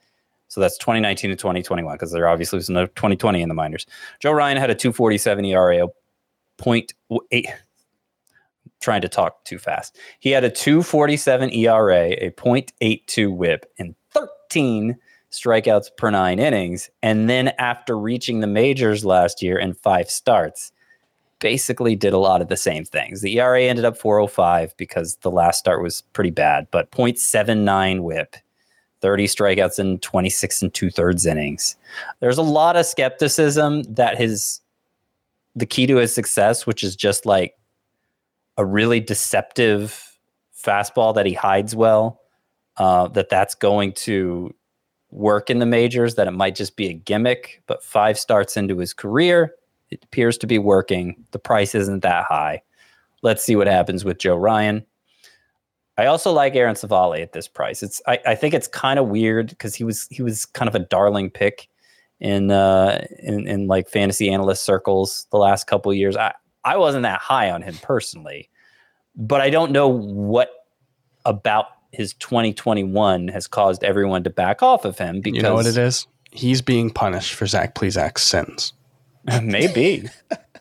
[0.49, 3.87] So that's 2019 and 2021 because there obviously was no 2020 in the minors.
[4.19, 5.87] Joe Ryan had a 247 ERA,
[6.57, 6.93] point
[7.31, 7.47] eight.
[8.81, 9.97] Trying to talk too fast.
[10.19, 14.95] He had a 247 ERA, a .82 WHIP, and 13
[15.33, 16.89] strikeouts per nine innings.
[17.01, 20.71] And then after reaching the majors last year in five starts,
[21.39, 23.21] basically did a lot of the same things.
[23.21, 28.37] The ERA ended up 405 because the last start was pretty bad, but 0.79 whip,
[29.01, 31.75] 30 strikeouts in 26 and two thirds innings.
[32.21, 34.61] There's a lot of skepticism that his
[35.55, 37.55] the key to his success, which is just like
[38.57, 40.17] a really deceptive
[40.55, 42.21] fastball that he hides well,
[42.77, 44.55] uh, that that's going to
[45.13, 48.77] work in the majors, that it might just be a gimmick, but five starts into
[48.79, 49.53] his career,
[49.91, 51.23] it appears to be working.
[51.31, 52.61] The price isn't that high.
[53.21, 54.85] Let's see what happens with Joe Ryan.
[55.97, 57.83] I also like Aaron Civale at this price.
[57.83, 60.73] It's I, I think it's kind of weird because he was he was kind of
[60.73, 61.69] a darling pick
[62.19, 66.17] in uh in, in like fantasy analyst circles the last couple years.
[66.17, 66.33] I,
[66.65, 68.49] I wasn't that high on him personally,
[69.15, 70.49] but I don't know what
[71.25, 75.67] about his 2021 has caused everyone to back off of him because you know what
[75.67, 76.07] it is.
[76.31, 78.73] He's being punished for Zach Plesac's sins.
[79.41, 80.09] Maybe.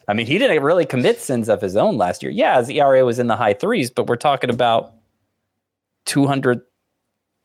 [0.07, 2.31] I mean, he didn't really commit sins of his own last year.
[2.31, 4.93] Yeah, his ERA was in the high threes, but we're talking about
[6.05, 6.61] 200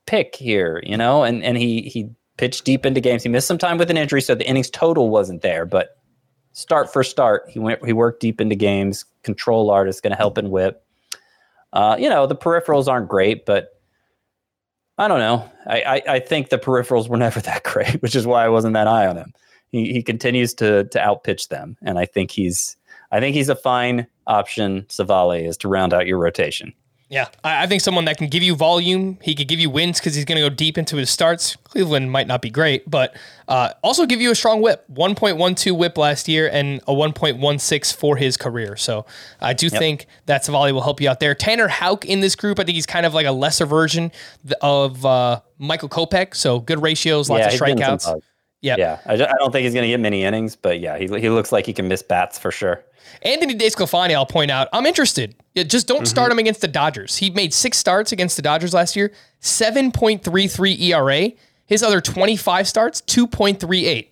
[0.05, 3.23] pick here, you know, and and he he pitched deep into games.
[3.23, 5.65] He missed some time with an injury, so the innings total wasn't there.
[5.65, 5.97] But
[6.51, 9.05] start for start, he went he worked deep into games.
[9.23, 10.83] Control artist going to help in whip.
[11.73, 13.76] Uh, you know, the peripherals aren't great, but
[14.97, 15.49] I don't know.
[15.67, 18.73] I, I, I think the peripherals were never that great, which is why I wasn't
[18.73, 19.33] that high on him.
[19.69, 22.77] He he continues to to outpitch them, and I think he's
[23.11, 24.85] I think he's a fine option.
[24.89, 26.73] Civale is to round out your rotation.
[27.09, 29.17] Yeah, I, think someone that can give you volume.
[29.21, 31.55] He could give you wins because he's going to go deep into his starts.
[31.63, 33.15] Cleveland might not be great, but
[33.47, 34.83] uh, also give you a strong whip.
[34.91, 38.75] 1.12 whip last year and a 1.16 for his career.
[38.75, 39.05] So
[39.39, 39.79] I do yep.
[39.79, 41.33] think that Civale will help you out there.
[41.33, 44.11] Tanner Houck in this group, I think he's kind of like a lesser version
[44.61, 46.35] of uh, Michael Kopech.
[46.35, 48.21] So good ratios, lots yeah, of strikeouts.
[48.61, 48.79] Yep.
[48.79, 51.29] Yeah, I, I don't think he's going to get many innings, but yeah, he, he
[51.29, 52.83] looks like he can miss bats for sure.
[53.21, 55.35] Anthony DeSclafani, I'll point out, I'm interested.
[55.63, 56.05] Just don't mm-hmm.
[56.05, 57.17] start him against the Dodgers.
[57.17, 59.11] He made six starts against the Dodgers last year,
[59.41, 61.31] 7.33 ERA.
[61.65, 64.07] His other 25 starts, 2.38.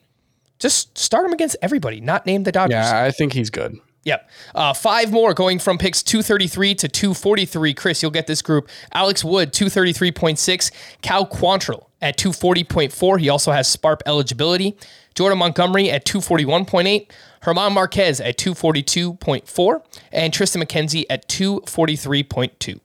[0.59, 2.73] Just start him against everybody, not name the Dodgers.
[2.73, 3.79] Yeah, I think he's good.
[4.05, 4.29] Yep.
[4.53, 7.73] Uh, five more going from picks 233 to 243.
[7.73, 8.69] Chris, you'll get this group.
[8.93, 10.71] Alex Wood, 233.6.
[11.01, 13.19] Cal Quantrill at 240.4.
[13.19, 14.77] He also has SPARP eligibility.
[15.15, 17.09] Jordan Montgomery at 241.8.
[17.45, 19.85] German Marquez at 242.4.
[20.11, 22.79] And Triston McKenzie at 243.2.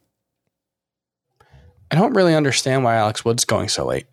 [1.90, 4.06] I don't really understand why Alex Wood's going so late.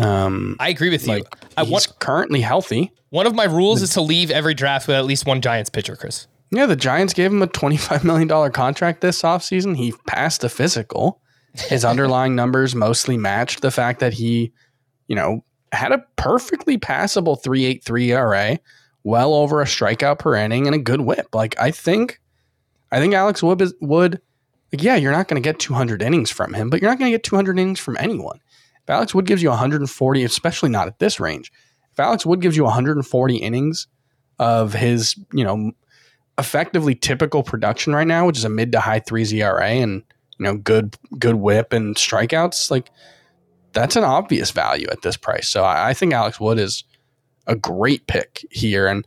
[0.00, 1.22] Um, I agree with you.
[1.56, 2.92] I he's want, currently healthy.
[3.10, 5.96] One of my rules is to leave every draft with at least one Giants pitcher,
[5.96, 6.26] Chris.
[6.50, 9.76] Yeah, the Giants gave him a $25 million contract this offseason.
[9.76, 11.20] He passed the physical.
[11.54, 14.52] His underlying numbers mostly matched the fact that he,
[15.08, 18.58] you know, had a perfectly passable 3.83 ERA,
[19.06, 21.28] well over a strikeout per inning, and a good whip.
[21.32, 22.20] Like I think,
[22.90, 24.20] I think Alex Wood is, would,
[24.72, 27.12] like, yeah, you're not going to get 200 innings from him, but you're not going
[27.12, 28.40] to get 200 innings from anyone.
[28.82, 31.52] If Alex Wood gives you 140, especially not at this range,
[31.92, 33.86] if Alex Wood gives you 140 innings
[34.40, 35.70] of his, you know,
[36.36, 40.02] effectively typical production right now, which is a mid to high threes ERA and
[40.38, 42.90] you know good good whip and strikeouts, like
[43.72, 45.48] that's an obvious value at this price.
[45.48, 46.82] So I, I think Alex Wood is
[47.46, 49.06] a great pick here, and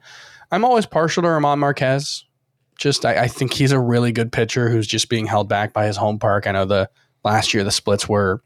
[0.51, 2.25] I'm always partial to Ramon Marquez.
[2.77, 5.85] Just I, I think he's a really good pitcher who's just being held back by
[5.85, 6.47] his home park.
[6.47, 6.89] I know the
[7.23, 8.41] last year the splits were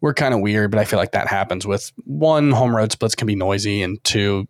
[0.00, 3.14] were kind of weird, but I feel like that happens with one home road splits
[3.14, 4.46] can be noisy, and two,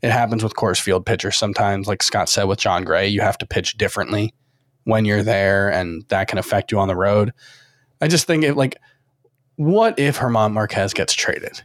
[0.00, 1.86] it happens with Coors Field pitchers sometimes.
[1.86, 4.32] Like Scott said with Jon Gray, you have to pitch differently
[4.84, 7.32] when you're there, and that can affect you on the road.
[8.00, 8.76] I just think it like,
[9.56, 11.62] what if German Marquez gets traded?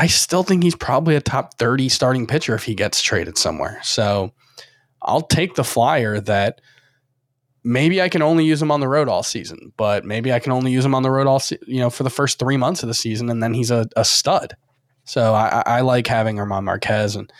[0.00, 3.78] I still think he's probably a top 30 starting pitcher if he gets traded somewhere.
[3.82, 4.32] So
[5.02, 6.62] I'll take the flyer that
[7.64, 10.52] maybe I can only use him on the road all season, but maybe I can
[10.52, 12.82] only use him on the road all, se- you know, for the first three months
[12.82, 14.56] of the season, and then he's a, a stud.
[15.04, 17.30] So I, I like having German Marquez, and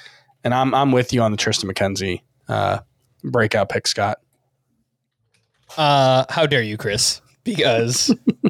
[0.45, 2.81] and I'm I'm with you on the Triston McKenzie uh,
[3.25, 4.19] breakout pick, Scott.
[5.79, 7.23] Uh, how dare you, Chris?
[7.43, 8.15] Because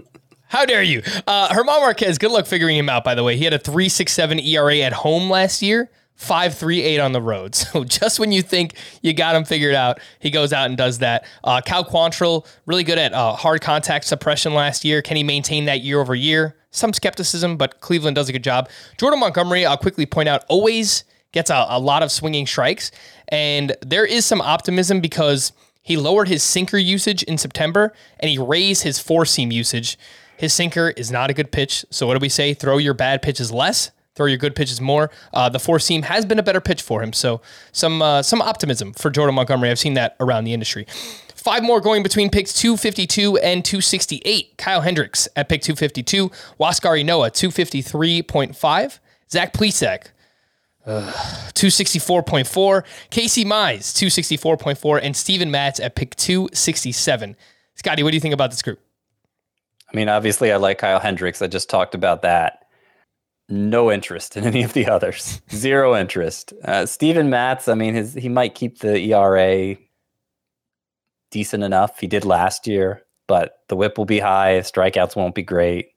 [0.50, 1.00] how dare you?
[1.28, 3.36] Uh, German Marquez, good luck figuring him out, by the way.
[3.36, 7.54] He had a 3.67 ERA at home last year, 5.38 on the road.
[7.70, 10.98] So just when you think you got him figured out, he goes out and does
[10.98, 11.24] that.
[11.44, 15.02] Uh, Cal Quantrill, really good at uh, hard contact suppression last year.
[15.02, 16.56] Can he maintain that year over year?
[16.72, 18.68] Some skepticism, but Cleveland does a good job.
[18.98, 22.90] Jordan Montgomery, I'll quickly point out, always gets a, a lot of swinging strikes.
[23.28, 25.52] And there is some optimism because
[25.82, 29.96] he lowered his sinker usage in September and he raised his four seam usage.
[30.40, 31.84] His sinker is not a good pitch.
[31.90, 32.54] So what do we say?
[32.54, 35.10] Throw your bad pitches less, throw your good pitches more.
[35.34, 37.12] Uh, the four seam has been a better pitch for him.
[37.12, 37.42] So
[37.72, 39.68] some uh, some optimism for Jordan Montgomery.
[39.68, 40.86] I've seen that around the industry.
[41.34, 44.56] Five more going between picks 252 and 268.
[44.56, 46.30] Kyle Hendricks at pick 252.
[46.58, 48.98] Huascar Ynoa, 253.5.
[49.30, 50.06] Zach Plesac,
[50.86, 52.84] 264.4.
[53.10, 55.00] Casey Mize, 264.4.
[55.02, 57.36] And Steven Matz at pick 267.
[57.74, 58.80] Scotty, what do you think about this group?
[59.92, 61.42] I mean, obviously, I like Kyle Hendricks.
[61.42, 62.64] I just talked about that.
[63.48, 65.42] No interest in any of the others.
[65.50, 66.52] Zero interest.
[66.64, 69.76] Uh, Steven Matz, I mean, his he might keep the ERA
[71.30, 71.98] decent enough.
[71.98, 74.60] He did last year, but the whip will be high.
[74.60, 75.88] Strikeouts won't be great.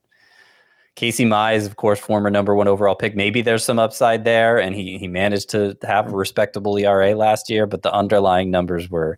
[0.96, 3.16] Casey Mize, of course, former number one overall pick.
[3.16, 7.50] Maybe there's some upside there, and he he managed to have a respectable ERA last
[7.50, 9.18] year, but the underlying numbers were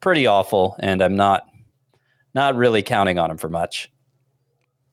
[0.00, 1.44] pretty awful, and I'm not
[2.38, 3.90] not really counting on him for much.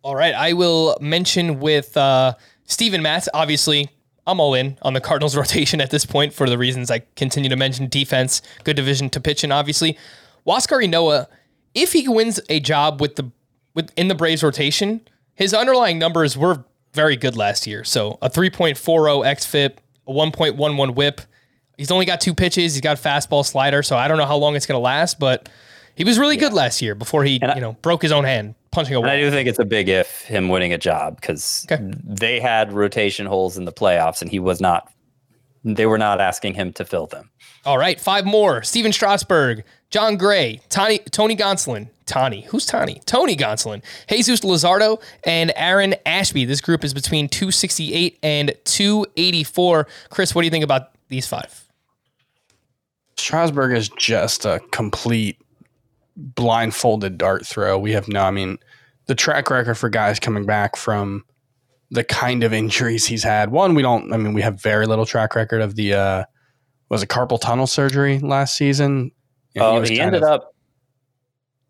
[0.01, 0.33] All right.
[0.33, 2.33] I will mention with uh,
[2.65, 3.87] Steven Matz, obviously,
[4.25, 7.49] I'm all in on the Cardinals rotation at this point for the reasons I continue
[7.49, 9.95] to mention defense, good division to pitch in, obviously.
[10.47, 11.27] Huascar Ynoa,
[11.75, 13.31] if he wins a job with the
[13.75, 15.01] with in the Braves rotation,
[15.35, 16.63] his underlying numbers were
[16.93, 17.83] very good last year.
[17.83, 19.77] So a 3.40 xFIP,
[20.07, 21.21] a 1.11 whip.
[21.77, 22.73] He's only got two pitches.
[22.73, 25.49] He's got fastball slider, so I don't know how long it's going to last, but
[25.95, 28.23] he was really good last year before he, And I- you know, broke his own
[28.25, 29.23] hand punching a And I wall.
[29.25, 31.83] do think it's a big if him winning a job because Okay.
[32.03, 34.91] they had rotation holes in the playoffs, and he was not.
[35.63, 37.31] They were not asking him to fill them.
[37.65, 38.61] All right, five more.
[38.61, 41.89] Stephen Strasburg, Jon Gray, Tony, Tony Gonsolin.
[42.05, 43.01] Tony, who's Tony?
[43.07, 46.45] Tony Gonsolin, Jesus Luzardo, and Aaron Ashby.
[46.45, 49.87] This group is between 268 and 284.
[50.11, 51.63] Chris, what do you think about these five?
[53.17, 55.37] Strasburg is just a complete
[56.15, 57.77] blindfolded dart throw.
[57.77, 58.57] We have no, I mean,
[59.07, 61.23] the track record for guys coming back from
[61.91, 63.51] the kind of injuries he's had.
[63.51, 66.23] One, we don't, I mean, we have very little track record of the, uh,
[66.89, 69.11] was it carpal tunnel surgery last season?
[69.55, 70.51] And Oh, was he ended of- up.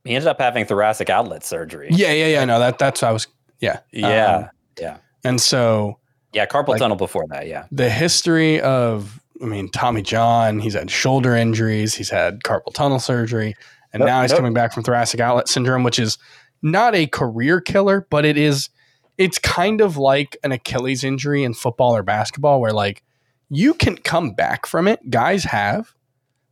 [0.03, 1.87] He ended up having thoracic outlet surgery.
[1.89, 2.45] Yeah, yeah, yeah.
[2.45, 3.27] No, that, that's, I was,
[3.59, 3.79] yeah.
[3.91, 4.49] yeah, Um,
[4.79, 5.99] yeah, and so
[6.31, 6.45] yeah.
[6.45, 7.47] Carpal like- tunnel before that.
[7.47, 12.71] Yeah, the history of I mean Tommy John, he's had shoulder injuries, he's had carpal
[12.73, 13.55] tunnel surgery,
[13.95, 14.39] and Nope, now he's nope.
[14.39, 16.17] coming back from thoracic outlet syndrome, which is
[16.61, 18.69] not a career killer, but it is
[19.17, 23.01] it's kind of like an Achilles injury in football or basketball where like
[23.49, 24.99] you can come back from it.
[25.09, 25.93] Guys have.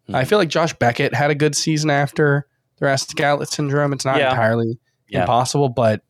[0.07, 0.15] Hmm.
[0.15, 2.47] I feel like Josh Beckett had a good season after
[2.79, 3.91] thoracic outlet syndrome.
[3.91, 4.29] It's not Yeah.
[4.31, 4.79] entirely
[5.09, 5.21] Yeah.
[5.21, 6.01] impossible, but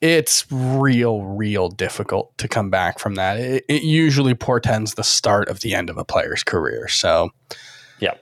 [0.00, 3.38] it's real, real difficult to come back from that.
[3.38, 6.86] It, it usually portends the start of the end of a player's career.
[6.88, 7.30] So,
[7.98, 8.14] yeah.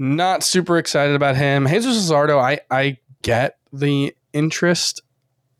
[0.00, 1.68] Not super excited about him.
[1.68, 5.02] Jesus Luzardo, I, I get the interest.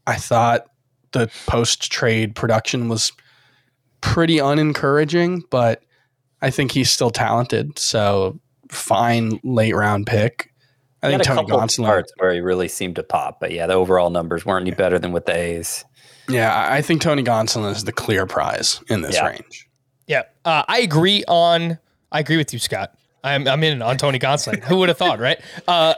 [0.06, 0.66] I thought
[1.12, 3.12] the post trade production was
[4.00, 5.82] pretty unencouraging, but
[6.40, 7.78] I think he's still talented.
[7.78, 8.40] So,
[8.70, 10.50] fine late round pick.
[11.02, 11.70] I He think had a Tony Gonsolin.
[11.84, 14.98] starts where he really seemed to pop, but yeah, the overall numbers weren't any better
[14.98, 15.84] than with the A's.
[16.28, 19.26] Yeah, I I think Tony Gonsolin is the clear prize in this Yeah.
[19.28, 19.68] range.
[20.06, 21.78] Yeah, uh, I agree on.
[22.12, 22.94] I agree with you, Scott.
[23.22, 24.62] I'm, I'm in on Tony Gonsolin.
[24.64, 25.40] Who would have thought, right?
[25.68, 25.94] Uh,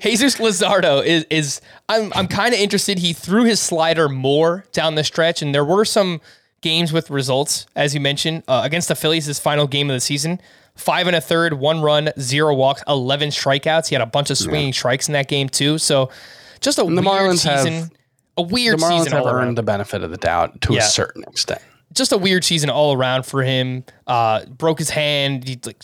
[0.00, 2.98] Jesus Luzardo is is I'm I'm kind of interested.
[2.98, 6.20] He threw his slider more down the stretch, and there were some
[6.62, 9.26] games with results, as you mentioned, uh, against the Phillies.
[9.26, 10.40] His final game of the season,
[10.74, 13.88] five and a third, one run, zero walks, eleven strikeouts.
[13.88, 15.78] He had a bunch of swinging strikes in that game too.
[15.78, 16.10] So
[16.60, 17.90] just a the weird Marlins have- season.
[18.38, 20.80] a weird the Marlins season have earned the benefit of the doubt to Yeah.
[20.80, 21.60] a certain extent.
[21.92, 23.84] just a weird season all around for him.
[24.06, 25.46] Uh, broke his hand.
[25.48, 25.82] He like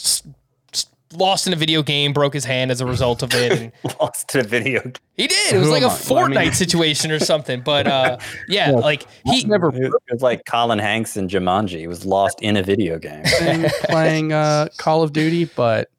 [1.16, 3.52] lost in a video game, broke his hand as a result of it.
[3.52, 4.82] And Lost in a video.
[4.82, 4.92] game.
[5.16, 5.54] he did.
[5.54, 5.94] It was Who like a am I?
[6.10, 7.60] Well, I mean- Fortnite situation or something.
[7.62, 8.18] But uh,
[8.48, 11.78] yeah, like he never It was like Colin Hanks and Jumanji.
[11.78, 13.22] He was lost in a video game.
[13.84, 15.90] playing uh, Call of Duty, but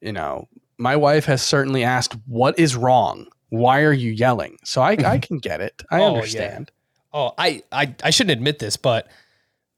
[0.00, 0.48] you know,
[0.78, 3.26] my wife has certainly asked, "What is wrong?
[3.50, 5.82] Why are you yelling?" So I, I can get it.
[5.90, 6.06] I Oh, yeah.
[6.14, 6.70] understand.
[7.12, 9.08] Oh, I, I I shouldn't admit this, but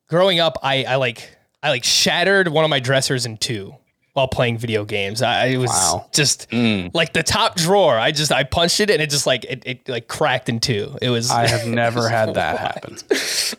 [0.09, 3.75] growing up, I I like I like shattered one of my dressers in two
[4.21, 5.23] while playing video games.
[5.23, 6.07] I it was Wow.
[6.13, 6.91] just Mm.
[6.95, 7.99] like the top drawer.
[7.99, 10.97] I just I punched it and it just like it, it like cracked in two.
[11.03, 12.97] It was I have never had that happen.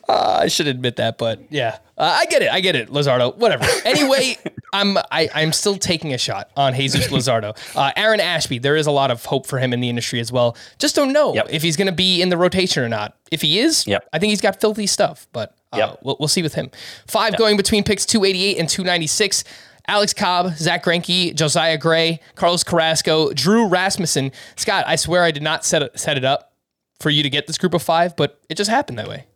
[0.08, 2.50] uh, I should admit that, but yeah, uh, I get it.
[2.50, 3.36] I get it, Luzardo.
[3.36, 3.64] Whatever.
[3.84, 4.36] Anyway,
[4.72, 7.56] I'm I, I'm still taking a shot on Jesus Luzardo.
[7.76, 8.58] Uh, Aaron Ashby.
[8.58, 10.56] There is a lot of hope for him in the industry as well.
[10.78, 11.48] Just don't know Yep.
[11.50, 13.16] if he's going to be in the rotation or not.
[13.30, 14.08] If he is, Yep.
[14.12, 15.98] I think he's got filthy stuff, but uh, Yep.
[16.02, 16.70] we'll, we'll see with him.
[17.06, 19.44] Five going between picks 288 and 296.
[19.88, 24.32] Alex Cobb, Zack Greinke, Josiah Gray, Carlos Carrasco, Drew Rasmussen.
[24.56, 26.52] Scott, I swear I did not set it, set it up
[27.00, 29.26] for you to get this group of five, but it just happened that way.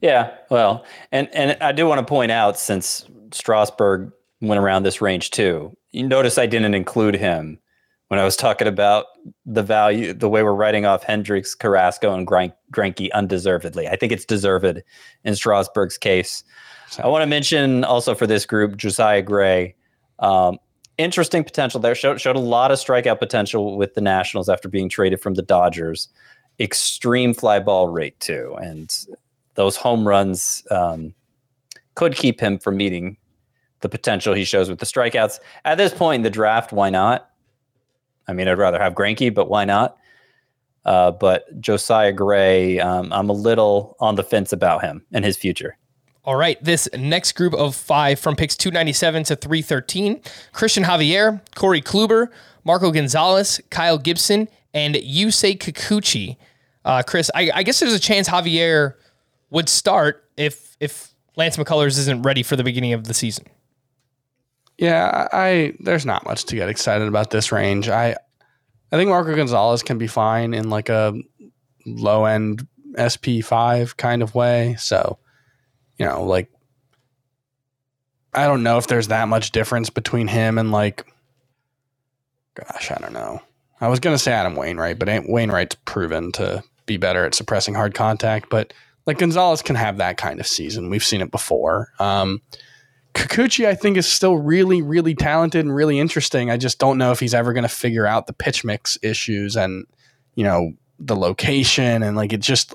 [0.00, 5.00] Yeah, well, and and I do want to point out since Strasburg went around this
[5.00, 5.76] range too.
[5.90, 7.58] You notice I didn't include him
[8.08, 9.06] when I was talking about
[9.44, 13.88] the value, the way we're writing off Hendricks, Carrasco, and Greinke undeservedly.
[13.88, 14.82] I think it's deserved
[15.24, 16.44] in Strasburg's case.
[16.98, 19.74] I want to mention also for this group Josiah Gray.
[20.18, 20.58] Um,
[20.98, 21.94] interesting potential there.
[21.94, 25.42] Showed, showed a lot of strikeout potential with the Nationals after being traded from the
[25.42, 26.08] Dodgers.
[26.58, 29.06] Extreme fly ball rate too, and
[29.54, 31.14] those home runs um,
[31.94, 33.16] could keep him from meeting
[33.80, 35.38] the potential he shows with the strikeouts.
[35.64, 37.30] At this point in the draft, why not?
[38.26, 39.98] I mean, I'd rather have Greinke, but why not?
[40.84, 45.36] Uh, but Josiah Gray, um, I'm a little on the fence about him and his
[45.36, 45.76] future.
[46.26, 50.20] All right, this next group of five from picks 297 to 313
[50.52, 52.28] Christian Javier, Corey Kluber,
[52.64, 56.36] Marco Gonzales, Kyle Gibson, and Yusei Kikuchi.
[56.84, 58.94] Uh, Chris, I, I guess there's a chance Javier
[59.50, 63.46] would start if if Lance McCullers isn't ready for the beginning of the season.
[64.78, 67.88] Yeah, I, there's not much to get excited about this range.
[67.88, 68.16] I
[68.92, 71.14] I think Marco Gonzalez can be fine in like a
[71.86, 72.66] low end
[72.98, 74.76] SP five kind of way.
[74.78, 75.18] So,
[75.98, 76.50] you know, like
[78.34, 81.06] I don't know if there's that much difference between him and like
[82.54, 83.40] gosh, I don't know.
[83.80, 87.94] I was gonna say Adam Wainwright, but Wainwright's proven to be better at suppressing hard
[87.94, 88.48] contact.
[88.50, 88.72] But
[89.06, 90.90] like Gonzales can have that kind of season.
[90.90, 91.92] We've seen it before.
[91.98, 92.42] Um,
[93.14, 96.50] Kikuchi, I think, is still really, really talented and really interesting.
[96.50, 99.56] I just don't know if he's ever going to figure out the pitch mix issues
[99.56, 99.86] and,
[100.34, 102.02] you know, the location.
[102.02, 102.74] And like, it just,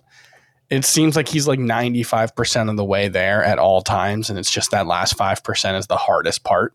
[0.71, 4.29] it seems like he's like 95% of the way there at all times.
[4.29, 6.73] And it's just that last 5% is the hardest part.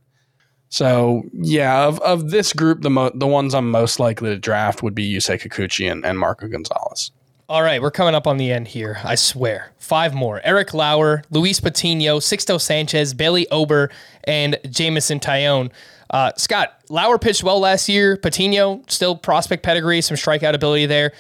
[0.69, 4.83] So, yeah, of, of this group, the, mo- the ones I'm most likely to draft
[4.83, 7.11] would be Yusei Kikuchi and, and Marco Gonzales.
[7.49, 8.99] All right, we're coming up on the end here.
[9.03, 9.73] I swear.
[9.79, 10.43] Five more.
[10.45, 13.91] Eric Lauer, Luis Patino, Sixto Sanchez, Bailey Ober,
[14.25, 15.71] and Jameson Taillon.
[16.11, 18.17] Uh, Scott, Lauer pitched well last year.
[18.17, 21.13] Patino, still prospect pedigree, some strikeout ability there.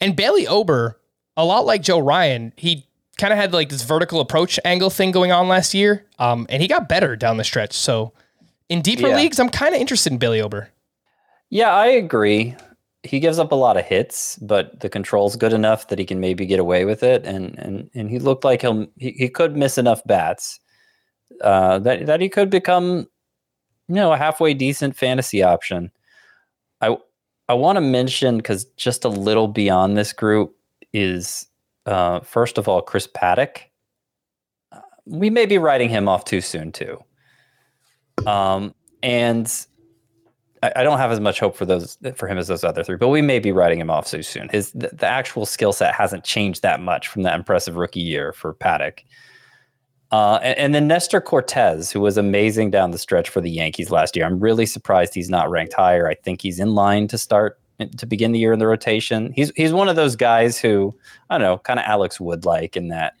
[0.00, 0.97] And Bailey Ober,
[1.38, 2.84] a lot like Joe Ryan, he
[3.16, 6.04] kind of had like this vertical approach angle thing going on last year.
[6.18, 7.72] Um, and he got better down the stretch.
[7.72, 8.12] So
[8.68, 9.16] in deeper Yeah.
[9.16, 10.68] leagues, I'm kind of interested in Bailey Ober.
[11.48, 12.54] Yeah, I agree.
[13.04, 16.20] He gives up a lot of hits, but the control's good enough that he can
[16.20, 17.24] maybe get away with it.
[17.24, 20.60] And and and he looked like he'll he, he could miss enough bats
[21.42, 23.08] uh, that that he could become,
[23.88, 25.90] you know, a halfway decent fantasy option.
[26.80, 26.98] I
[27.48, 30.54] I want to mention because just a little beyond this group
[30.92, 31.46] is
[31.86, 33.62] uh, first of all Chris Paddack.
[34.72, 36.98] Uh, We may be writing him off too soon too.
[38.26, 39.50] Um, and
[40.62, 42.96] I, I don't have as much hope for those for him as those other three,
[42.96, 44.48] but we may be writing him off too soon.
[44.48, 48.32] His the, the actual skill set hasn't changed that much from that impressive rookie year
[48.32, 49.00] for Paddack.
[50.10, 53.90] Uh, and, and then Nestor Cortes, who was amazing down the stretch for the Yankees
[53.90, 54.24] last year.
[54.24, 56.08] I'm really surprised he's not ranked higher.
[56.08, 57.60] I think he's in line to start
[57.96, 59.32] to begin the year in the rotation.
[59.34, 60.94] He's he's one of those guys who
[61.30, 63.14] I don't know, kind of Alex Wood like in that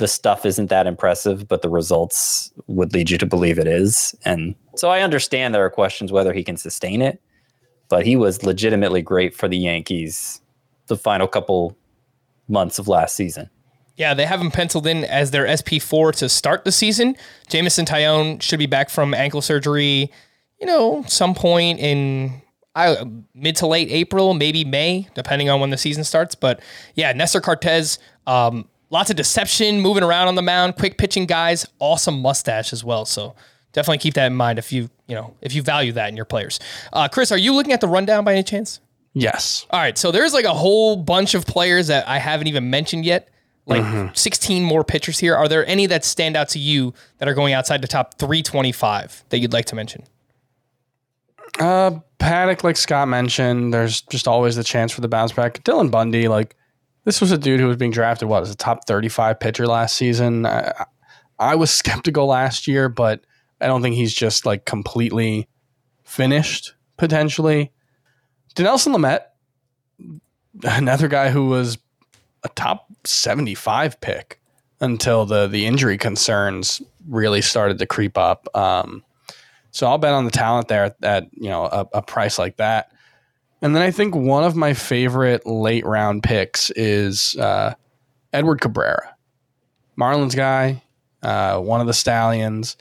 [0.00, 4.14] the stuff isn't that impressive, but the results would lead you to believe it is.
[4.24, 7.20] And so I understand there are questions whether he can sustain it,
[7.88, 10.40] but he was legitimately great for the Yankees
[10.86, 11.76] the final couple
[12.48, 13.48] months of last season.
[13.96, 17.14] Yeah, they have him penciled in as their SP4 to start the season.
[17.48, 20.10] Jameson Taillon should be back from ankle surgery,
[20.58, 22.40] you know, some point in
[22.74, 22.96] I,
[23.34, 26.34] mid to late April, maybe May, depending on when the season starts.
[26.34, 26.60] But
[26.94, 31.66] yeah, Nestor Cortes, um, lots of deception, moving around on the mound, quick pitching guys,
[31.80, 33.04] awesome mustache as well.
[33.04, 33.34] So
[33.72, 36.24] definitely keep that in mind if you you know if you value that in your
[36.24, 36.60] players.
[36.92, 38.80] Uh, Chris, are you looking at the rundown by any chance?
[39.12, 39.66] Yes.
[39.70, 43.04] All right, so there's like a whole bunch of players that I haven't even mentioned
[43.04, 43.28] yet.
[43.66, 44.14] Like Mm-hmm.
[44.14, 45.36] 16 more pitchers here.
[45.36, 49.24] Are there any that stand out to you that are going outside the top 325
[49.28, 50.04] that you'd like to mention?
[51.58, 55.62] Uh, Paddack, like Scott mentioned, there's just always the chance for the bounce back.
[55.64, 56.54] Dylan Bundy, like
[57.04, 58.28] this was a dude who was being drafted.
[58.28, 60.46] What as a top 35 pitcher last season?
[60.46, 60.86] I,
[61.38, 63.24] I was skeptical last year, but
[63.60, 65.48] I don't think he's just like completely
[66.04, 66.74] finished.
[66.96, 67.72] Potentially,
[68.54, 69.20] Dinelson Lamet,
[70.62, 71.78] another guy who was
[72.42, 74.40] a top 75 pick
[74.80, 78.54] until the the injury concerns really started to creep up.
[78.54, 79.02] Um,
[79.70, 82.56] so I'll bet on the talent there at, at you know a, a price like
[82.56, 82.92] that.
[83.62, 87.74] And then I think one of my favorite late round picks is uh,
[88.32, 89.14] Edward Cabrera,
[89.98, 90.82] Marlins guy,
[91.22, 92.76] uh, one of the stallions.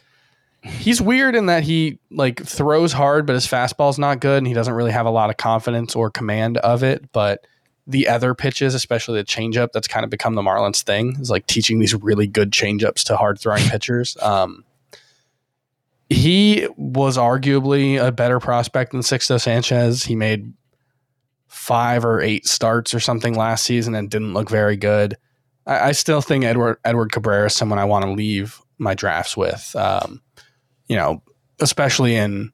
[0.62, 4.54] He's weird in that he like throws hard, but his fastball's not good, and he
[4.54, 7.12] doesn't really have a lot of confidence or command of it.
[7.12, 7.46] But
[7.88, 11.18] the other pitches, especially the changeup, that's kind of become the Marlins thing.
[11.20, 14.16] Is like teaching these really good changeups to hard throwing pitchers.
[14.22, 14.64] Um,
[16.10, 20.04] he was arguably a better prospect than Sixto Sanchez.
[20.04, 20.54] He made
[21.48, 25.16] five or eight starts or something last season and didn't look very good.
[25.68, 29.38] I, I still think Edward Edward Cabrera is someone I want to leave my drafts
[29.38, 29.76] with.
[29.76, 30.22] Um,
[30.88, 31.22] you know,
[31.60, 32.52] especially in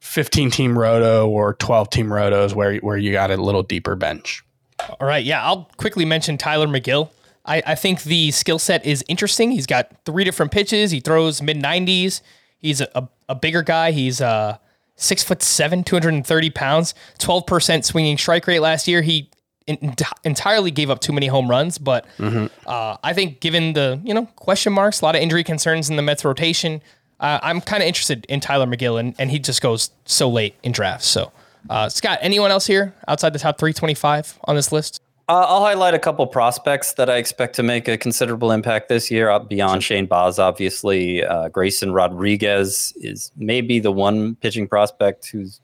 [0.00, 4.42] 15 team roto or 12 team rotos where where you got a little deeper bench.
[5.00, 7.10] All right, yeah, I'll quickly mention Tylor Megill.
[7.46, 9.50] I, I think the skill set is interesting.
[9.50, 10.90] He's got three different pitches.
[10.90, 12.20] He throws mid 90s.
[12.58, 13.90] He's a, a, a bigger guy.
[13.92, 14.58] He's uh,
[14.96, 19.02] six foot seven, 230 pounds, 12% swinging strike rate last year.
[19.02, 19.30] He
[19.68, 22.06] en- entirely gave up too many home runs, but
[22.66, 25.96] uh, I think given the you know question marks, a lot of injury concerns in
[25.96, 26.82] the Mets rotation,
[27.20, 30.54] uh, I'm kind of interested in Tylor Megill, and, and he just goes so late
[30.62, 31.06] in drafts.
[31.06, 31.32] So,
[31.70, 35.00] uh, Scott, anyone else here outside the top 325 on this list?
[35.28, 39.10] Uh, I'll highlight a couple prospects that I expect to make a considerable impact this
[39.10, 39.36] year.
[39.40, 45.60] Beyond Shane Baz, obviously, uh, Grayson Rodriguez is maybe the one pitching prospect who's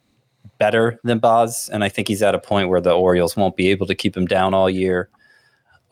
[0.58, 3.68] better than Baz, and I think he's at a point where the Orioles won't be
[3.68, 5.08] able to keep him down all year.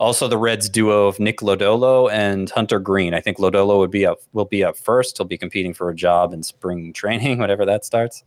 [0.01, 3.13] Also, the Reds duo of Nick Lodolo and Hunter Greene.
[3.13, 5.17] I think Lodolo would be up will be up first.
[5.17, 8.23] He'll be competing for a job in spring training, whenever that starts.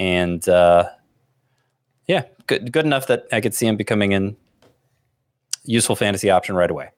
[0.00, 0.88] And uh,
[2.08, 4.36] yeah, good good enough that I could see him becoming an
[5.64, 6.90] useful fantasy option right away.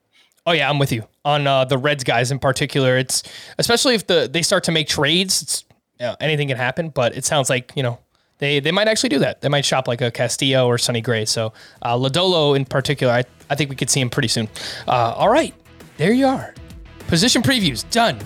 [0.47, 2.97] Oh yeah, I'm with you on uh, the Reds guys in particular.
[2.97, 3.23] It's
[3.59, 5.65] especially if the they start to make trades.
[5.99, 7.99] You know, anything can happen, but it sounds like you know
[8.39, 9.41] they they might actually do that.
[9.41, 11.25] They might shop like a Castillo or Sonny Gray.
[11.25, 11.53] So
[11.83, 14.49] uh, Lodolo in particular, I, I think we could see him pretty soon.
[14.87, 15.55] Uh, all right,
[15.97, 16.55] there you are.
[17.09, 18.19] Position previews done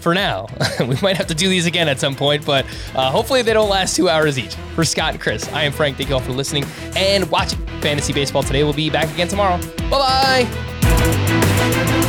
[0.00, 0.46] for now.
[0.80, 3.68] we might have to do these again at some point, but uh, hopefully they don't
[3.68, 4.54] last two hours each.
[4.74, 5.96] For Scott and Chris, I am Frank.
[5.96, 6.64] Thank you all for listening
[6.96, 8.64] and watching Fantasy Baseball today.
[8.64, 9.58] We'll be back again tomorrow.
[9.90, 12.04] Bye bye.